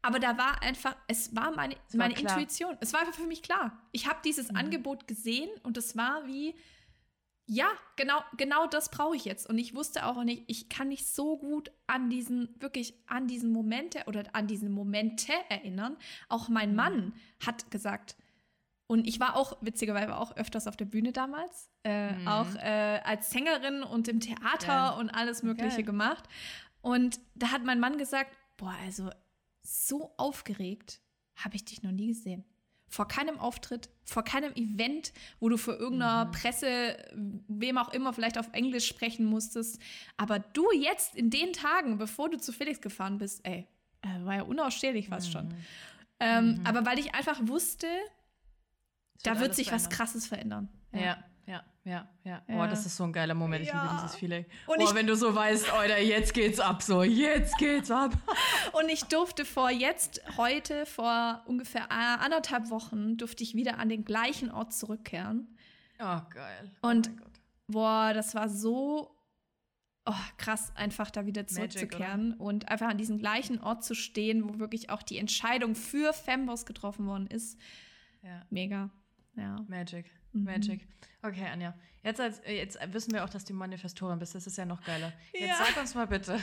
Aber 0.00 0.20
da 0.20 0.38
war 0.38 0.62
einfach, 0.62 0.96
es 1.08 1.34
war 1.34 1.50
meine, 1.50 1.74
es 1.88 1.94
meine 1.94 2.18
Intuition. 2.18 2.76
Es 2.80 2.92
war 2.92 3.00
einfach 3.00 3.14
für 3.14 3.26
mich 3.26 3.42
klar. 3.42 3.76
Ich 3.92 4.06
habe 4.06 4.20
dieses 4.24 4.50
mhm. 4.50 4.56
Angebot 4.56 5.08
gesehen 5.08 5.50
und 5.64 5.76
es 5.76 5.96
war 5.96 6.26
wie, 6.26 6.54
ja, 7.50 7.66
genau, 7.96 8.20
genau 8.36 8.66
das 8.66 8.90
brauche 8.90 9.16
ich 9.16 9.24
jetzt. 9.24 9.48
Und 9.48 9.56
ich 9.56 9.74
wusste 9.74 10.04
auch 10.04 10.22
nicht, 10.22 10.44
ich 10.48 10.68
kann 10.68 10.88
mich 10.88 11.06
so 11.06 11.38
gut 11.38 11.72
an 11.86 12.10
diesen, 12.10 12.54
wirklich 12.60 12.94
an 13.06 13.26
diesen 13.26 13.50
Momente 13.52 14.04
oder 14.06 14.22
an 14.34 14.46
diese 14.46 14.68
Momente 14.68 15.32
erinnern. 15.48 15.96
Auch 16.28 16.50
mein 16.50 16.70
mhm. 16.70 16.76
Mann 16.76 17.12
hat 17.44 17.70
gesagt, 17.70 18.16
und 18.86 19.06
ich 19.06 19.18
war 19.18 19.34
auch, 19.34 19.56
witzigerweise, 19.62 20.14
auch 20.16 20.36
öfters 20.36 20.66
auf 20.66 20.76
der 20.76 20.84
Bühne 20.84 21.12
damals, 21.12 21.70
äh, 21.84 22.12
mhm. 22.12 22.28
auch 22.28 22.54
äh, 22.56 23.00
als 23.02 23.30
Sängerin 23.30 23.82
und 23.82 24.08
im 24.08 24.20
Theater 24.20 24.66
ja. 24.66 24.90
und 24.90 25.08
alles 25.08 25.42
Mögliche 25.42 25.72
okay. 25.72 25.82
gemacht. 25.84 26.24
Und 26.82 27.18
da 27.34 27.50
hat 27.50 27.64
mein 27.64 27.80
Mann 27.80 27.96
gesagt, 27.96 28.36
boah, 28.58 28.74
also 28.84 29.08
so 29.62 30.12
aufgeregt 30.18 31.00
habe 31.34 31.56
ich 31.56 31.64
dich 31.64 31.82
noch 31.82 31.92
nie 31.92 32.08
gesehen 32.08 32.44
vor 32.88 33.06
keinem 33.06 33.38
Auftritt, 33.38 33.90
vor 34.04 34.24
keinem 34.24 34.52
Event, 34.54 35.12
wo 35.40 35.48
du 35.48 35.56
vor 35.56 35.74
irgendeiner 35.74 36.26
mhm. 36.26 36.32
Presse, 36.32 36.96
wem 37.48 37.78
auch 37.78 37.92
immer, 37.92 38.12
vielleicht 38.12 38.38
auf 38.38 38.48
Englisch 38.52 38.86
sprechen 38.86 39.26
musstest. 39.26 39.80
Aber 40.16 40.38
du 40.38 40.66
jetzt 40.72 41.14
in 41.14 41.30
den 41.30 41.52
Tagen, 41.52 41.98
bevor 41.98 42.30
du 42.30 42.38
zu 42.38 42.52
Felix 42.52 42.80
gefahren 42.80 43.18
bist, 43.18 43.40
ey, 43.44 43.66
äh, 44.02 44.24
war 44.24 44.36
ja 44.36 44.42
unausstehlich 44.42 45.08
fast 45.08 45.28
mhm. 45.28 45.32
schon. 45.32 45.54
Ähm, 46.20 46.54
mhm. 46.54 46.66
Aber 46.66 46.86
weil 46.86 46.98
ich 46.98 47.14
einfach 47.14 47.38
wusste, 47.42 47.86
da 49.22 49.40
wird 49.40 49.54
sich 49.54 49.68
verändern. 49.68 49.90
was 49.90 49.96
Krasses 49.96 50.26
verändern. 50.26 50.68
ja. 50.92 51.00
ja. 51.00 51.24
Ja, 51.48 51.64
ja, 51.84 52.06
ja. 52.24 52.42
Oh, 52.48 52.66
das 52.68 52.84
ist 52.84 52.94
so 52.94 53.04
ein 53.04 53.12
geiler 53.12 53.32
Moment. 53.32 53.62
Ich 53.62 53.68
ja. 53.68 53.82
liebe 53.82 53.94
dieses 53.94 54.14
Feeling. 54.16 54.44
Und 54.66 54.82
oh, 54.82 54.94
wenn 54.94 55.06
du 55.06 55.16
so 55.16 55.34
weißt, 55.34 55.72
Alter, 55.72 55.98
jetzt 55.98 56.34
geht's 56.34 56.60
ab, 56.60 56.82
so, 56.82 57.02
jetzt 57.02 57.56
geht's 57.56 57.90
ab. 57.90 58.12
Und 58.78 58.90
ich 58.90 59.04
durfte 59.04 59.46
vor 59.46 59.70
jetzt, 59.70 60.20
heute, 60.36 60.84
vor 60.84 61.42
ungefähr 61.46 61.90
anderthalb 61.90 62.68
Wochen, 62.68 63.16
durfte 63.16 63.42
ich 63.42 63.54
wieder 63.54 63.78
an 63.78 63.88
den 63.88 64.04
gleichen 64.04 64.50
Ort 64.50 64.74
zurückkehren. 64.74 65.56
Oh, 65.98 66.20
geil. 66.28 66.70
Oh 66.82 66.88
Und, 66.88 67.10
boah, 67.66 68.12
das 68.12 68.34
war 68.34 68.50
so 68.50 69.16
oh, 70.04 70.12
krass, 70.36 70.70
einfach 70.76 71.10
da 71.10 71.24
wieder 71.24 71.46
zurückzukehren 71.46 72.28
Magic, 72.28 72.40
und 72.40 72.68
einfach 72.68 72.88
an 72.88 72.98
diesem 72.98 73.18
gleichen 73.18 73.58
Ort 73.62 73.84
zu 73.84 73.94
stehen, 73.94 74.46
wo 74.46 74.58
wirklich 74.58 74.90
auch 74.90 75.02
die 75.02 75.16
Entscheidung 75.16 75.74
für 75.74 76.12
Femboss 76.12 76.66
getroffen 76.66 77.06
worden 77.06 77.26
ist. 77.26 77.58
Ja. 78.22 78.42
Mega. 78.50 78.90
Ja. 79.34 79.64
Magic. 79.66 80.10
Mhm. 80.32 80.44
Magic. 80.44 80.88
Okay, 81.22 81.46
Anja. 81.46 81.74
Jetzt, 82.02 82.20
als, 82.20 82.40
jetzt 82.46 82.78
wissen 82.92 83.12
wir 83.12 83.24
auch, 83.24 83.28
dass 83.28 83.44
du 83.44 83.52
Manifestorin 83.54 84.18
bist. 84.18 84.34
Das 84.34 84.46
ist 84.46 84.56
ja 84.56 84.64
noch 84.64 84.82
geiler. 84.82 85.12
Jetzt 85.32 85.48
ja. 85.48 85.56
sag 85.58 85.80
uns 85.80 85.94
mal 85.94 86.06
bitte, 86.06 86.38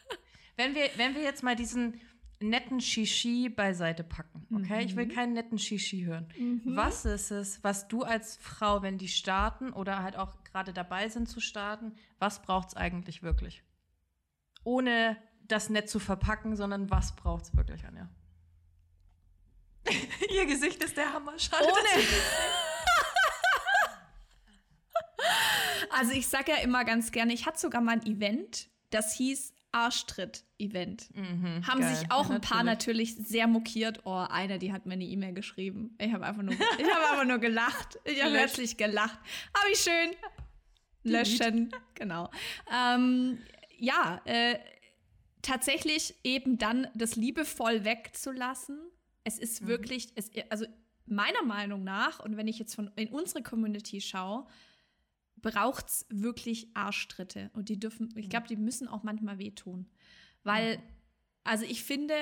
wenn 0.56 0.74
wir, 0.74 0.90
wenn 0.96 1.14
wir 1.14 1.22
jetzt 1.22 1.42
mal 1.42 1.56
diesen 1.56 2.00
netten 2.40 2.80
Shishi 2.80 3.48
beiseite 3.48 4.04
packen, 4.04 4.46
okay? 4.54 4.82
Mhm. 4.82 4.86
Ich 4.86 4.96
will 4.96 5.06
mhm. 5.06 5.10
keinen 5.10 5.32
netten 5.32 5.58
Shishi 5.58 6.02
hören. 6.04 6.28
Mhm. 6.38 6.62
Was 6.64 7.04
ist 7.04 7.30
es, 7.30 7.64
was 7.64 7.88
du 7.88 8.02
als 8.02 8.36
Frau, 8.36 8.82
wenn 8.82 8.98
die 8.98 9.08
starten 9.08 9.72
oder 9.72 10.02
halt 10.02 10.16
auch 10.16 10.42
gerade 10.44 10.72
dabei 10.72 11.08
sind 11.08 11.28
zu 11.28 11.40
starten, 11.40 11.94
was 12.18 12.42
braucht 12.42 12.68
es 12.68 12.76
eigentlich 12.76 13.22
wirklich? 13.22 13.62
Ohne 14.64 15.16
das 15.44 15.70
nett 15.70 15.88
zu 15.88 15.98
verpacken, 15.98 16.56
sondern 16.56 16.90
was 16.90 17.14
braucht 17.16 17.44
es 17.44 17.56
wirklich, 17.56 17.86
Anja? 17.86 18.10
Ihr 20.34 20.46
Gesicht 20.46 20.82
ist 20.82 20.96
der 20.96 21.12
Hammer. 21.12 21.38
Schade, 21.38 21.64
Ohne. 21.64 22.02
Also 25.90 26.12
ich 26.12 26.26
sage 26.26 26.52
ja 26.52 26.58
immer 26.58 26.84
ganz 26.84 27.12
gerne, 27.12 27.32
ich 27.32 27.46
hatte 27.46 27.58
sogar 27.58 27.80
mal 27.80 27.92
ein 27.92 28.06
Event, 28.06 28.68
das 28.90 29.14
hieß 29.14 29.54
Arschtritt-Event. 29.72 31.14
Mhm, 31.14 31.66
Haben 31.66 31.80
geil. 31.80 31.94
sich 31.94 32.10
auch 32.10 32.30
ja, 32.30 32.36
ein 32.36 32.40
paar 32.40 32.64
natürlich. 32.64 33.14
sehr 33.16 33.46
mokiert. 33.46 34.00
Oh, 34.04 34.24
eine, 34.28 34.58
die 34.58 34.72
hat 34.72 34.86
mir 34.86 34.94
eine 34.94 35.04
E-Mail 35.04 35.34
geschrieben. 35.34 35.94
Ich 35.98 36.12
habe 36.12 36.24
einfach 36.24 36.42
nur, 36.42 36.54
ich 36.54 36.60
habe 36.90 37.10
einfach 37.10 37.24
nur 37.26 37.38
gelacht. 37.38 37.98
Ich 38.04 38.22
habe 38.22 38.36
herzlich 38.36 38.76
gelacht. 38.76 39.18
Aber 39.52 39.70
wie 39.70 39.76
schön. 39.76 40.16
Löschen. 41.02 41.72
genau. 41.94 42.30
Ähm, 42.72 43.38
ja, 43.78 44.20
äh, 44.24 44.58
tatsächlich 45.42 46.14
eben 46.24 46.58
dann 46.58 46.88
das 46.94 47.16
liebevoll 47.16 47.84
wegzulassen. 47.84 48.78
Es 49.24 49.38
ist 49.38 49.62
mhm. 49.62 49.68
wirklich, 49.68 50.08
es, 50.14 50.30
also 50.48 50.66
meiner 51.04 51.42
Meinung 51.42 51.84
nach, 51.84 52.20
und 52.20 52.36
wenn 52.36 52.48
ich 52.48 52.58
jetzt 52.58 52.74
von 52.74 52.90
in 52.96 53.08
unsere 53.08 53.42
Community 53.42 54.00
schaue, 54.00 54.46
braucht 55.42 55.88
es 55.88 56.06
wirklich 56.08 56.68
Arschtritte. 56.74 57.50
Und 57.54 57.68
die 57.68 57.78
dürfen, 57.78 58.12
ich 58.16 58.28
glaube, 58.28 58.48
die 58.48 58.56
müssen 58.56 58.88
auch 58.88 59.02
manchmal 59.02 59.38
wehtun. 59.38 59.86
Weil, 60.42 60.82
also 61.44 61.64
ich 61.64 61.84
finde, 61.84 62.14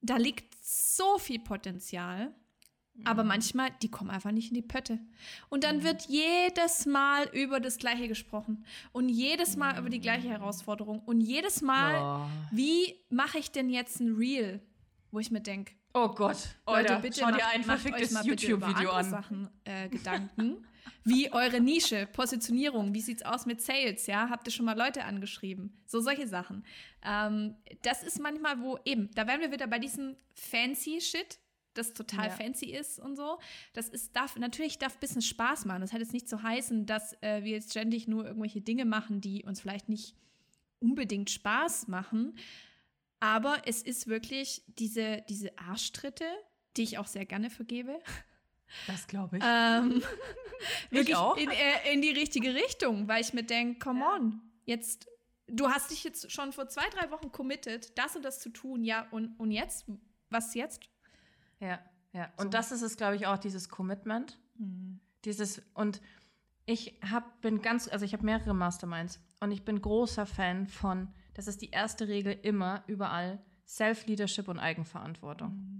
da 0.00 0.16
liegt 0.16 0.54
so 0.62 1.18
viel 1.18 1.40
Potenzial. 1.40 2.34
Aber 3.04 3.22
mhm. 3.22 3.28
manchmal, 3.28 3.70
die 3.80 3.90
kommen 3.90 4.10
einfach 4.10 4.32
nicht 4.32 4.48
in 4.48 4.54
die 4.54 4.62
Pötte. 4.62 4.98
Und 5.48 5.62
dann 5.62 5.84
wird 5.84 6.08
jedes 6.08 6.84
Mal 6.84 7.28
über 7.32 7.60
das 7.60 7.78
Gleiche 7.78 8.08
gesprochen. 8.08 8.64
Und 8.90 9.08
jedes 9.08 9.56
Mal 9.56 9.78
über 9.78 9.88
die 9.88 10.00
gleiche 10.00 10.28
Herausforderung. 10.28 11.00
Und 11.00 11.20
jedes 11.20 11.62
Mal, 11.62 12.26
oh. 12.26 12.28
wie 12.50 12.96
mache 13.08 13.38
ich 13.38 13.52
denn 13.52 13.70
jetzt 13.70 14.00
ein 14.00 14.16
Reel? 14.16 14.60
Wo 15.12 15.20
ich 15.20 15.30
mir 15.30 15.40
denke, 15.40 15.74
oh 15.94 16.08
Gott, 16.08 16.56
Leute, 16.66 16.90
Alter, 16.90 16.98
bitte 17.00 17.20
schau 17.20 17.30
dir 17.30 17.46
ein 17.46 17.62
verficktes 17.62 18.24
YouTube-Video 18.24 18.90
an. 18.90 19.08
Sachen 19.08 19.48
äh, 19.64 19.88
Gedanken. 19.88 20.66
Wie 21.04 21.32
eure 21.32 21.60
Nische, 21.60 22.06
Positionierung, 22.12 22.94
wie 22.94 23.00
sieht's 23.00 23.22
aus 23.22 23.46
mit 23.46 23.60
Sales, 23.60 24.06
ja? 24.06 24.28
Habt 24.30 24.46
ihr 24.46 24.52
schon 24.52 24.66
mal 24.66 24.76
Leute 24.76 25.04
angeschrieben? 25.04 25.72
So 25.86 26.00
solche 26.00 26.26
Sachen. 26.26 26.64
Ähm, 27.04 27.56
das 27.82 28.02
ist 28.02 28.20
manchmal, 28.20 28.60
wo 28.60 28.78
eben, 28.84 29.10
da 29.14 29.26
wären 29.26 29.40
wir 29.40 29.52
wieder 29.52 29.66
bei 29.66 29.78
diesem 29.78 30.16
fancy 30.34 31.00
Shit, 31.00 31.38
das 31.74 31.92
total 31.92 32.28
ja. 32.28 32.30
fancy 32.30 32.66
ist 32.66 32.98
und 32.98 33.16
so. 33.16 33.38
Das 33.72 33.88
ist, 33.88 34.14
darf, 34.14 34.36
natürlich 34.36 34.78
darf 34.78 34.98
Business 34.98 35.26
Spaß 35.26 35.64
machen. 35.64 35.80
Das 35.80 35.92
hat 35.92 36.00
jetzt 36.00 36.12
nicht 36.12 36.28
zu 36.28 36.42
heißen, 36.42 36.86
dass 36.86 37.14
äh, 37.22 37.44
wir 37.44 37.52
jetzt 37.52 37.70
ständig 37.70 38.08
nur 38.08 38.26
irgendwelche 38.26 38.60
Dinge 38.60 38.84
machen, 38.84 39.20
die 39.20 39.44
uns 39.44 39.60
vielleicht 39.60 39.88
nicht 39.88 40.14
unbedingt 40.80 41.30
Spaß 41.30 41.88
machen. 41.88 42.36
Aber 43.20 43.62
es 43.66 43.82
ist 43.82 44.06
wirklich 44.06 44.62
diese, 44.66 45.24
diese 45.28 45.56
Arschtritte, 45.58 46.24
die 46.76 46.82
ich 46.82 46.98
auch 46.98 47.06
sehr 47.06 47.26
gerne 47.26 47.50
vergebe. 47.50 47.98
Das 48.86 49.06
glaube 49.06 49.38
ich. 49.38 49.44
Ähm, 49.46 50.02
ich 50.90 51.14
auch. 51.16 51.36
In, 51.36 51.50
äh, 51.50 51.92
in, 51.92 52.02
die 52.02 52.10
richtige 52.10 52.54
Richtung, 52.54 53.08
weil 53.08 53.20
ich 53.20 53.32
mir 53.32 53.44
denke, 53.44 53.78
come 53.78 54.00
ja. 54.00 54.14
on, 54.14 54.40
jetzt, 54.64 55.08
du 55.46 55.68
hast 55.68 55.90
dich 55.90 56.04
jetzt 56.04 56.30
schon 56.30 56.52
vor 56.52 56.68
zwei, 56.68 56.88
drei 56.90 57.10
Wochen 57.10 57.32
committed, 57.32 57.96
das 57.98 58.16
und 58.16 58.24
das 58.24 58.40
zu 58.40 58.50
tun, 58.50 58.84
ja, 58.84 59.06
und, 59.10 59.38
und 59.38 59.50
jetzt? 59.50 59.86
Was 60.30 60.54
jetzt? 60.54 60.82
Ja, 61.60 61.78
ja. 62.12 62.30
Und 62.36 62.46
so. 62.46 62.50
das 62.50 62.72
ist 62.72 62.82
es, 62.82 62.96
glaube 62.96 63.16
ich, 63.16 63.26
auch, 63.26 63.38
dieses 63.38 63.68
Commitment. 63.68 64.38
Mhm. 64.58 65.00
Dieses, 65.24 65.62
und 65.74 66.00
ich 66.66 66.98
hab, 67.10 67.40
bin 67.40 67.62
ganz, 67.62 67.88
also 67.88 68.04
ich 68.04 68.12
habe 68.12 68.24
mehrere 68.24 68.54
Masterminds 68.54 69.20
und 69.40 69.50
ich 69.52 69.64
bin 69.64 69.80
großer 69.80 70.26
Fan 70.26 70.66
von, 70.66 71.08
das 71.34 71.48
ist 71.48 71.62
die 71.62 71.70
erste 71.70 72.08
Regel 72.08 72.38
immer, 72.42 72.84
überall, 72.86 73.42
Self-Leadership 73.66 74.48
und 74.48 74.58
Eigenverantwortung. 74.58 75.50
Mhm. 75.50 75.77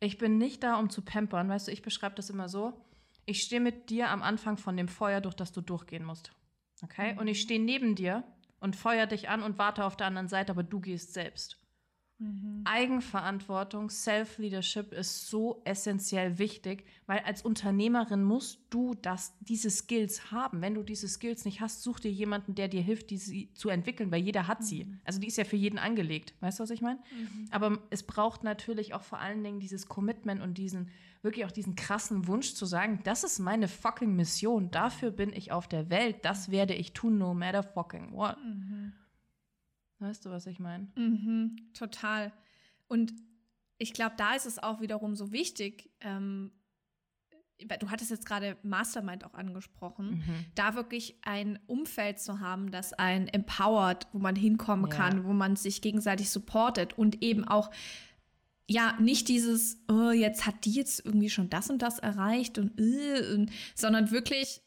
Ich 0.00 0.18
bin 0.18 0.38
nicht 0.38 0.62
da, 0.62 0.78
um 0.78 0.90
zu 0.90 1.02
pampern. 1.02 1.48
Weißt 1.48 1.68
du, 1.68 1.72
ich 1.72 1.82
beschreibe 1.82 2.14
das 2.14 2.30
immer 2.30 2.48
so. 2.48 2.80
Ich 3.24 3.42
stehe 3.42 3.60
mit 3.60 3.90
dir 3.90 4.10
am 4.10 4.22
Anfang 4.22 4.56
von 4.56 4.76
dem 4.76 4.88
Feuer, 4.88 5.20
durch 5.20 5.34
das 5.34 5.52
du 5.52 5.60
durchgehen 5.60 6.04
musst. 6.04 6.32
Okay? 6.82 7.14
Mhm. 7.14 7.18
Und 7.18 7.28
ich 7.28 7.40
stehe 7.40 7.60
neben 7.60 7.94
dir 7.94 8.24
und 8.60 8.76
feuer 8.76 9.06
dich 9.06 9.28
an 9.28 9.42
und 9.42 9.58
warte 9.58 9.84
auf 9.84 9.96
der 9.96 10.06
anderen 10.06 10.28
Seite, 10.28 10.52
aber 10.52 10.62
du 10.62 10.80
gehst 10.80 11.12
selbst. 11.12 11.58
Mhm. 12.18 12.62
Eigenverantwortung, 12.64 13.90
Self-Leadership 13.90 14.92
ist 14.92 15.28
so 15.28 15.60
essentiell 15.64 16.38
wichtig, 16.38 16.84
weil 17.06 17.18
als 17.20 17.42
Unternehmerin 17.42 18.24
musst 18.24 18.60
du 18.70 18.94
das, 18.94 19.34
diese 19.40 19.70
Skills 19.70 20.30
haben. 20.30 20.62
Wenn 20.62 20.74
du 20.74 20.82
diese 20.82 21.08
Skills 21.08 21.44
nicht 21.44 21.60
hast, 21.60 21.82
such 21.82 22.00
dir 22.00 22.10
jemanden, 22.10 22.54
der 22.54 22.68
dir 22.68 22.80
hilft, 22.80 23.10
diese 23.10 23.52
zu 23.52 23.68
entwickeln, 23.68 24.10
weil 24.10 24.22
jeder 24.22 24.48
hat 24.48 24.64
sie. 24.64 24.84
Mhm. 24.84 25.00
Also 25.04 25.20
die 25.20 25.26
ist 25.26 25.36
ja 25.36 25.44
für 25.44 25.56
jeden 25.56 25.78
angelegt. 25.78 26.34
Weißt 26.40 26.58
du, 26.58 26.62
was 26.62 26.70
ich 26.70 26.80
meine? 26.80 27.00
Mhm. 27.12 27.48
Aber 27.50 27.78
es 27.90 28.02
braucht 28.02 28.44
natürlich 28.44 28.94
auch 28.94 29.02
vor 29.02 29.18
allen 29.18 29.44
Dingen 29.44 29.60
dieses 29.60 29.86
Commitment 29.86 30.40
und 30.40 30.56
diesen, 30.56 30.88
wirklich 31.20 31.44
auch 31.44 31.52
diesen 31.52 31.74
krassen 31.74 32.26
Wunsch 32.26 32.54
zu 32.54 32.64
sagen, 32.64 33.00
das 33.04 33.24
ist 33.24 33.40
meine 33.40 33.68
fucking 33.68 34.16
Mission. 34.16 34.70
Dafür 34.70 35.10
bin 35.10 35.34
ich 35.34 35.52
auf 35.52 35.68
der 35.68 35.90
Welt. 35.90 36.24
Das 36.24 36.50
werde 36.50 36.72
ich 36.72 36.94
tun, 36.94 37.18
no 37.18 37.34
matter 37.34 37.62
fucking 37.62 38.12
what. 38.12 38.38
Mhm. 38.42 38.94
Weißt 39.98 40.24
du, 40.24 40.30
was 40.30 40.46
ich 40.46 40.58
meine? 40.58 40.88
Mhm, 40.96 41.56
total. 41.72 42.32
Und 42.88 43.14
ich 43.78 43.92
glaube, 43.92 44.14
da 44.16 44.34
ist 44.34 44.46
es 44.46 44.62
auch 44.62 44.80
wiederum 44.80 45.14
so 45.16 45.32
wichtig, 45.32 45.90
ähm, 46.00 46.52
du 47.80 47.90
hattest 47.90 48.10
jetzt 48.10 48.26
gerade 48.26 48.56
Mastermind 48.62 49.24
auch 49.24 49.34
angesprochen, 49.34 50.22
mhm. 50.26 50.44
da 50.54 50.74
wirklich 50.74 51.18
ein 51.22 51.58
Umfeld 51.66 52.20
zu 52.20 52.40
haben, 52.40 52.70
das 52.70 52.92
ein 52.92 53.28
empowert, 53.28 54.08
wo 54.12 54.18
man 54.18 54.36
hinkommen 54.36 54.90
ja. 54.90 54.96
kann, 54.96 55.24
wo 55.24 55.32
man 55.32 55.56
sich 55.56 55.80
gegenseitig 55.80 56.30
supportet 56.30 56.98
und 56.98 57.22
eben 57.22 57.44
auch 57.44 57.70
ja, 58.68 58.96
nicht 59.00 59.28
dieses, 59.28 59.78
oh, 59.88 60.10
jetzt 60.10 60.44
hat 60.44 60.64
die 60.64 60.72
jetzt 60.72 61.04
irgendwie 61.04 61.30
schon 61.30 61.48
das 61.48 61.70
und 61.70 61.82
das 61.82 62.00
erreicht 62.00 62.58
und, 62.58 62.80
äh, 62.80 63.34
und 63.34 63.50
sondern 63.76 64.10
wirklich 64.10 64.60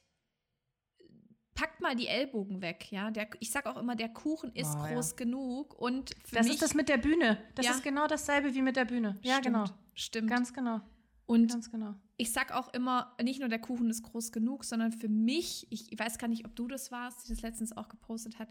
packt 1.59 1.81
mal 1.81 1.95
die 1.95 2.07
Ellbogen 2.07 2.61
weg, 2.61 2.87
ja. 2.89 3.11
Der, 3.11 3.27
ich 3.39 3.51
sag 3.51 3.65
auch 3.65 3.77
immer, 3.77 3.95
der 3.95 4.09
Kuchen 4.09 4.51
ist 4.53 4.75
oh, 4.75 4.83
groß 4.83 5.11
ja. 5.11 5.15
genug 5.17 5.77
und 5.77 6.11
Das 6.31 6.45
mich, 6.45 6.53
ist 6.53 6.61
das 6.61 6.73
mit 6.73 6.87
der 6.87 6.97
Bühne. 6.97 7.37
Das 7.55 7.65
ja. 7.65 7.73
ist 7.73 7.83
genau 7.83 8.07
dasselbe 8.07 8.53
wie 8.55 8.61
mit 8.61 8.77
der 8.77 8.85
Bühne. 8.85 9.17
Ja, 9.21 9.39
Stimmt. 9.39 9.45
genau. 9.45 9.65
Stimmt. 9.93 10.29
Ganz 10.29 10.53
genau. 10.53 10.79
Und 11.25 11.71
genau. 11.71 11.95
ich 12.17 12.31
sag 12.31 12.53
auch 12.53 12.73
immer, 12.73 13.13
nicht 13.21 13.39
nur 13.39 13.49
der 13.49 13.59
Kuchen 13.59 13.89
ist 13.89 14.03
groß 14.03 14.31
genug, 14.31 14.63
sondern 14.63 14.91
für 14.91 15.09
mich, 15.09 15.67
ich 15.69 15.99
weiß 15.99 16.17
gar 16.17 16.27
nicht, 16.27 16.45
ob 16.45 16.55
du 16.55 16.67
das 16.67 16.91
warst, 16.91 17.25
die 17.25 17.33
das 17.33 17.41
letztens 17.41 17.75
auch 17.75 17.89
gepostet 17.89 18.39
hat, 18.39 18.49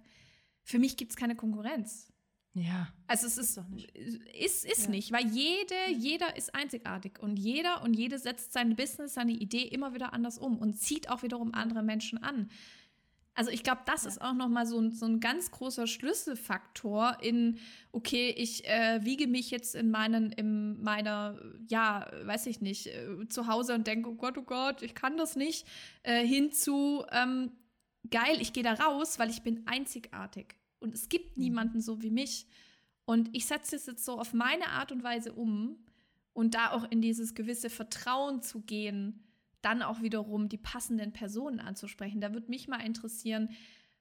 für 0.63 0.79
mich 0.79 0.97
gibt 0.97 1.11
es 1.13 1.17
keine 1.17 1.35
Konkurrenz. 1.35 2.13
Ja. 2.53 2.89
Also 3.07 3.27
es 3.27 3.39
ist, 3.39 3.57
doch 3.57 3.69
nicht. 3.69 3.91
ist, 3.97 4.65
ist 4.65 4.85
ja. 4.85 4.91
nicht, 4.91 5.13
weil 5.13 5.27
jede, 5.29 5.75
jeder 5.97 6.37
ist 6.37 6.55
einzigartig 6.55 7.21
und 7.21 7.39
jeder 7.39 7.83
und 7.83 7.95
jede 7.95 8.19
setzt 8.19 8.53
sein 8.53 8.77
Business, 8.77 9.15
seine 9.15 9.33
Idee 9.33 9.63
immer 9.63 9.95
wieder 9.95 10.13
anders 10.13 10.39
um 10.39 10.59
und 10.59 10.75
zieht 10.75 11.09
auch 11.09 11.23
wiederum 11.23 11.55
andere 11.55 11.83
Menschen 11.83 12.23
an. 12.23 12.51
Also 13.39 13.53
ich 13.53 13.63
glaube, 13.63 13.83
das 13.87 14.03
ja. 14.03 14.09
ist 14.09 14.21
auch 14.21 14.35
nochmal 14.35 14.67
so 14.67 14.81
ein, 14.81 14.91
so 14.91 15.07
ein 15.07 15.21
ganz 15.21 15.53
großer 15.53 15.87
Schlüsselfaktor 15.87 17.19
in, 17.23 17.61
okay, 17.93 18.35
ich 18.37 18.67
äh, 18.67 18.99
wiege 19.05 19.29
mich 19.29 19.53
jetzt 19.53 19.77
in 19.77 19.93
meinen, 19.93 20.33
in 20.33 20.83
meiner, 20.83 21.41
ja, 21.69 22.11
weiß 22.25 22.47
ich 22.47 22.61
nicht, 22.61 22.89
äh, 22.89 23.29
zu 23.29 23.47
Hause 23.47 23.77
und 23.77 23.87
denke, 23.87 24.11
oh 24.11 24.17
Gott, 24.17 24.37
oh 24.39 24.43
Gott, 24.43 24.83
ich 24.83 24.97
kann 24.97 25.17
das 25.17 25.37
nicht, 25.37 25.69
äh, 26.03 26.27
hinzu, 26.27 27.05
ähm, 27.13 27.53
geil, 28.11 28.39
ich 28.41 28.53
gehe 28.53 28.65
da 28.65 28.73
raus, 28.73 29.21
weil 29.21 29.31
ich 29.31 29.43
bin 29.43 29.69
einzigartig. 29.69 30.57
Und 30.81 30.93
es 30.93 31.09
gibt 31.09 31.37
mhm. 31.37 31.45
niemanden 31.45 31.81
so 31.81 32.03
wie 32.03 32.11
mich. 32.11 32.49
Und 33.05 33.31
ich 33.37 33.47
setze 33.47 33.77
es 33.77 33.87
jetzt 33.87 34.05
so 34.05 34.19
auf 34.19 34.33
meine 34.33 34.67
Art 34.71 34.91
und 34.91 35.05
Weise 35.05 35.33
um 35.33 35.79
und 36.33 36.57
da 36.57 36.73
auch 36.73 36.91
in 36.91 37.01
dieses 37.01 37.37
gewisse 37.37 37.71
Vertrauen 37.71 38.43
zu 38.43 38.63
gehen, 38.63 39.28
dann 39.63 39.83
auch 39.83 40.03
wiederum 40.03 40.49
die 40.49 40.59
passenden 40.59 41.13
Personen 41.13 41.61
anzusprechen. 41.61 42.21
Da 42.21 42.33
würde 42.33 42.49
mich 42.49 42.69
mal 42.69 42.85
interessieren, 42.85 43.51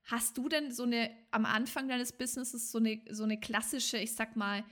hast 0.03 0.37
du 0.37 0.49
denn 0.49 0.71
so 0.71 0.83
eine 0.83 1.09
am 1.31 1.45
Anfang 1.45 1.87
deines 1.87 2.11
Businesses 2.11 2.71
so 2.71 2.77
eine, 2.77 3.01
so 3.09 3.23
eine 3.23 3.39
klassische, 3.39 3.97
ich 3.97 4.13
sag 4.13 4.35
mal, 4.35 4.63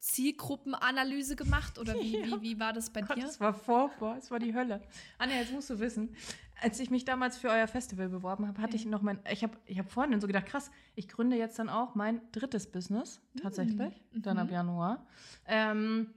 Zielgruppenanalyse 0.00 1.36
gemacht 1.36 1.78
oder 1.78 1.94
wie, 1.94 2.18
ja. 2.18 2.26
wie, 2.26 2.42
wie 2.42 2.60
war 2.60 2.72
das 2.72 2.90
bei 2.90 3.02
Gott, 3.02 3.18
dir? 3.18 3.24
Das 3.24 3.38
war 3.38 3.52
furchtbar, 3.52 4.16
es 4.16 4.30
war 4.30 4.38
die 4.38 4.54
Hölle. 4.54 4.80
Anja, 5.18 5.36
jetzt 5.36 5.52
musst 5.52 5.68
du 5.68 5.78
wissen, 5.78 6.16
als 6.62 6.80
ich 6.80 6.90
mich 6.90 7.04
damals 7.04 7.36
für 7.36 7.48
euer 7.50 7.66
Festival 7.66 8.08
beworben 8.08 8.46
habe, 8.46 8.60
hatte 8.62 8.76
ich 8.76 8.86
noch 8.86 9.02
mein, 9.02 9.18
ich 9.30 9.42
habe 9.42 9.56
ich 9.66 9.78
hab 9.78 9.90
vorhin 9.90 10.18
so 10.20 10.26
gedacht, 10.26 10.46
krass, 10.46 10.70
ich 10.94 11.08
gründe 11.08 11.36
jetzt 11.36 11.58
dann 11.58 11.68
auch 11.68 11.94
mein 11.94 12.20
drittes 12.32 12.70
Business, 12.70 13.20
tatsächlich, 13.42 14.02
mhm. 14.12 14.22
dann 14.22 14.38
ab 14.38 14.46
mhm. 14.46 14.54
Januar. 14.54 15.06
Ähm, 15.46 16.14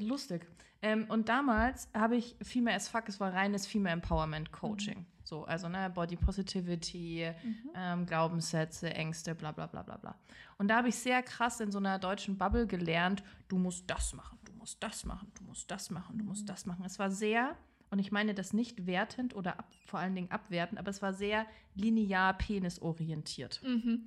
lustig. 0.00 0.46
Ähm, 0.82 1.06
und 1.08 1.28
damals 1.28 1.88
habe 1.94 2.16
ich 2.16 2.36
Female 2.42 2.76
as 2.76 2.88
Fuck, 2.88 3.08
es 3.08 3.18
war 3.20 3.32
reines 3.32 3.66
Female 3.66 3.94
Empowerment 3.94 4.52
Coaching. 4.52 4.98
Mhm. 4.98 5.06
So, 5.24 5.44
also 5.44 5.68
ne, 5.68 5.90
Body 5.90 6.14
Positivity, 6.14 7.32
mhm. 7.42 7.70
ähm, 7.74 8.06
Glaubenssätze, 8.06 8.94
Ängste, 8.94 9.34
bla 9.34 9.50
bla 9.50 9.66
bla 9.66 9.82
bla 9.82 9.96
bla. 9.96 10.14
Und 10.56 10.68
da 10.68 10.76
habe 10.76 10.88
ich 10.88 10.96
sehr 10.96 11.22
krass 11.22 11.58
in 11.58 11.72
so 11.72 11.78
einer 11.78 11.98
deutschen 11.98 12.38
Bubble 12.38 12.66
gelernt, 12.66 13.24
du 13.48 13.58
musst 13.58 13.90
das 13.90 14.14
machen, 14.14 14.38
du 14.44 14.52
musst 14.52 14.80
das 14.82 15.04
machen, 15.04 15.32
du 15.34 15.42
musst 15.44 15.68
das 15.70 15.90
machen, 15.90 16.18
du 16.18 16.24
musst 16.24 16.42
mhm. 16.42 16.46
das 16.46 16.66
machen. 16.66 16.84
Es 16.84 17.00
war 17.00 17.10
sehr, 17.10 17.56
und 17.90 17.98
ich 17.98 18.12
meine 18.12 18.34
das 18.34 18.52
nicht 18.52 18.86
wertend 18.86 19.34
oder 19.34 19.58
ab, 19.58 19.72
vor 19.84 19.98
allen 19.98 20.14
Dingen 20.14 20.30
abwertend, 20.30 20.78
aber 20.78 20.90
es 20.90 21.02
war 21.02 21.12
sehr 21.12 21.44
linear 21.74 22.34
penisorientiert. 22.34 23.60
Mhm. 23.64 24.06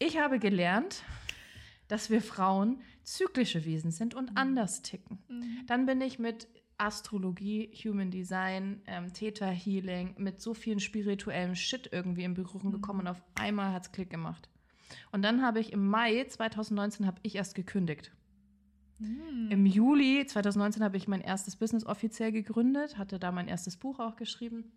Ich 0.00 0.18
habe 0.18 0.40
gelernt, 0.40 1.04
dass 1.86 2.10
wir 2.10 2.20
Frauen 2.20 2.80
zyklische 3.04 3.64
Wesen 3.64 3.90
sind 3.90 4.14
und 4.14 4.30
mhm. 4.30 4.36
anders 4.36 4.82
ticken. 4.82 5.18
Mhm. 5.28 5.66
Dann 5.66 5.86
bin 5.86 6.00
ich 6.00 6.18
mit 6.18 6.48
Astrologie, 6.78 7.70
Human 7.84 8.10
Design, 8.10 8.82
ähm, 8.86 9.12
Theta 9.12 9.46
Healing, 9.46 10.14
mit 10.18 10.40
so 10.40 10.54
vielen 10.54 10.80
spirituellen 10.80 11.54
Shit 11.54 11.88
irgendwie 11.92 12.24
in 12.24 12.34
Berührung 12.34 12.70
mhm. 12.70 12.72
gekommen 12.72 13.00
und 13.00 13.08
auf 13.08 13.22
einmal 13.34 13.72
hat 13.72 13.84
es 13.84 13.92
Klick 13.92 14.10
gemacht. 14.10 14.48
Und 15.10 15.22
dann 15.22 15.42
habe 15.42 15.60
ich 15.60 15.72
im 15.72 15.88
Mai 15.88 16.24
2019 16.24 17.06
habe 17.06 17.20
ich 17.22 17.36
erst 17.36 17.54
gekündigt. 17.54 18.12
Mhm. 18.98 19.48
Im 19.50 19.66
Juli 19.66 20.26
2019 20.26 20.82
habe 20.82 20.96
ich 20.96 21.08
mein 21.08 21.20
erstes 21.20 21.56
Business 21.56 21.84
offiziell 21.84 22.32
gegründet, 22.32 22.98
hatte 22.98 23.18
da 23.18 23.32
mein 23.32 23.48
erstes 23.48 23.76
Buch 23.76 24.00
auch 24.00 24.16
geschrieben. 24.16 24.72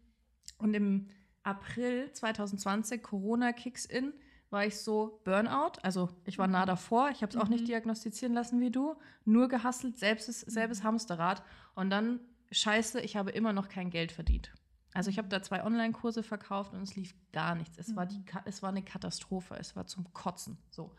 Und 0.57 0.73
im 0.73 1.07
April 1.43 2.11
2020, 2.11 3.03
Corona 3.03 3.53
kicks 3.53 3.85
in, 3.85 4.13
war 4.49 4.65
ich 4.65 4.77
so 4.77 5.21
Burnout. 5.23 5.73
Also 5.81 6.09
ich 6.25 6.37
war 6.37 6.47
nah 6.47 6.63
mhm. 6.63 6.67
davor. 6.67 7.09
Ich 7.09 7.21
habe 7.21 7.31
es 7.31 7.37
auch 7.37 7.49
nicht 7.49 7.61
mhm. 7.61 7.67
diagnostizieren 7.67 8.33
lassen 8.33 8.59
wie 8.59 8.71
du. 8.71 8.95
Nur 9.25 9.47
gehasselt, 9.47 9.97
selbst, 9.97 10.27
selbes 10.27 10.79
mhm. 10.79 10.87
Hamsterrad. 10.87 11.43
Und 11.73 11.89
dann, 11.89 12.19
scheiße, 12.51 13.01
ich 13.01 13.15
habe 13.15 13.31
immer 13.31 13.53
noch 13.53 13.69
kein 13.69 13.89
Geld 13.89 14.11
verdient. 14.11 14.53
Also 14.93 15.09
ich 15.09 15.17
habe 15.17 15.27
da 15.27 15.41
zwei 15.41 15.63
Online-Kurse 15.63 16.23
verkauft 16.23 16.73
und 16.73 16.81
es 16.81 16.95
lief 16.95 17.15
gar 17.33 17.55
nichts. 17.55 17.77
Es, 17.77 17.95
war 17.95 18.05
die, 18.05 18.23
es 18.45 18.63
war 18.63 18.69
eine 18.69 18.83
Katastrophe. 18.83 19.55
Es 19.59 19.75
war 19.75 19.87
zum 19.87 20.13
Kotzen. 20.13 20.57
So. 20.69 20.95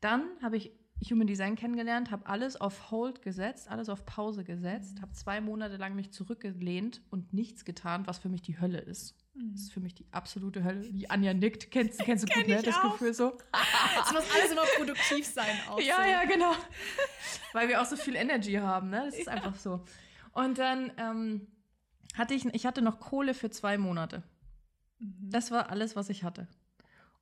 Dann 0.00 0.24
habe 0.42 0.56
ich 0.56 0.72
Human 1.10 1.26
Design 1.26 1.56
kennengelernt, 1.56 2.10
habe 2.10 2.26
alles 2.26 2.60
auf 2.60 2.90
Hold 2.90 3.22
gesetzt, 3.22 3.68
alles 3.68 3.88
auf 3.88 4.04
Pause 4.06 4.44
gesetzt, 4.44 5.00
habe 5.02 5.12
zwei 5.12 5.40
Monate 5.40 5.76
lang 5.76 5.94
mich 5.94 6.12
zurückgelehnt 6.12 7.02
und 7.10 7.32
nichts 7.32 7.64
getan, 7.64 8.06
was 8.06 8.18
für 8.18 8.28
mich 8.28 8.42
die 8.42 8.60
Hölle 8.60 8.78
ist. 8.78 9.16
Das 9.34 9.62
ist 9.62 9.72
für 9.72 9.80
mich 9.80 9.94
die 9.94 10.06
absolute 10.12 10.62
Hölle. 10.62 10.92
Die 10.92 11.10
Anja 11.10 11.34
nickt. 11.34 11.70
Kennst, 11.70 11.98
kennst 12.04 12.28
du 12.28 12.32
gut, 12.32 12.46
ne? 12.46 12.62
Das 12.62 12.76
auch. 12.76 12.92
Gefühl 12.92 13.14
so. 13.14 13.36
es 14.04 14.12
muss 14.12 14.24
alles 14.32 14.52
immer 14.52 14.62
produktiv 14.76 15.26
sein. 15.26 15.56
Auch 15.68 15.80
ja, 15.80 15.96
so. 15.96 16.02
ja, 16.02 16.24
genau. 16.24 16.52
Weil 17.52 17.68
wir 17.68 17.82
auch 17.82 17.86
so 17.86 17.96
viel 17.96 18.14
Energy 18.14 18.54
haben, 18.54 18.90
ne? 18.90 19.02
Das 19.06 19.18
ist 19.18 19.26
ja. 19.26 19.32
einfach 19.32 19.56
so. 19.56 19.84
Und 20.32 20.58
dann 20.58 20.92
ähm, 20.98 21.46
hatte 22.16 22.34
ich, 22.34 22.44
ich 22.46 22.64
hatte 22.64 22.80
noch 22.80 23.00
Kohle 23.00 23.34
für 23.34 23.50
zwei 23.50 23.76
Monate. 23.76 24.22
Mhm. 24.98 25.30
Das 25.30 25.50
war 25.50 25.70
alles, 25.70 25.96
was 25.96 26.10
ich 26.10 26.22
hatte. 26.22 26.46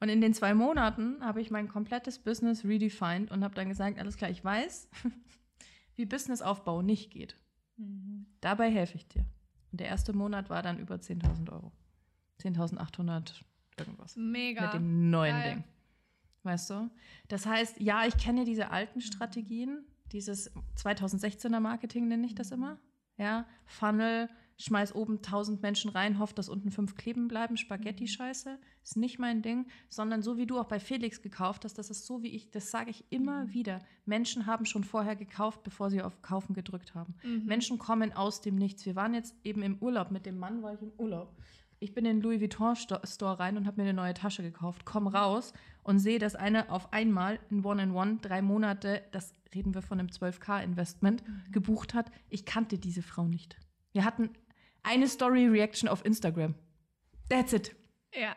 Und 0.01 0.09
in 0.09 0.21
den 0.21 0.35
zwei 0.35 0.53
Monaten 0.53 1.25
habe 1.25 1.41
ich 1.41 1.51
mein 1.51 1.69
komplettes 1.69 2.19
Business 2.19 2.65
redefined 2.65 3.31
und 3.31 3.45
habe 3.45 3.55
dann 3.55 3.69
gesagt, 3.69 3.99
alles 3.99 4.17
klar, 4.17 4.31
ich 4.31 4.45
weiß, 4.45 4.91
wie 5.95 6.05
Businessaufbau 6.05 6.83
nicht 6.83 7.11
geht. 7.11 7.39
Mhm. 7.77 8.27
Dabei 8.41 8.71
helfe 8.71 8.97
ich 8.97 9.09
dir. 9.09 9.25
Und 9.71 9.81
der 9.81 9.87
erste 9.87 10.13
Monat 10.13 10.51
war 10.51 10.63
dann 10.63 10.79
über 10.79 10.97
10.000 10.97 11.51
Euro. 11.53 11.73
10.800 12.43 13.33
irgendwas. 13.79 14.17
Mega. 14.17 14.65
Mit 14.65 14.75
dem 14.75 15.11
neuen 15.11 15.37
Geil. 15.37 15.55
Ding. 15.55 15.65
Weißt 16.43 16.71
du? 16.71 16.91
Das 17.29 17.47
heißt, 17.47 17.81
ja, 17.81 18.05
ich 18.07 18.17
kenne 18.17 18.45
diese 18.45 18.71
alten 18.71 18.99
mhm. 18.99 19.03
Strategien, 19.03 19.85
dieses 20.13 20.51
2016er 20.77 21.61
Marketing 21.61 22.09
nenne 22.09 22.27
ich 22.27 22.35
das 22.35 22.51
mhm. 22.51 22.57
immer. 22.57 22.79
Ja, 23.19 23.47
Funnel, 23.67 24.29
schmeiß 24.57 24.95
oben 24.95 25.17
1000 25.17 25.63
Menschen 25.63 25.91
rein, 25.91 26.19
hofft, 26.19 26.39
dass 26.39 26.49
unten 26.49 26.71
fünf 26.71 26.95
kleben 26.97 27.29
bleiben, 27.29 27.57
Spaghetti-Scheiße, 27.57 28.59
ist 28.83 28.97
nicht 28.97 29.19
mein 29.19 29.43
Ding, 29.43 29.67
sondern 29.89 30.23
so 30.23 30.39
wie 30.39 30.47
du 30.47 30.59
auch 30.59 30.67
bei 30.67 30.81
Felix 30.81 31.23
gekauft 31.23 31.65
hast, 31.65 31.79
das 31.79 31.91
ist 31.91 32.07
so 32.07 32.23
wie 32.23 32.29
ich, 32.29 32.51
das 32.51 32.71
sage 32.71 32.91
ich 32.91 33.05
immer 33.11 33.45
mhm. 33.45 33.53
wieder. 33.53 33.79
Menschen 34.07 34.47
haben 34.47 34.65
schon 34.65 34.83
vorher 34.83 35.15
gekauft, 35.15 35.63
bevor 35.63 35.91
sie 35.91 36.03
auf 36.03 36.23
Kaufen 36.23 36.55
gedrückt 36.55 36.95
haben. 36.95 37.15
Mhm. 37.23 37.45
Menschen 37.45 37.79
kommen 37.79 38.13
aus 38.13 38.41
dem 38.41 38.57
Nichts. 38.57 38.85
Wir 38.87 38.97
waren 38.97 39.15
jetzt 39.15 39.37
eben 39.45 39.63
im 39.63 39.79
Urlaub, 39.79 40.11
mit 40.11 40.27
dem 40.27 40.39
Mann 40.39 40.63
war 40.63 40.75
ich 40.75 40.83
im 40.83 40.93
Urlaub 40.99 41.37
ich 41.83 41.95
bin 41.95 42.05
in 42.05 42.19
den 42.19 42.23
Louis 42.23 42.41
Vuitton 42.41 42.77
Store 42.77 43.39
rein 43.39 43.57
und 43.57 43.67
habe 43.67 43.81
mir 43.81 43.89
eine 43.89 43.95
neue 43.95 44.15
Tasche 44.15 44.43
gekauft, 44.43 44.85
komm 44.85 45.09
raus 45.09 45.53
und 45.83 45.99
sehe, 45.99 46.19
dass 46.19 46.37
eine 46.37 46.71
auf 46.71 46.93
einmal 46.93 47.41
in 47.51 47.65
One-in-One 47.65 48.19
drei 48.23 48.41
Monate, 48.41 49.03
das 49.11 49.35
reden 49.55 49.75
wir 49.75 49.83
von 49.83 49.99
einem 49.99 50.09
12K-Investment, 50.09 51.27
mhm. 51.27 51.53
gebucht 51.53 51.95
hat. 51.95 52.11
Ich 52.31 52.45
kannte 52.45 52.79
diese 52.79 53.03
Frau 53.03 53.27
nicht. 53.27 53.57
Wir 53.93 54.05
hatten 54.05 54.31
eine 54.83 55.09
Story-Reaction 55.09 55.89
auf 55.89 56.05
Instagram. 56.05 56.55
That's 57.29 57.53
it. 57.53 57.75
Ja. 58.15 58.37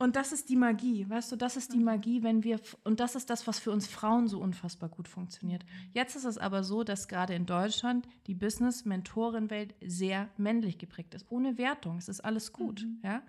Und 0.00 0.16
das 0.16 0.32
ist 0.32 0.48
die 0.48 0.56
Magie, 0.56 1.06
weißt 1.10 1.30
du, 1.30 1.36
das 1.36 1.58
ist 1.58 1.74
die. 1.74 1.78
Magie, 1.78 2.22
wenn 2.22 2.42
wir, 2.42 2.58
und 2.84 3.00
das 3.00 3.16
ist 3.16 3.28
das, 3.28 3.46
was 3.46 3.58
für 3.58 3.70
uns 3.70 3.86
Frauen 3.86 4.28
so 4.28 4.40
unfassbar 4.40 4.88
gut 4.88 5.08
funktioniert. 5.08 5.62
Jetzt 5.92 6.16
ist 6.16 6.24
es 6.24 6.38
aber 6.38 6.64
so, 6.64 6.84
dass 6.84 7.06
gerade 7.06 7.34
in 7.34 7.44
Deutschland 7.44 8.08
die 8.26 8.34
Business-Mentorenwelt 8.34 9.74
sehr 9.84 10.30
männlich 10.38 10.78
geprägt 10.78 11.12
ist. 11.12 11.26
Ohne 11.28 11.58
Wertung, 11.58 11.98
es 11.98 12.08
ist 12.08 12.24
alles 12.24 12.54
gut, 12.54 12.86
mhm. 12.86 13.00
ja. 13.04 13.22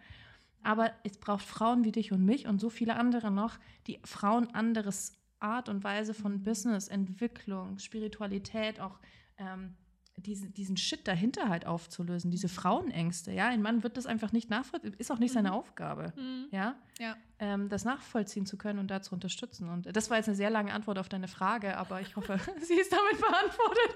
Aber 0.63 0.91
es 1.03 1.17
braucht 1.17 1.43
Frauen 1.43 1.83
wie 1.83 1.91
dich 1.91 2.13
und 2.13 2.23
mich 2.23 2.47
und 2.47 2.61
so 2.61 2.69
viele 2.69 2.95
andere 2.95 3.31
noch, 3.31 3.59
die 3.87 3.99
Frauen 4.05 4.47
anderes 4.53 5.11
Art 5.41 5.67
und 5.67 5.83
Weise 5.83 6.13
von 6.13 6.35
mhm. 6.35 6.43
Business, 6.43 6.87
Entwicklung, 6.87 7.79
Spiritualität, 7.79 8.79
auch 8.79 8.97
ähm, 9.37 9.73
diesen, 10.17 10.53
diesen 10.53 10.77
Shit 10.77 11.07
dahinter 11.07 11.49
halt 11.49 11.65
aufzulösen, 11.65 12.31
diese 12.31 12.49
Frauenängste, 12.49 13.31
ja. 13.31 13.47
Ein 13.47 13.61
Mann 13.61 13.83
wird 13.83 13.97
das 13.97 14.05
einfach 14.05 14.31
nicht 14.31 14.49
nachvollziehen, 14.49 14.93
ist 14.97 15.11
auch 15.11 15.19
nicht 15.19 15.31
mhm. 15.31 15.35
seine 15.35 15.53
Aufgabe, 15.53 16.13
mhm. 16.15 16.47
ja, 16.51 16.75
ja. 16.99 17.15
Ähm, 17.39 17.69
das 17.69 17.85
nachvollziehen 17.85 18.45
zu 18.45 18.57
können 18.57 18.79
und 18.79 18.89
da 18.89 19.01
zu 19.01 19.13
unterstützen. 19.13 19.69
Und 19.69 19.95
das 19.95 20.09
war 20.09 20.17
jetzt 20.17 20.27
eine 20.27 20.35
sehr 20.35 20.49
lange 20.49 20.73
Antwort 20.73 20.99
auf 20.99 21.09
deine 21.09 21.27
Frage, 21.27 21.77
aber 21.77 22.01
ich 22.01 22.15
hoffe, 22.15 22.39
sie 22.61 22.75
ist 22.75 22.91
damit 22.91 23.19
beantwortet. 23.19 23.95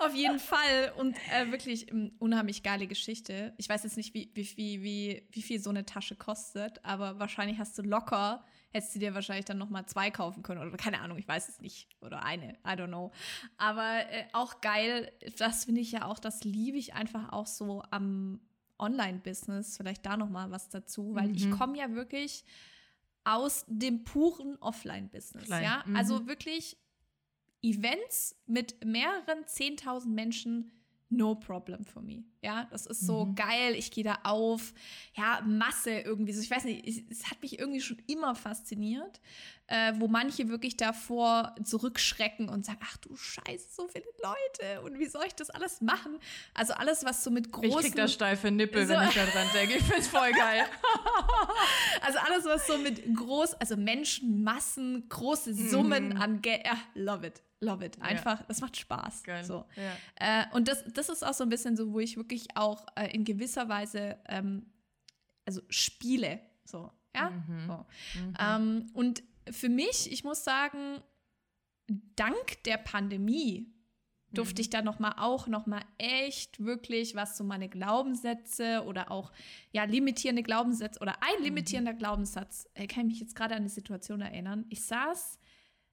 auf 0.00 0.14
jeden 0.14 0.38
Fall 0.38 0.92
und 0.98 1.16
äh, 1.32 1.50
wirklich 1.50 1.90
um, 1.92 1.98
ähm, 1.98 2.12
unheimlich 2.18 2.62
geile 2.62 2.86
Geschichte. 2.86 3.54
Ich 3.56 3.68
weiß 3.68 3.84
jetzt 3.84 3.96
nicht, 3.96 4.14
wie, 4.14 4.30
wie, 4.34 4.48
wie, 4.56 4.82
wie, 4.82 5.28
wie 5.30 5.42
viel 5.42 5.60
so 5.60 5.70
eine 5.70 5.86
Tasche 5.86 6.16
kostet, 6.16 6.84
aber 6.84 7.18
wahrscheinlich 7.18 7.58
hast 7.58 7.78
du 7.78 7.82
locker 7.82 8.44
hättest 8.74 8.96
du 8.96 8.98
dir 8.98 9.14
wahrscheinlich 9.14 9.44
dann 9.44 9.58
noch 9.58 9.70
mal 9.70 9.86
zwei 9.86 10.10
kaufen 10.10 10.42
können 10.42 10.60
oder 10.60 10.76
keine 10.76 11.00
Ahnung, 11.00 11.16
ich 11.16 11.28
weiß 11.28 11.48
es 11.48 11.60
nicht 11.60 11.88
oder 12.00 12.24
eine, 12.24 12.54
I 12.66 12.70
don't 12.70 12.88
know. 12.88 13.12
Aber 13.56 14.00
äh, 14.10 14.24
auch 14.32 14.60
geil, 14.60 15.12
das 15.38 15.64
finde 15.64 15.80
ich 15.80 15.92
ja 15.92 16.06
auch, 16.06 16.18
das 16.18 16.42
liebe 16.42 16.76
ich 16.76 16.92
einfach 16.92 17.32
auch 17.32 17.46
so 17.46 17.84
am 17.90 18.40
Online-Business. 18.80 19.76
Vielleicht 19.76 20.04
da 20.04 20.16
noch 20.16 20.28
mal 20.28 20.50
was 20.50 20.68
dazu, 20.70 21.14
weil 21.14 21.28
mhm. 21.28 21.34
ich 21.34 21.50
komme 21.52 21.78
ja 21.78 21.92
wirklich 21.92 22.44
aus 23.22 23.64
dem 23.68 24.02
puren 24.02 24.56
Offline-Business, 24.56 25.48
ja, 25.48 25.84
mhm. 25.86 25.96
also 25.96 26.26
wirklich 26.26 26.76
Events 27.62 28.36
mit 28.46 28.84
mehreren 28.84 29.44
10.000 29.46 30.08
Menschen 30.08 30.72
no 31.16 31.34
problem 31.34 31.84
for 31.84 32.02
me. 32.02 32.24
Ja, 32.42 32.66
das 32.70 32.86
ist 32.86 33.00
so 33.00 33.24
mhm. 33.24 33.34
geil, 33.34 33.74
ich 33.74 33.90
gehe 33.90 34.04
da 34.04 34.18
auf. 34.22 34.74
Ja, 35.14 35.40
Masse 35.46 36.00
irgendwie. 36.00 36.32
So, 36.32 36.42
ich 36.42 36.50
weiß 36.50 36.64
nicht, 36.64 37.10
es 37.10 37.30
hat 37.30 37.40
mich 37.40 37.58
irgendwie 37.58 37.80
schon 37.80 37.98
immer 38.06 38.34
fasziniert, 38.34 39.20
äh, 39.66 39.94
wo 39.96 40.08
manche 40.08 40.48
wirklich 40.48 40.76
davor 40.76 41.54
zurückschrecken 41.64 42.48
und 42.48 42.66
sagen, 42.66 42.80
ach 42.82 42.96
du 42.98 43.16
Scheiße, 43.16 43.68
so 43.70 43.88
viele 43.88 44.04
Leute 44.22 44.82
und 44.82 44.98
wie 44.98 45.06
soll 45.06 45.24
ich 45.26 45.34
das 45.34 45.50
alles 45.50 45.80
machen? 45.80 46.18
Also 46.52 46.74
alles, 46.74 47.04
was 47.04 47.24
so 47.24 47.30
mit 47.30 47.50
großen... 47.50 47.70
Ich 47.70 47.76
krieg 47.78 47.96
da 47.96 48.08
steife 48.08 48.50
Nippel, 48.50 48.86
so, 48.86 48.94
wenn 48.94 49.08
ich 49.08 49.14
da 49.14 49.24
dran 49.24 49.48
denke. 49.54 49.76
Ich 49.76 49.84
find's 49.84 50.08
voll 50.08 50.32
geil. 50.32 50.64
also 52.02 52.18
alles, 52.18 52.44
was 52.44 52.66
so 52.66 52.76
mit 52.78 53.02
groß, 53.14 53.54
also 53.54 53.76
Menschenmassen, 53.76 55.08
große 55.08 55.54
Summen 55.54 56.10
mhm. 56.10 56.20
an 56.20 56.42
Geld, 56.42 56.62
ja, 56.66 56.76
love 56.94 57.26
it 57.26 57.42
love 57.64 57.84
it. 57.84 58.00
Einfach, 58.00 58.40
ja. 58.40 58.44
das 58.46 58.60
macht 58.60 58.76
Spaß. 58.76 59.24
Geil. 59.24 59.44
So. 59.44 59.64
Ja. 59.76 60.42
Äh, 60.42 60.44
und 60.54 60.68
das, 60.68 60.84
das 60.92 61.08
ist 61.08 61.24
auch 61.24 61.34
so 61.34 61.44
ein 61.44 61.50
bisschen 61.50 61.76
so, 61.76 61.92
wo 61.92 62.00
ich 62.00 62.16
wirklich 62.16 62.56
auch 62.56 62.86
äh, 62.96 63.14
in 63.14 63.24
gewisser 63.24 63.68
Weise 63.68 64.18
ähm, 64.28 64.66
also 65.44 65.62
spiele. 65.68 66.40
So, 66.64 66.90
ja. 67.14 67.30
Mhm. 67.30 67.66
So. 67.66 67.86
Mhm. 68.20 68.34
Ähm, 68.38 68.90
und 68.94 69.22
für 69.50 69.68
mich, 69.68 70.10
ich 70.10 70.24
muss 70.24 70.44
sagen, 70.44 71.02
dank 72.16 72.62
der 72.64 72.78
Pandemie 72.78 73.70
durfte 74.32 74.60
mhm. 74.60 74.62
ich 74.62 74.70
da 74.70 74.82
noch 74.82 74.98
mal 74.98 75.14
auch 75.18 75.46
noch 75.46 75.66
mal 75.66 75.82
echt 75.98 76.64
wirklich 76.64 77.14
was 77.14 77.36
so 77.36 77.44
meine 77.44 77.68
Glaubenssätze 77.68 78.82
oder 78.84 79.10
auch 79.10 79.32
ja 79.70 79.84
limitierende 79.84 80.42
Glaubenssätze 80.42 81.00
oder 81.00 81.14
ein 81.20 81.42
limitierender 81.42 81.92
mhm. 81.92 81.98
Glaubenssatz. 81.98 82.68
Ich 82.74 82.88
kann 82.88 83.06
mich 83.06 83.20
jetzt 83.20 83.36
gerade 83.36 83.54
an 83.54 83.60
eine 83.60 83.68
Situation 83.68 84.20
erinnern. 84.20 84.66
Ich 84.70 84.84
saß 84.84 85.38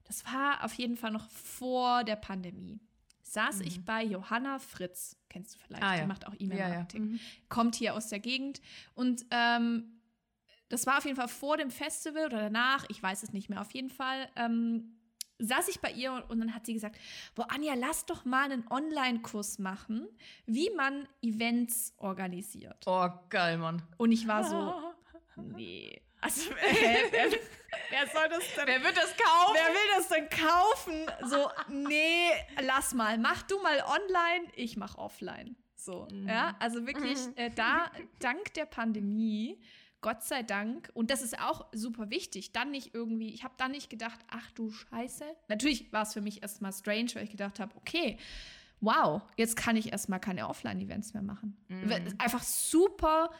das 0.04 0.24
war 0.24 0.64
auf 0.64 0.74
jeden 0.74 0.96
Fall 0.96 1.10
noch 1.10 1.28
vor 1.30 2.04
der 2.04 2.16
Pandemie, 2.16 2.80
saß 3.22 3.58
mhm. 3.58 3.66
ich 3.66 3.84
bei 3.84 4.02
Johanna 4.02 4.58
Fritz, 4.58 5.16
kennst 5.28 5.54
du 5.54 5.58
vielleicht, 5.58 5.82
ah, 5.82 5.94
ja. 5.94 6.00
die 6.02 6.06
macht 6.06 6.26
auch 6.26 6.34
E-Mail-Marketing, 6.38 7.02
ja, 7.02 7.10
ja. 7.10 7.14
mhm. 7.14 7.20
kommt 7.48 7.74
hier 7.74 7.94
aus 7.94 8.08
der 8.08 8.20
Gegend 8.20 8.60
und 8.94 9.24
ähm, 9.30 10.00
das 10.68 10.86
war 10.86 10.98
auf 10.98 11.04
jeden 11.04 11.16
Fall 11.16 11.28
vor 11.28 11.56
dem 11.56 11.70
Festival 11.70 12.26
oder 12.26 12.38
danach, 12.38 12.86
ich 12.88 13.02
weiß 13.02 13.22
es 13.22 13.32
nicht 13.32 13.50
mehr, 13.50 13.60
auf 13.60 13.72
jeden 13.72 13.90
Fall 13.90 14.28
ähm, 14.36 14.96
saß 15.42 15.68
ich 15.68 15.80
bei 15.80 15.90
ihr 15.92 16.12
und, 16.12 16.30
und, 16.30 16.40
dann 16.40 16.54
hat 16.54 16.66
sie 16.66 16.74
gesagt, 16.74 16.98
boah, 17.34 17.50
Anja, 17.50 17.74
lass 17.74 18.06
doch 18.06 18.24
mal 18.24 18.50
einen 18.50 18.66
Online-Kurs 18.68 19.58
machen, 19.58 20.08
wie 20.46 20.70
man 20.76 21.08
Events 21.20 21.94
organisiert. 21.98 22.84
Oh, 22.86 23.08
geil, 23.28 23.58
Mann. 23.58 23.82
Und 23.96 24.12
ich 24.12 24.26
war 24.28 24.44
so, 24.44 24.74
nee. 25.36 26.00
Also, 26.22 26.50
wer, 26.60 27.12
wer, 27.12 27.30
wer, 27.90 28.06
soll 28.06 28.28
das 28.30 28.44
denn? 28.56 28.66
Wer 28.66 28.82
wird 28.82 28.96
das 28.96 29.14
kaufen? 29.16 29.54
Wer 29.54 29.74
will 29.74 29.90
das 29.96 30.08
denn 30.08 30.28
kaufen? 30.30 31.28
So, 31.28 31.50
nee, 31.68 32.30
lass 32.62 32.94
mal. 32.94 33.18
Mach 33.18 33.42
du 33.42 33.60
mal 33.60 33.82
online, 33.82 34.50
ich 34.54 34.76
mach 34.76 34.96
offline. 34.96 35.56
So, 35.74 36.06
mhm. 36.10 36.28
ja, 36.28 36.56
also 36.60 36.86
wirklich 36.86 37.18
mhm. 37.18 37.36
äh, 37.36 37.50
da, 37.50 37.90
dank 38.20 38.54
der 38.54 38.66
Pandemie, 38.66 39.60
Gott 40.00 40.22
sei 40.22 40.44
Dank, 40.44 40.90
und 40.94 41.10
das 41.10 41.22
ist 41.22 41.38
auch 41.40 41.66
super 41.72 42.08
wichtig, 42.08 42.52
dann 42.52 42.70
nicht 42.70 42.94
irgendwie, 42.94 43.34
ich 43.34 43.42
habe 43.42 43.54
dann 43.56 43.72
nicht 43.72 43.90
gedacht, 43.90 44.20
ach 44.28 44.50
du 44.52 44.70
Scheiße. 44.70 45.24
Natürlich 45.48 45.92
war 45.92 46.02
es 46.02 46.12
für 46.12 46.20
mich 46.20 46.42
erstmal 46.42 46.72
strange, 46.72 47.10
weil 47.14 47.24
ich 47.24 47.30
gedacht 47.30 47.58
habe, 47.58 47.74
okay, 47.76 48.16
wow, 48.80 49.22
jetzt 49.36 49.56
kann 49.56 49.76
ich 49.76 49.90
erstmal 49.90 50.20
keine 50.20 50.48
Offline-Events 50.48 51.14
mehr 51.14 51.22
machen. 51.22 51.56
Mhm. 51.68 52.14
Einfach 52.18 52.42
super 52.42 53.30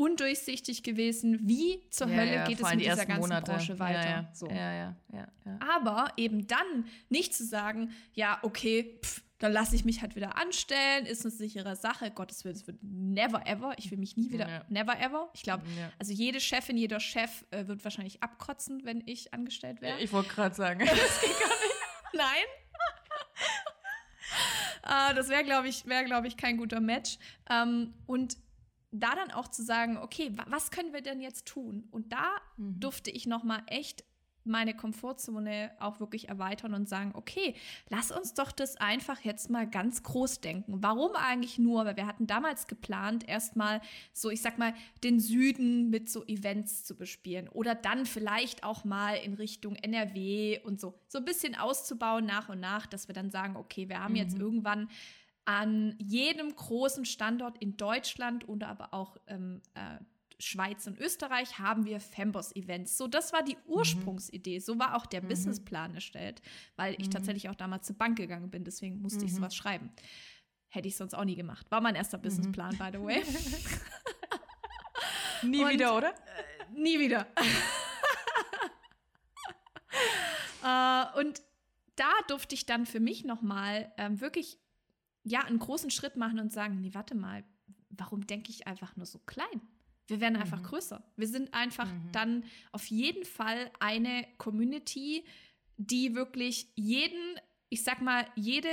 undurchsichtig 0.00 0.82
gewesen, 0.82 1.40
wie 1.42 1.82
zur 1.90 2.08
ja, 2.08 2.16
Hölle 2.16 2.34
ja, 2.34 2.44
geht 2.46 2.60
es 2.60 2.72
in 2.72 2.78
dieser 2.78 3.04
ganzen 3.04 3.20
Monate. 3.20 3.52
Branche 3.52 3.78
weiter. 3.78 4.08
Ja, 4.08 4.30
so. 4.32 4.48
ja, 4.48 4.96
Aber 5.60 6.12
eben 6.16 6.46
dann 6.46 6.86
nicht 7.10 7.34
zu 7.34 7.44
sagen, 7.44 7.90
ja, 8.14 8.38
okay, 8.42 8.98
pff, 9.04 9.22
dann 9.40 9.52
lasse 9.52 9.76
ich 9.76 9.84
mich 9.84 10.00
halt 10.00 10.16
wieder 10.16 10.36
anstellen, 10.36 11.06
ist 11.06 11.24
eine 11.24 11.30
sichere 11.30 11.76
Sache. 11.76 12.10
Gottes 12.10 12.44
Willen, 12.44 12.56
es 12.56 12.66
wird 12.66 12.78
never 12.82 13.46
ever. 13.46 13.74
Ich 13.78 13.90
will 13.90 13.98
mich 13.98 14.16
nie 14.16 14.30
wieder, 14.30 14.64
never 14.68 14.98
ever. 15.00 15.30
Ich 15.34 15.42
glaube, 15.42 15.64
also 15.98 16.12
jede 16.12 16.40
Chefin, 16.40 16.76
jeder 16.76 17.00
Chef 17.00 17.44
äh, 17.50 17.66
wird 17.66 17.82
wahrscheinlich 17.84 18.22
abkotzen, 18.22 18.84
wenn 18.84 19.02
ich 19.06 19.34
angestellt 19.34 19.80
wäre. 19.80 19.98
Ich 20.00 20.12
wollte 20.12 20.30
gerade 20.30 20.54
sagen. 20.54 20.80
das 20.84 21.20
geht 21.20 21.38
gar 21.38 21.48
nicht. 21.48 21.74
Nein. 22.12 22.44
uh, 24.84 25.14
das 25.14 25.28
wäre, 25.28 25.44
glaube 25.44 25.68
ich, 25.68 25.86
wäre, 25.86 26.04
glaube 26.04 26.26
ich, 26.26 26.36
kein 26.36 26.58
guter 26.58 26.80
Match. 26.80 27.18
Ähm, 27.50 27.94
und 28.06 28.36
da 28.92 29.14
dann 29.14 29.30
auch 29.30 29.48
zu 29.48 29.62
sagen, 29.62 29.98
okay, 29.98 30.32
was 30.46 30.70
können 30.70 30.92
wir 30.92 31.02
denn 31.02 31.20
jetzt 31.20 31.46
tun? 31.46 31.88
Und 31.90 32.12
da 32.12 32.26
mhm. 32.56 32.80
durfte 32.80 33.10
ich 33.10 33.26
noch 33.26 33.44
mal 33.44 33.62
echt 33.66 34.04
meine 34.44 34.74
Komfortzone 34.74 35.70
auch 35.80 36.00
wirklich 36.00 36.28
erweitern 36.28 36.74
und 36.74 36.88
sagen, 36.88 37.12
okay, 37.14 37.54
lass 37.88 38.10
uns 38.10 38.34
doch 38.34 38.52
das 38.52 38.76
einfach 38.76 39.20
jetzt 39.20 39.50
mal 39.50 39.68
ganz 39.68 40.02
groß 40.02 40.40
denken. 40.40 40.82
Warum 40.82 41.14
eigentlich 41.14 41.58
nur? 41.58 41.84
Weil 41.84 41.96
wir 41.96 42.06
hatten 42.06 42.26
damals 42.26 42.66
geplant, 42.66 43.28
erstmal 43.28 43.80
so, 44.12 44.30
ich 44.30 44.40
sag 44.40 44.58
mal, 44.58 44.74
den 45.04 45.20
Süden 45.20 45.90
mit 45.90 46.08
so 46.08 46.24
Events 46.26 46.84
zu 46.84 46.96
bespielen 46.96 47.48
oder 47.48 47.74
dann 47.74 48.06
vielleicht 48.06 48.64
auch 48.64 48.84
mal 48.84 49.14
in 49.14 49.34
Richtung 49.34 49.76
NRW 49.76 50.60
und 50.64 50.80
so, 50.80 50.94
so 51.08 51.18
ein 51.18 51.24
bisschen 51.24 51.54
auszubauen 51.54 52.24
nach 52.24 52.48
und 52.48 52.60
nach, 52.60 52.86
dass 52.86 53.08
wir 53.08 53.14
dann 53.14 53.30
sagen, 53.30 53.56
okay, 53.56 53.88
wir 53.88 54.02
haben 54.02 54.12
mhm. 54.12 54.18
jetzt 54.18 54.38
irgendwann 54.38 54.88
an 55.50 55.96
jedem 55.98 56.54
großen 56.54 57.04
Standort 57.04 57.58
in 57.58 57.76
Deutschland 57.76 58.48
und 58.48 58.62
aber 58.62 58.94
auch 58.94 59.16
ähm, 59.26 59.60
äh, 59.74 59.98
Schweiz 60.38 60.86
und 60.86 60.96
Österreich 61.00 61.58
haben 61.58 61.86
wir 61.86 61.98
Fembos-Events. 61.98 62.96
So, 62.96 63.08
das 63.08 63.32
war 63.32 63.42
die 63.42 63.56
mhm. 63.56 63.72
Ursprungsidee. 63.72 64.60
So 64.60 64.78
war 64.78 64.94
auch 64.94 65.06
der 65.06 65.22
mhm. 65.22 65.28
Businessplan 65.28 65.96
erstellt, 65.96 66.40
weil 66.76 66.94
ich 66.98 67.08
mhm. 67.08 67.10
tatsächlich 67.10 67.48
auch 67.48 67.56
damals 67.56 67.88
zur 67.88 67.98
Bank 67.98 68.16
gegangen 68.16 68.48
bin. 68.48 68.62
Deswegen 68.62 69.02
musste 69.02 69.24
ich 69.24 69.32
mhm. 69.32 69.36
sowas 69.38 69.56
schreiben. 69.56 69.90
Hätte 70.68 70.86
ich 70.86 70.96
sonst 70.96 71.14
auch 71.14 71.24
nie 71.24 71.34
gemacht. 71.34 71.68
War 71.70 71.80
mein 71.80 71.96
erster 71.96 72.18
mhm. 72.18 72.22
Businessplan, 72.22 72.78
by 72.78 72.90
the 72.92 73.02
way. 73.02 73.24
nie 75.42 75.64
und, 75.64 75.70
wieder, 75.70 75.96
oder? 75.96 76.10
Äh, 76.10 76.80
nie 76.80 77.00
wieder. 77.00 77.26
uh, 80.62 81.18
und 81.18 81.42
da 81.96 82.12
durfte 82.28 82.54
ich 82.54 82.66
dann 82.66 82.86
für 82.86 83.00
mich 83.00 83.24
nochmal 83.24 83.92
ähm, 83.98 84.20
wirklich 84.20 84.60
ja, 85.30 85.40
einen 85.44 85.60
großen 85.60 85.90
Schritt 85.90 86.16
machen 86.16 86.40
und 86.40 86.52
sagen, 86.52 86.80
nee, 86.80 86.90
warte 86.92 87.14
mal, 87.14 87.44
warum 87.90 88.26
denke 88.26 88.50
ich 88.50 88.66
einfach 88.66 88.96
nur 88.96 89.06
so 89.06 89.20
klein? 89.20 89.60
Wir 90.06 90.20
werden 90.20 90.36
einfach 90.36 90.58
mhm. 90.58 90.64
größer. 90.64 91.02
Wir 91.16 91.28
sind 91.28 91.54
einfach 91.54 91.86
mhm. 91.86 92.12
dann 92.12 92.44
auf 92.72 92.86
jeden 92.86 93.24
Fall 93.24 93.70
eine 93.78 94.26
Community, 94.38 95.24
die 95.76 96.16
wirklich 96.16 96.66
jeden, 96.74 97.38
ich 97.68 97.84
sag 97.84 98.02
mal, 98.02 98.26
jede 98.34 98.68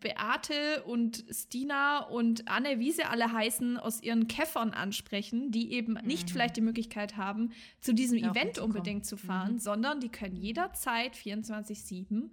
Beate 0.00 0.82
und 0.82 1.24
Stina 1.30 2.00
und 2.00 2.48
Anne, 2.48 2.80
wie 2.80 2.90
sie 2.90 3.04
alle 3.04 3.32
heißen, 3.32 3.78
aus 3.78 4.02
ihren 4.02 4.26
Käffern 4.26 4.72
ansprechen, 4.72 5.52
die 5.52 5.72
eben 5.72 5.92
mhm. 5.92 6.00
nicht 6.02 6.30
vielleicht 6.30 6.56
die 6.56 6.60
Möglichkeit 6.60 7.16
haben, 7.16 7.52
zu 7.80 7.94
diesem 7.94 8.18
ja, 8.18 8.32
Event 8.32 8.58
unbedingt 8.58 9.06
zu 9.06 9.16
fahren, 9.16 9.54
mhm. 9.54 9.58
sondern 9.60 10.00
die 10.00 10.08
können 10.08 10.34
jederzeit 10.34 11.14
24-7 11.14 12.30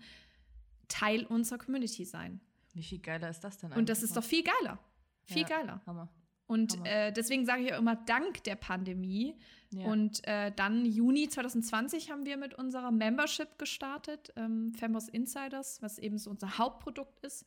Teil 0.88 1.26
unserer 1.26 1.60
Community 1.60 2.06
sein. 2.06 2.42
Wie 2.78 2.84
viel 2.84 3.00
geiler 3.00 3.30
ist 3.30 3.44
das 3.44 3.58
denn 3.58 3.72
eigentlich? 3.72 3.80
Und 3.80 3.90
das 3.90 4.04
ist 4.04 4.16
doch 4.16 4.24
viel 4.24 4.44
geiler. 4.44 4.78
Viel 5.24 5.42
ja, 5.42 5.48
geiler. 5.48 5.82
Hammer. 5.88 6.10
Und. 6.46 6.78
Äh, 6.86 7.12
deswegen 7.12 7.46
sage 7.46 7.64
ich 7.64 7.74
auch 7.74 7.80
immer 7.80 7.96
dank 7.96 8.44
der 8.44 8.56
Pandemie. 8.56 9.36
Ja. 9.72 9.88
Und 9.88 10.26
äh, 10.28 10.52
dann 10.56 10.86
Juni 10.86 11.28
2020 11.28 12.12
haben 12.12 12.26
wir 12.26 12.38
mit 12.38 12.54
unserer 12.54 12.92
Membership 12.92 13.58
gestartet, 13.58 14.32
ähm, 14.36 14.74
Femos 14.76 15.10
Insiders, 15.10 15.82
was 15.82 15.98
eben 15.98 16.20
so 16.20 16.30
unser 16.30 16.60
Hauptprodukt 16.60 17.20
ist, 17.22 17.46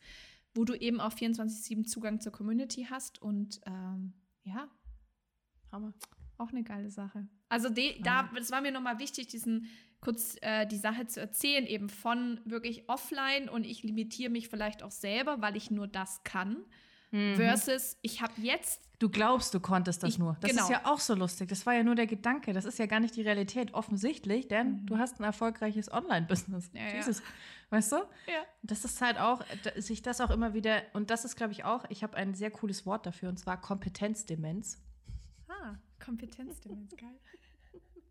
wo 0.52 0.64
du 0.64 0.74
eben 0.74 1.00
auch 1.00 1.12
24-7 1.12 1.84
Zugang 1.84 2.20
zur 2.20 2.32
Community 2.32 2.88
hast. 2.90 3.22
Und 3.22 3.60
ähm, 3.66 4.14
ja, 4.42 4.68
Hammer. 5.70 5.94
Auch 6.38 6.50
eine 6.50 6.64
geile 6.64 6.90
Sache. 6.90 7.28
Also 7.48 7.68
de, 7.68 8.02
da, 8.02 8.30
das 8.34 8.50
war 8.50 8.62
mir 8.62 8.72
nochmal 8.72 8.98
wichtig, 8.98 9.28
diesen 9.28 9.68
kurz 10.01 10.36
äh, 10.40 10.66
die 10.66 10.76
Sache 10.76 11.07
zu 11.07 11.20
erzählen, 11.20 11.66
eben 11.66 11.88
von 11.88 12.40
wirklich 12.44 12.88
offline 12.88 13.48
und 13.48 13.64
ich 13.64 13.82
limitiere 13.82 14.30
mich 14.30 14.48
vielleicht 14.48 14.82
auch 14.82 14.90
selber, 14.90 15.40
weil 15.40 15.57
ich 15.57 15.70
nur 15.70 15.86
das 15.86 16.22
kann. 16.24 16.64
Mhm. 17.11 17.36
Versus, 17.36 17.96
ich 18.03 18.22
habe 18.22 18.32
jetzt. 18.40 18.82
Du 18.98 19.09
glaubst, 19.09 19.55
du 19.55 19.61
konntest 19.61 20.03
das 20.03 20.11
ich, 20.11 20.18
nur. 20.18 20.36
Das 20.40 20.51
genau. 20.51 20.62
ist 20.64 20.70
ja 20.70 20.82
auch 20.84 21.01
so 21.01 21.14
lustig. 21.14 21.48
Das 21.48 21.64
war 21.66 21.74
ja 21.74 21.82
nur 21.82 21.94
der 21.94 22.07
Gedanke. 22.07 22.53
Das 22.53 22.64
ist 22.64 22.78
ja 22.78 22.86
gar 22.86 23.01
nicht 23.01 23.16
die 23.16 23.22
Realität, 23.22 23.74
offensichtlich, 23.74 24.46
denn 24.48 24.82
mhm. 24.82 24.86
du 24.86 24.98
hast 24.98 25.20
ein 25.20 25.24
erfolgreiches 25.24 25.90
Online-Business. 25.90 26.70
Ja, 26.74 26.94
Jesus. 26.94 27.18
Ja. 27.18 27.24
Weißt 27.70 27.92
du? 27.92 27.96
Ja. 27.96 28.44
Das 28.62 28.84
ist 28.84 29.01
halt 29.01 29.18
auch, 29.18 29.42
sich 29.76 30.03
das 30.03 30.20
auch 30.20 30.30
immer 30.30 30.55
wieder, 30.55 30.82
und 30.92 31.11
das 31.11 31.24
ist, 31.24 31.36
glaube 31.36 31.53
ich, 31.53 31.64
auch, 31.64 31.84
ich 31.88 32.03
habe 32.03 32.16
ein 32.16 32.34
sehr 32.34 32.51
cooles 32.51 32.84
Wort 32.84 33.07
dafür, 33.07 33.28
und 33.28 33.38
zwar 33.38 33.61
Kompetenzdemenz. 33.61 34.78
Ah, 35.48 35.76
Kompetenzdemenz, 36.05 36.94
geil. 36.96 37.18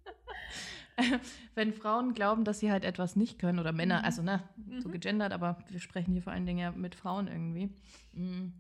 wenn 1.56 1.74
Frauen 1.74 2.14
glauben, 2.14 2.44
dass 2.44 2.60
sie 2.60 2.72
halt 2.72 2.84
etwas 2.84 3.16
nicht 3.16 3.40
können 3.40 3.60
oder 3.60 3.72
Männer, 3.72 4.00
mhm. 4.00 4.06
also 4.06 4.22
ne, 4.22 4.44
so 4.80 4.88
mhm. 4.88 4.94
gegendert, 4.94 5.34
aber 5.34 5.58
wir 5.70 5.80
sprechen 5.80 6.14
hier 6.14 6.22
vor 6.22 6.34
allen 6.34 6.46
Dingen 6.46 6.60
ja 6.60 6.72
mit 6.72 6.96
Frauen 6.96 7.28
irgendwie. 7.28 7.70
Mhm. 8.14 8.54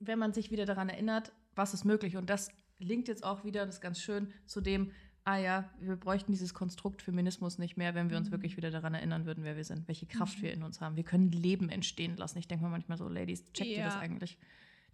Wenn 0.00 0.18
man 0.18 0.32
sich 0.32 0.50
wieder 0.50 0.64
daran 0.64 0.88
erinnert, 0.88 1.32
was 1.54 1.74
ist 1.74 1.84
möglich 1.84 2.16
und 2.16 2.30
das 2.30 2.50
linkt 2.78 3.08
jetzt 3.08 3.24
auch 3.24 3.44
wieder, 3.44 3.66
das 3.66 3.76
ist 3.76 3.80
ganz 3.80 4.00
schön, 4.00 4.32
zu 4.46 4.60
dem 4.60 4.92
ah 5.28 5.36
ja, 5.36 5.70
wir 5.80 5.96
bräuchten 5.96 6.32
dieses 6.32 6.54
Konstrukt 6.54 7.02
Feminismus 7.02 7.58
nicht 7.58 7.76
mehr, 7.76 7.94
wenn 7.94 8.08
wir 8.08 8.16
uns 8.16 8.28
mhm. 8.28 8.32
wirklich 8.32 8.56
wieder 8.56 8.70
daran 8.70 8.94
erinnern 8.94 9.26
würden, 9.26 9.44
wer 9.44 9.56
wir 9.56 9.64
sind, 9.64 9.86
welche 9.86 10.06
Kraft 10.06 10.38
mhm. 10.38 10.42
wir 10.42 10.52
in 10.54 10.62
uns 10.62 10.80
haben. 10.80 10.96
Wir 10.96 11.04
können 11.04 11.30
Leben 11.30 11.68
entstehen 11.68 12.16
lassen. 12.16 12.38
Ich 12.38 12.48
denke 12.48 12.64
mir 12.64 12.70
manchmal 12.70 12.96
so, 12.96 13.08
Ladies, 13.08 13.44
checkt 13.52 13.70
ja. 13.70 13.78
ihr 13.78 13.84
das 13.84 13.96
eigentlich? 13.96 14.38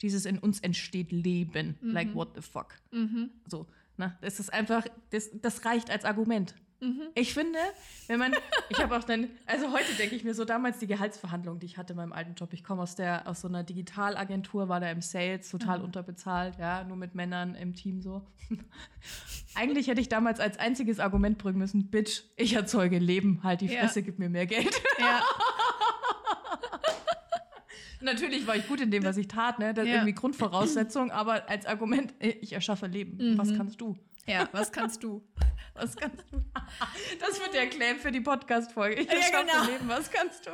Dieses 0.02 0.26
in 0.26 0.40
uns 0.40 0.58
entsteht 0.58 1.12
Leben. 1.12 1.76
Mhm. 1.80 1.90
Like, 1.90 2.14
what 2.16 2.30
the 2.34 2.42
fuck? 2.42 2.74
Mhm. 2.90 3.30
So, 3.46 3.68
na, 3.96 4.18
das 4.22 4.40
ist 4.40 4.52
einfach, 4.52 4.84
das, 5.10 5.30
das 5.40 5.64
reicht 5.64 5.88
als 5.88 6.04
Argument. 6.04 6.56
Mhm. 6.80 7.02
Ich 7.14 7.34
finde, 7.34 7.58
wenn 8.08 8.18
man, 8.18 8.34
ich 8.68 8.78
habe 8.78 8.96
auch 8.96 9.04
dann, 9.04 9.28
also 9.46 9.72
heute 9.72 9.92
denke 9.94 10.14
ich 10.14 10.24
mir 10.24 10.34
so, 10.34 10.44
damals 10.44 10.78
die 10.78 10.86
Gehaltsverhandlung, 10.86 11.58
die 11.58 11.66
ich 11.66 11.78
hatte 11.78 11.92
in 11.92 11.96
meinem 11.96 12.12
alten 12.12 12.34
Job, 12.34 12.52
ich 12.52 12.64
komme 12.64 12.82
aus 12.82 12.94
der, 12.94 13.26
aus 13.26 13.40
so 13.40 13.48
einer 13.48 13.62
Digitalagentur, 13.62 14.68
war 14.68 14.80
da 14.80 14.90
im 14.90 15.00
Sales, 15.00 15.50
total 15.50 15.78
mhm. 15.78 15.86
unterbezahlt, 15.86 16.58
ja, 16.58 16.84
nur 16.84 16.96
mit 16.96 17.14
Männern 17.14 17.54
im 17.54 17.74
Team 17.74 18.02
so. 18.02 18.26
Eigentlich 19.54 19.88
hätte 19.88 20.00
ich 20.00 20.08
damals 20.08 20.40
als 20.40 20.58
einziges 20.58 21.00
Argument 21.00 21.38
bringen 21.38 21.58
müssen, 21.58 21.90
Bitch, 21.90 22.22
ich 22.36 22.54
erzeuge 22.54 22.98
Leben, 22.98 23.40
halt 23.42 23.60
die 23.60 23.68
Fresse, 23.68 24.00
ja. 24.00 24.06
gib 24.06 24.18
mir 24.18 24.28
mehr 24.28 24.46
Geld. 24.46 24.82
Ja. 24.98 25.22
Natürlich 28.00 28.46
war 28.46 28.54
ich 28.54 28.68
gut 28.68 28.80
in 28.80 28.90
dem, 28.90 29.02
was 29.02 29.16
ich 29.16 29.28
tat, 29.28 29.58
ne? 29.58 29.72
Das 29.72 29.84
ist 29.84 29.90
ja. 29.90 29.96
irgendwie 29.96 30.12
Grundvoraussetzung, 30.12 31.10
aber 31.10 31.48
als 31.48 31.64
Argument, 31.64 32.12
ich 32.18 32.52
erschaffe 32.52 32.86
Leben. 32.86 33.16
Mhm. 33.16 33.38
Was 33.38 33.54
kannst 33.54 33.80
du? 33.80 33.96
Ja, 34.26 34.48
was 34.52 34.72
kannst 34.72 35.02
du? 35.02 35.22
Was 35.74 35.96
kannst 35.96 36.24
du? 36.30 36.44
Das 37.20 37.40
wird 37.40 37.52
der 37.52 37.68
Claim 37.68 37.98
für 37.98 38.12
die 38.12 38.20
Podcast-Folge. 38.20 39.02
Ich 39.02 39.08
ja, 39.08 39.40
genau. 39.42 39.64
Leben. 39.64 39.88
Was 39.88 40.10
kannst 40.10 40.46
du? 40.46 40.50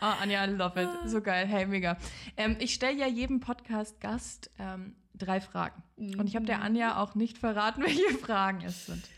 Oh, 0.00 0.04
Anja, 0.20 0.44
I 0.44 0.50
love 0.50 0.80
it. 0.80 0.88
So 1.10 1.22
geil. 1.22 1.46
Hey, 1.46 1.66
mega. 1.66 1.96
Ähm, 2.36 2.56
ich 2.60 2.74
stelle 2.74 2.98
ja 2.98 3.06
jedem 3.06 3.40
Podcast-Gast 3.40 4.50
ähm, 4.58 4.96
drei 5.14 5.40
Fragen. 5.40 5.82
Mhm. 5.96 6.20
Und 6.20 6.26
ich 6.28 6.36
habe 6.36 6.46
der 6.46 6.60
Anja 6.60 7.00
auch 7.00 7.14
nicht 7.14 7.38
verraten, 7.38 7.82
welche 7.86 8.18
Fragen 8.18 8.62
es 8.64 8.86
sind. 8.86 9.08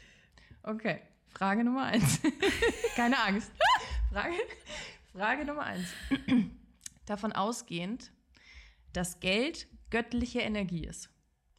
Okay, 0.62 1.00
Frage 1.28 1.64
Nummer 1.64 1.84
eins. 1.84 2.20
Keine 2.96 3.18
Angst. 3.18 3.50
Frage, 4.12 4.34
Frage 5.12 5.44
Nummer 5.44 5.64
eins. 5.64 5.88
Davon 7.06 7.32
ausgehend, 7.32 8.12
dass 8.92 9.20
Geld 9.20 9.66
göttliche 9.90 10.40
Energie 10.40 10.84
ist 10.84 11.10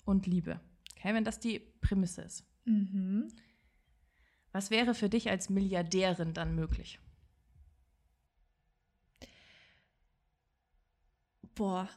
und 0.06 0.26
Liebe. 0.26 0.62
Okay, 1.02 1.16
wenn 1.16 1.24
das 1.24 1.40
die 1.40 1.60
Prämisse 1.60 2.22
ist. 2.22 2.46
Mhm. 2.66 3.28
Was 4.52 4.70
wäre 4.70 4.94
für 4.94 5.10
dich 5.10 5.30
als 5.30 5.50
Milliardärin 5.50 6.34
dann 6.34 6.54
möglich? 6.54 7.00
Boah. 11.56 11.90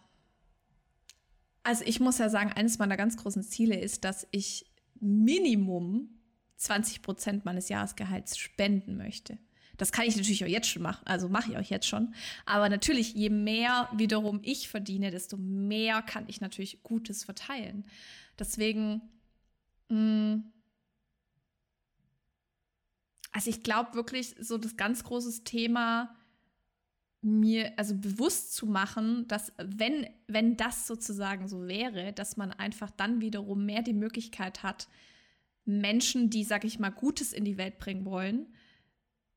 Also 1.62 1.84
ich 1.84 2.00
muss 2.00 2.18
ja 2.18 2.30
sagen, 2.30 2.52
eines 2.52 2.78
meiner 2.78 2.96
ganz 2.96 3.16
großen 3.18 3.42
Ziele 3.42 3.78
ist, 3.78 4.04
dass 4.04 4.26
ich 4.30 4.72
Minimum 5.00 6.08
20 6.56 7.02
Prozent 7.02 7.44
meines 7.44 7.68
Jahresgehalts 7.68 8.38
spenden 8.38 8.96
möchte. 8.96 9.38
Das 9.76 9.92
kann 9.92 10.06
ich 10.06 10.16
natürlich 10.16 10.44
auch 10.44 10.48
jetzt 10.48 10.68
schon 10.68 10.82
machen, 10.82 11.06
also 11.06 11.28
mache 11.28 11.50
ich 11.50 11.58
auch 11.58 11.70
jetzt 11.70 11.88
schon. 11.88 12.14
Aber 12.46 12.68
natürlich, 12.68 13.12
je 13.14 13.28
mehr 13.28 13.88
wiederum 13.92 14.40
ich 14.42 14.68
verdiene, 14.68 15.10
desto 15.10 15.36
mehr 15.36 16.00
kann 16.00 16.24
ich 16.28 16.40
natürlich 16.40 16.82
Gutes 16.82 17.24
verteilen. 17.24 17.84
Deswegen, 18.38 19.02
mh, 19.88 19.96
mm, 19.98 20.52
also 23.32 23.50
ich 23.50 23.62
glaube 23.62 23.94
wirklich, 23.94 24.34
so 24.40 24.58
das 24.58 24.76
ganz 24.76 25.02
große 25.02 25.42
Thema, 25.42 26.14
mir 27.20 27.72
also 27.78 27.96
bewusst 27.96 28.54
zu 28.54 28.66
machen, 28.66 29.26
dass 29.28 29.52
wenn, 29.56 30.06
wenn 30.28 30.56
das 30.56 30.86
sozusagen 30.86 31.48
so 31.48 31.66
wäre, 31.66 32.12
dass 32.12 32.36
man 32.36 32.52
einfach 32.52 32.90
dann 32.90 33.20
wiederum 33.20 33.64
mehr 33.64 33.82
die 33.82 33.94
Möglichkeit 33.94 34.62
hat, 34.62 34.88
Menschen, 35.64 36.28
die, 36.28 36.44
sag 36.44 36.64
ich 36.64 36.78
mal, 36.78 36.90
Gutes 36.90 37.32
in 37.32 37.44
die 37.44 37.56
Welt 37.56 37.78
bringen 37.78 38.04
wollen, 38.04 38.54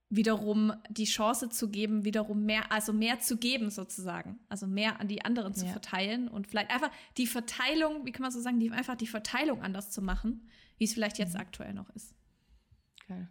wiederum 0.09 0.73
die 0.89 1.05
Chance 1.05 1.49
zu 1.49 1.69
geben, 1.69 2.05
wiederum 2.05 2.45
mehr, 2.45 2.71
also 2.71 2.93
mehr 2.93 3.19
zu 3.19 3.37
geben 3.37 3.69
sozusagen, 3.69 4.39
also 4.47 4.65
mehr 4.65 4.99
an 5.01 5.07
die 5.07 5.25
anderen 5.25 5.53
zu 5.53 5.65
ja. 5.65 5.71
verteilen 5.71 6.29
und 6.29 6.47
vielleicht 6.47 6.71
einfach 6.71 6.91
die 7.17 7.27
Verteilung, 7.27 8.05
wie 8.05 8.11
kann 8.11 8.21
man 8.21 8.31
so 8.31 8.39
sagen, 8.39 8.59
die, 8.59 8.71
einfach 8.71 8.95
die 8.95 9.07
Verteilung 9.07 9.61
anders 9.61 9.91
zu 9.91 10.01
machen, 10.01 10.47
wie 10.77 10.85
es 10.85 10.93
vielleicht 10.93 11.17
jetzt 11.17 11.33
mhm. 11.33 11.41
aktuell 11.41 11.73
noch 11.73 11.89
ist. 11.89 12.15
Geil, 13.07 13.29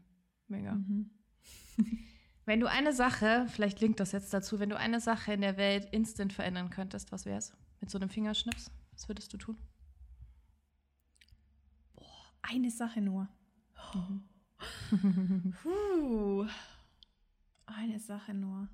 mega. 0.49 0.75
Mhm. 0.75 1.11
wenn 2.45 2.61
du 2.61 2.69
eine 2.69 2.93
Sache, 2.93 3.47
vielleicht 3.49 3.81
linkt 3.81 4.01
das 4.01 4.13
jetzt 4.13 4.35
dazu, 4.35 4.61
wenn 4.61 4.69
du 4.69 4.77
eine 4.77 5.01
Sache 5.01 5.33
in 5.33 5.41
der 5.41 5.57
Welt 5.57 5.89
instant 5.93 6.35
verändern 6.35 6.69
könntest, 6.69 7.11
was 7.11 7.25
wäre 7.25 7.39
es? 7.39 7.55
Mit 7.81 7.91
so 7.91 7.99
einem 7.99 8.11
Fingerschnips, 8.11 8.71
was 8.93 9.09
würdest 9.09 9.33
du 9.33 9.39
tun? 9.39 9.57
Boah, 11.95 12.05
eine 12.43 12.71
Sache 12.71 13.01
nur. 13.01 13.29
Mhm. 13.95 14.25
Puh. 15.63 16.47
Eine 17.67 17.99
Sache 17.99 18.33
nur. 18.35 18.69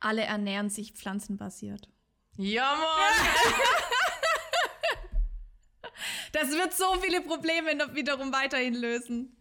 Alle 0.00 0.22
ernähren 0.22 0.68
sich 0.68 0.92
pflanzenbasiert. 0.92 1.88
Ja, 2.36 2.74
Mann! 2.74 3.60
das 6.32 6.50
wird 6.50 6.72
so 6.72 6.94
viele 7.00 7.20
Probleme 7.20 7.94
wiederum 7.94 8.32
weiterhin 8.32 8.74
lösen. 8.74 9.36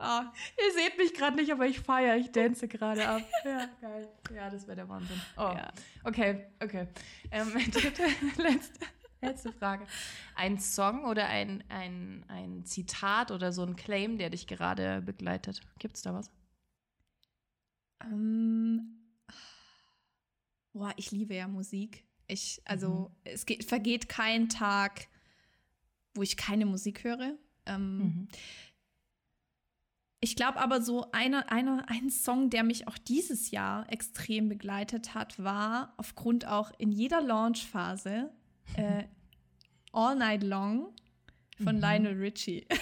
Oh. 0.00 0.20
Ihr 0.64 0.72
seht 0.74 0.96
mich 0.96 1.12
gerade 1.12 1.36
nicht, 1.36 1.50
aber 1.50 1.66
ich 1.66 1.80
feiere, 1.80 2.16
ich 2.16 2.30
dance 2.30 2.68
gerade 2.68 3.06
ab. 3.06 3.22
Ja, 3.44 3.68
geil. 3.80 4.08
Ja, 4.32 4.48
das 4.48 4.66
wäre 4.66 4.76
der 4.76 4.88
Wahnsinn. 4.88 5.20
Oh. 5.36 5.52
Ja. 5.56 5.72
Okay, 6.04 6.46
okay. 6.62 6.86
Ähm, 7.32 7.52
dritte, 7.72 8.04
letzte. 8.36 8.86
Letzte 9.20 9.52
Frage. 9.52 9.86
Ein 10.36 10.58
Song 10.58 11.04
oder 11.04 11.26
ein, 11.26 11.64
ein, 11.68 12.24
ein 12.28 12.64
Zitat 12.64 13.30
oder 13.30 13.52
so 13.52 13.62
ein 13.62 13.74
Claim, 13.74 14.18
der 14.18 14.30
dich 14.30 14.46
gerade 14.46 15.02
begleitet? 15.02 15.60
Gibt 15.78 15.96
es 15.96 16.02
da 16.02 16.14
was? 16.14 16.30
Ähm, 18.04 18.98
boah, 20.72 20.92
ich 20.96 21.10
liebe 21.10 21.34
ja 21.34 21.48
Musik. 21.48 22.04
Ich, 22.28 22.62
also, 22.64 23.10
mhm. 23.10 23.16
es 23.24 23.46
geht, 23.46 23.64
vergeht 23.64 24.08
kein 24.08 24.48
Tag, 24.48 25.08
wo 26.14 26.22
ich 26.22 26.36
keine 26.36 26.66
Musik 26.66 27.02
höre. 27.02 27.36
Ähm, 27.66 27.98
mhm. 27.98 28.28
Ich 30.20 30.34
glaube 30.34 30.58
aber 30.58 30.82
so 30.82 31.10
eine, 31.12 31.50
eine, 31.50 31.88
ein 31.88 32.10
Song, 32.10 32.50
der 32.50 32.64
mich 32.64 32.88
auch 32.88 32.98
dieses 32.98 33.52
Jahr 33.52 33.90
extrem 33.92 34.48
begleitet 34.48 35.14
hat, 35.14 35.42
war 35.42 35.94
aufgrund 35.96 36.46
auch 36.46 36.72
in 36.78 36.90
jeder 36.90 37.20
Launchphase 37.20 38.32
äh, 38.76 39.04
All 39.92 40.16
Night 40.16 40.42
Long 40.42 40.94
von 41.62 41.76
mhm. 41.76 41.82
Lionel 41.82 42.18
Richie. 42.18 42.66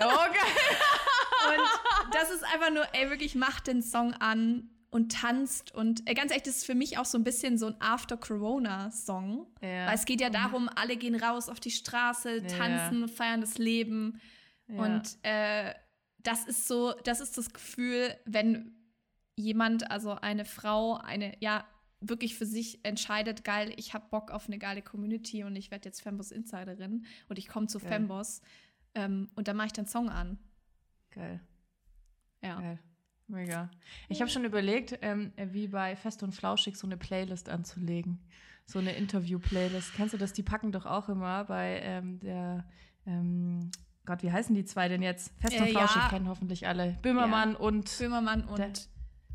Oh, 0.00 0.06
geil. 0.06 1.56
und 1.56 2.14
das 2.14 2.30
ist 2.32 2.42
einfach 2.42 2.70
nur, 2.72 2.84
ey, 2.94 3.08
wirklich 3.10 3.36
macht 3.36 3.68
den 3.68 3.80
Song 3.80 4.12
an 4.14 4.68
und 4.90 5.12
tanzt 5.12 5.74
und 5.74 6.08
äh, 6.08 6.14
ganz 6.14 6.30
ehrlich, 6.30 6.42
das 6.42 6.58
ist 6.58 6.66
für 6.66 6.74
mich 6.74 6.98
auch 6.98 7.04
so 7.04 7.16
ein 7.16 7.24
bisschen 7.24 7.58
so 7.58 7.66
ein 7.66 7.76
After-Corona-Song. 7.80 9.46
Ja. 9.62 9.86
Weil 9.86 9.94
es 9.94 10.04
geht 10.04 10.20
ja 10.20 10.30
darum, 10.30 10.68
alle 10.74 10.96
gehen 10.96 11.14
raus 11.14 11.48
auf 11.48 11.60
die 11.60 11.70
Straße, 11.70 12.44
tanzen, 12.46 13.02
ja. 13.02 13.06
feiern 13.08 13.40
das 13.40 13.56
Leben. 13.58 14.20
Ja. 14.68 14.84
Und 14.84 15.18
äh, 15.22 15.74
das 16.22 16.44
ist 16.44 16.68
so, 16.68 16.92
das 17.04 17.20
ist 17.20 17.38
das 17.38 17.52
Gefühl, 17.52 18.16
wenn 18.24 18.76
jemand, 19.36 19.90
also 19.90 20.12
eine 20.12 20.44
Frau, 20.44 20.96
eine, 20.96 21.34
ja, 21.40 21.64
wirklich 22.00 22.36
für 22.36 22.46
sich 22.46 22.84
entscheidet, 22.84 23.44
geil, 23.44 23.72
ich 23.76 23.94
habe 23.94 24.06
Bock 24.10 24.30
auf 24.30 24.46
eine 24.46 24.58
geile 24.58 24.82
Community 24.82 25.44
und 25.44 25.56
ich 25.56 25.70
werde 25.70 25.88
jetzt 25.88 26.02
Femboss 26.02 26.30
Insiderin 26.30 27.06
und 27.28 27.38
ich 27.38 27.48
komme 27.48 27.66
zu 27.66 27.78
geil. 27.78 27.88
Femboss 27.88 28.42
ähm, 28.94 29.28
und 29.34 29.48
dann 29.48 29.56
mache 29.56 29.68
ich 29.68 29.72
den 29.72 29.86
Song 29.86 30.08
an. 30.08 30.38
Geil. 31.10 31.40
Ja. 32.42 32.60
Geil. 32.60 32.78
Mega. 33.26 33.70
Ich 34.08 34.20
habe 34.20 34.30
schon 34.30 34.44
überlegt, 34.44 34.98
ähm, 35.00 35.32
wie 35.36 35.68
bei 35.68 35.96
Fest 35.96 36.22
und 36.22 36.32
Flauschig 36.32 36.76
so 36.76 36.86
eine 36.86 36.98
Playlist 36.98 37.48
anzulegen. 37.48 38.20
So 38.66 38.78
eine 38.78 38.94
Interview-Playlist. 38.94 39.94
Kennst 39.94 40.14
du 40.14 40.18
das? 40.18 40.32
Die 40.32 40.42
packen 40.42 40.72
doch 40.72 40.86
auch 40.86 41.08
immer 41.08 41.44
bei 41.44 41.80
ähm, 41.82 42.20
der, 42.20 42.66
ähm, 43.06 43.70
Gott, 44.04 44.22
wie 44.22 44.30
heißen 44.30 44.54
die 44.54 44.64
zwei 44.64 44.88
denn 44.88 45.02
jetzt? 45.02 45.32
Fest 45.38 45.58
und 45.58 45.66
äh, 45.66 45.70
Flauschig 45.70 46.02
ja. 46.02 46.08
kennen 46.08 46.28
hoffentlich 46.28 46.66
alle. 46.66 46.98
Böhmermann 47.02 47.52
ja. 47.52 47.58
und. 47.58 47.98
Böhmermann 47.98 48.44
und. 48.44 48.58
Der, 48.58 48.72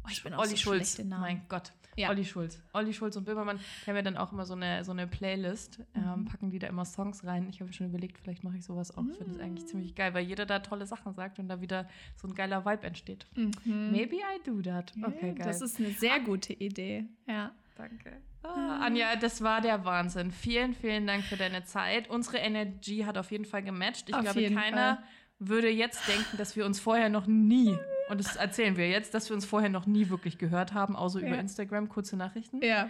oh, 0.03 0.10
ich 0.12 0.24
bin 0.24 0.34
auch 0.34 0.41
Olli 0.41 0.51
so 0.51 0.57
Schulz. 0.57 0.99
Mein 1.03 1.41
Gott. 1.47 1.74
Ja. 1.99 2.09
Olli 2.09 2.23
Schulz. 2.23 2.61
Olli 2.73 2.93
Schulz 2.93 3.15
und 3.15 3.25
Böhmermann, 3.25 3.57
die 3.57 3.89
haben 3.89 3.95
ja 3.97 4.01
dann 4.01 4.17
auch 4.17 4.31
immer 4.31 4.45
so 4.45 4.53
eine, 4.53 4.83
so 4.83 4.91
eine 4.91 5.07
Playlist, 5.07 5.79
ähm, 5.95 6.21
mhm. 6.21 6.25
packen 6.25 6.49
die 6.49 6.59
da 6.59 6.67
immer 6.67 6.85
Songs 6.85 7.25
rein. 7.25 7.47
Ich 7.49 7.61
habe 7.61 7.73
schon 7.73 7.87
überlegt, 7.87 8.17
vielleicht 8.17 8.43
mache 8.43 8.57
ich 8.57 8.63
sowas 8.63 8.95
auch. 8.97 9.03
Ich 9.09 9.17
finde 9.17 9.33
das 9.33 9.41
eigentlich 9.41 9.67
ziemlich 9.67 9.95
geil, 9.95 10.13
weil 10.13 10.23
jeder 10.23 10.45
da 10.45 10.59
tolle 10.59 10.85
Sachen 10.85 11.13
sagt 11.13 11.39
und 11.39 11.47
da 11.47 11.61
wieder 11.61 11.87
so 12.15 12.27
ein 12.27 12.35
geiler 12.35 12.65
Vibe 12.65 12.87
entsteht. 12.87 13.27
Mhm. 13.35 13.91
Maybe 13.91 14.15
I 14.15 14.39
do 14.45 14.61
that. 14.61 14.93
Okay, 15.03 15.33
geil. 15.33 15.45
Das 15.45 15.61
ist 15.61 15.79
eine 15.79 15.89
sehr 15.91 16.19
gute 16.19 16.53
Idee. 16.53 17.05
Ja. 17.27 17.51
Danke. 17.75 18.21
Ah, 18.43 18.79
Anja, 18.85 19.15
das 19.15 19.41
war 19.41 19.61
der 19.61 19.85
Wahnsinn. 19.85 20.31
Vielen, 20.31 20.73
vielen 20.73 21.07
Dank 21.07 21.23
für 21.23 21.37
deine 21.37 21.63
Zeit. 21.63 22.09
Unsere 22.09 22.37
Energy 22.37 22.99
hat 22.99 23.17
auf 23.17 23.31
jeden 23.31 23.45
Fall 23.45 23.63
gematcht. 23.63 24.09
Ich 24.09 24.15
auf 24.15 24.21
glaube, 24.21 24.53
keiner 24.53 24.95
Fall. 24.95 25.03
Würde 25.39 25.69
jetzt 25.69 26.07
denken, 26.07 26.37
dass 26.37 26.55
wir 26.55 26.65
uns 26.65 26.79
vorher 26.79 27.09
noch 27.09 27.27
nie 27.27 27.77
und 28.09 28.19
das 28.19 28.35
erzählen 28.35 28.75
wir 28.75 28.89
jetzt, 28.89 29.13
dass 29.13 29.29
wir 29.29 29.35
uns 29.35 29.45
vorher 29.45 29.69
noch 29.69 29.85
nie 29.85 30.09
wirklich 30.09 30.39
gehört 30.39 30.73
haben, 30.73 30.95
außer 30.95 31.21
ja. 31.21 31.27
über 31.27 31.37
Instagram, 31.37 31.89
kurze 31.89 32.17
Nachrichten. 32.17 32.59
Ja. 32.63 32.89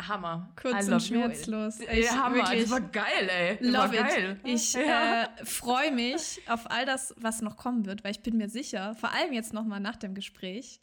Hammer. 0.00 0.50
Kurz 0.60 0.88
und 0.88 1.02
schmerzlos. 1.02 1.80
Ich, 1.80 2.06
ja, 2.06 2.24
Hammer. 2.24 2.42
Das 2.42 2.70
war 2.70 2.80
geil, 2.80 3.28
ey. 3.28 3.58
Das 3.58 3.66
love 3.66 3.98
war 3.98 4.18
it. 4.18 4.38
Ich 4.44 4.72
ja. 4.72 5.24
äh, 5.24 5.44
freue 5.44 5.92
mich 5.92 6.40
auf 6.48 6.70
all 6.70 6.86
das, 6.86 7.14
was 7.18 7.42
noch 7.42 7.56
kommen 7.56 7.84
wird, 7.84 8.02
weil 8.02 8.12
ich 8.12 8.22
bin 8.22 8.38
mir 8.38 8.48
sicher, 8.48 8.94
vor 8.94 9.12
allem 9.12 9.32
jetzt 9.32 9.52
nochmal 9.52 9.80
nach 9.80 9.96
dem 9.96 10.14
Gespräch, 10.14 10.80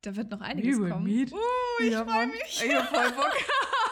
da 0.00 0.16
wird 0.16 0.30
noch 0.30 0.40
einiges 0.40 0.78
kommen. 0.78 1.04
Meet. 1.04 1.32
Uh, 1.32 1.36
ich 1.82 1.92
ja, 1.92 2.04
freue 2.04 2.28
mich. 2.28 2.62
Ich 2.64 2.74
hab 2.74 2.88
voll 2.88 3.12
Bock. 3.12 3.32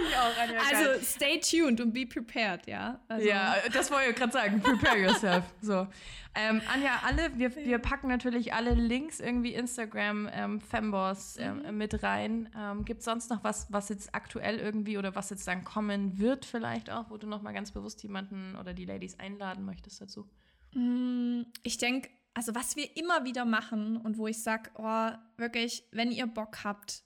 ich 0.00 0.16
auch, 0.16 0.38
Anja, 0.40 0.60
also 0.60 1.04
stay 1.04 1.40
tuned 1.40 1.80
und 1.80 1.92
be 1.92 2.06
prepared, 2.06 2.66
ja? 2.66 3.00
Also. 3.08 3.28
Ja, 3.28 3.56
das 3.72 3.90
wollte 3.90 4.10
ich 4.10 4.16
gerade 4.16 4.32
sagen. 4.32 4.60
Prepare 4.60 4.98
yourself. 4.98 5.44
So. 5.60 5.86
Ähm, 6.34 6.62
Anja, 6.72 7.00
alle, 7.04 7.38
wir, 7.38 7.54
wir 7.54 7.78
packen 7.78 8.08
natürlich 8.08 8.54
alle 8.54 8.72
Links 8.72 9.20
irgendwie 9.20 9.52
Instagram, 9.54 10.30
ähm, 10.32 10.60
Femboss 10.60 11.36
ähm, 11.38 11.62
mhm. 11.62 11.76
mit 11.76 12.02
rein. 12.02 12.48
Ähm, 12.56 12.84
Gibt 12.84 13.00
es 13.00 13.04
sonst 13.04 13.28
noch 13.28 13.44
was, 13.44 13.70
was 13.70 13.90
jetzt 13.90 14.14
aktuell 14.14 14.58
irgendwie 14.58 14.96
oder 14.96 15.14
was 15.14 15.28
jetzt 15.28 15.46
dann 15.46 15.62
kommen 15.62 16.18
wird 16.18 16.46
vielleicht 16.46 16.88
auch, 16.88 17.10
wo 17.10 17.18
du 17.18 17.26
nochmal 17.26 17.52
ganz 17.52 17.72
bewusst 17.72 18.02
jemanden 18.02 18.56
oder 18.56 18.72
die 18.72 18.86
Ladies 18.86 19.18
einladen 19.18 19.66
möchtest 19.66 20.00
dazu? 20.00 20.26
Mm, 20.74 21.42
ich 21.62 21.76
denke, 21.76 22.08
also 22.32 22.54
was 22.54 22.76
wir 22.76 22.96
immer 22.96 23.24
wieder 23.24 23.44
machen 23.44 23.98
und 23.98 24.16
wo 24.16 24.26
ich 24.26 24.42
sage, 24.42 24.70
oh, 24.76 25.10
wirklich, 25.36 25.84
wenn 25.92 26.10
ihr 26.10 26.26
Bock 26.26 26.64
habt 26.64 27.02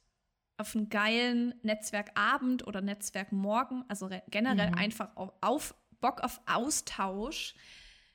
auf 0.59 0.75
einen 0.75 0.89
geilen 0.89 1.55
Netzwerkabend 1.63 2.67
oder 2.67 2.81
Netzwerkmorgen, 2.81 3.85
also 3.89 4.09
generell 4.31 4.71
mhm. 4.71 4.79
einfach 4.79 5.17
auf, 5.17 5.33
auf 5.41 5.75
Bock 6.01 6.21
auf 6.23 6.41
Austausch, 6.47 7.55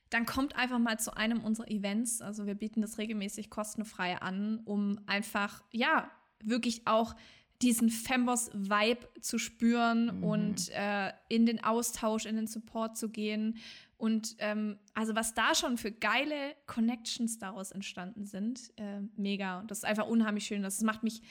dann 0.10 0.26
kommt 0.26 0.56
einfach 0.56 0.80
mal 0.80 1.00
zu 1.00 1.16
einem 1.16 1.42
unserer 1.42 1.70
Events. 1.70 2.22
Also 2.22 2.46
wir 2.46 2.56
bieten 2.56 2.82
das 2.82 2.98
regelmäßig 2.98 3.50
kostenfrei 3.50 4.18
an, 4.22 4.60
um 4.66 5.00
einfach, 5.08 5.64
ja, 5.72 6.12
wirklich 6.44 6.86
auch 6.86 7.16
diesen 7.62 7.89
Femboss-Vibe 7.89 9.08
zu 9.22 9.38
spüren 9.38 10.18
mhm. 10.18 10.24
und 10.24 10.70
äh, 10.70 11.14
in 11.30 11.46
den 11.46 11.64
Austausch, 11.64 12.26
in 12.26 12.36
den 12.36 12.48
Support 12.48 12.98
zu 12.98 13.10
gehen. 13.10 13.58
Und 13.98 14.36
ähm, 14.39 14.80
also 14.96 15.16
was 15.16 15.36
da 15.36 15.54
schon 15.54 15.78
für 15.78 15.92
geile 15.92 16.56
Connections 16.66 17.38
daraus 17.38 17.72
entstanden 17.72 18.26
sind, 18.26 18.72
äh, 18.78 19.02
mega. 19.16 19.60
Und 19.60 19.70
das 19.70 19.80
ist 19.80 19.86
einfach 19.86 20.08
unheimlich 20.08 20.46
schön. 20.46 20.64
Das 20.64 20.82
macht 20.82 21.04
mich 21.04 21.22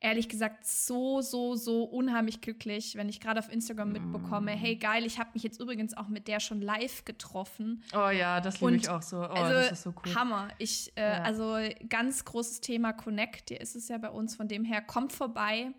ehrlich 0.00 0.28
gesagt 0.28 0.66
so, 0.66 1.20
so, 1.20 1.54
so 1.54 1.84
unheimlich 1.84 2.40
glücklich, 2.40 2.96
wenn 2.96 3.08
ich 3.08 3.20
gerade 3.20 3.38
auf 3.38 3.52
Instagram 3.52 3.92
mitbekomme, 3.92 4.52
hey 4.52 4.76
geil, 4.76 5.04
ich 5.04 5.18
habe 5.18 5.30
mich 5.34 5.42
jetzt 5.42 5.60
übrigens 5.60 5.96
auch 5.96 6.08
mit 6.08 6.26
der 6.26 6.40
schon 6.40 6.62
live 6.62 7.04
getroffen. 7.04 7.82
Oh 7.94 8.08
ja, 8.08 8.40
das 8.40 8.60
liebe 8.60 8.76
ich 8.76 8.88
auch 8.88 9.02
so. 9.02 9.18
Oh, 9.18 9.24
also, 9.24 9.52
das 9.52 9.72
ist 9.72 9.82
so 9.82 9.90
cool. 9.90 10.14
Hammer. 10.14 10.48
Ich, 10.58 10.92
äh, 10.96 11.02
ja. 11.02 11.22
Also 11.22 11.56
ganz 11.88 12.24
großes 12.24 12.62
Thema 12.62 12.92
Connect, 12.92 13.50
hier 13.50 13.60
ist 13.60 13.76
es 13.76 13.88
ja 13.88 13.98
bei 13.98 14.10
uns, 14.10 14.36
von 14.36 14.48
dem 14.48 14.64
her, 14.64 14.80
kommt 14.80 15.12
vorbei. 15.12 15.72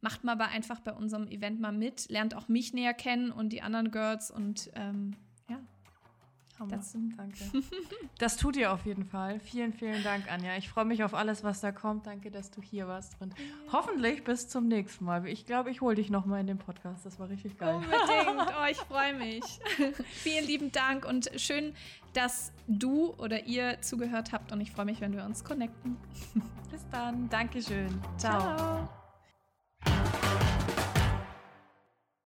Macht 0.00 0.24
mal 0.24 0.32
aber 0.32 0.48
einfach 0.48 0.80
bei 0.80 0.92
unserem 0.92 1.28
Event 1.28 1.60
mal 1.60 1.70
mit, 1.70 2.10
lernt 2.10 2.34
auch 2.34 2.48
mich 2.48 2.72
näher 2.72 2.94
kennen 2.94 3.30
und 3.30 3.50
die 3.52 3.62
anderen 3.62 3.92
Girls 3.92 4.32
und 4.32 4.68
ähm, 4.74 5.14
Hammer. 6.62 6.76
Das, 6.76 6.92
Danke. 6.92 7.38
Das 8.18 8.36
tut 8.36 8.56
ihr 8.56 8.72
auf 8.72 8.86
jeden 8.86 9.04
Fall. 9.04 9.40
Vielen, 9.40 9.72
vielen 9.72 10.02
Dank, 10.02 10.30
Anja. 10.30 10.56
Ich 10.56 10.68
freue 10.68 10.84
mich 10.84 11.04
auf 11.04 11.14
alles, 11.14 11.44
was 11.44 11.60
da 11.60 11.72
kommt. 11.72 12.06
Danke, 12.06 12.30
dass 12.30 12.50
du 12.50 12.62
hier 12.62 12.88
warst. 12.88 13.16
Und 13.20 13.34
hoffentlich 13.72 14.24
bis 14.24 14.48
zum 14.48 14.68
nächsten 14.68 15.04
Mal. 15.04 15.26
Ich 15.26 15.44
glaube, 15.46 15.70
ich 15.70 15.80
hole 15.80 15.96
dich 15.96 16.10
noch 16.10 16.24
mal 16.24 16.40
in 16.40 16.46
den 16.46 16.58
Podcast. 16.58 17.04
Das 17.04 17.18
war 17.18 17.28
richtig 17.28 17.58
geil. 17.58 17.74
Unbedingt. 17.74 18.02
Oh, 18.62 18.66
ich 18.70 18.76
freue 18.76 19.14
mich. 19.14 19.42
Vielen 20.12 20.46
lieben 20.46 20.72
Dank 20.72 21.04
und 21.04 21.30
schön, 21.36 21.74
dass 22.12 22.52
du 22.68 23.14
oder 23.14 23.46
ihr 23.46 23.80
zugehört 23.80 24.32
habt. 24.32 24.52
Und 24.52 24.60
ich 24.60 24.70
freue 24.70 24.84
mich, 24.84 25.00
wenn 25.00 25.12
wir 25.12 25.24
uns 25.24 25.42
connecten. 25.42 25.96
Bis 26.70 26.86
dann. 26.90 27.28
Dankeschön. 27.28 28.00
Ciao. 28.18 28.40
Ciao. 28.40 29.01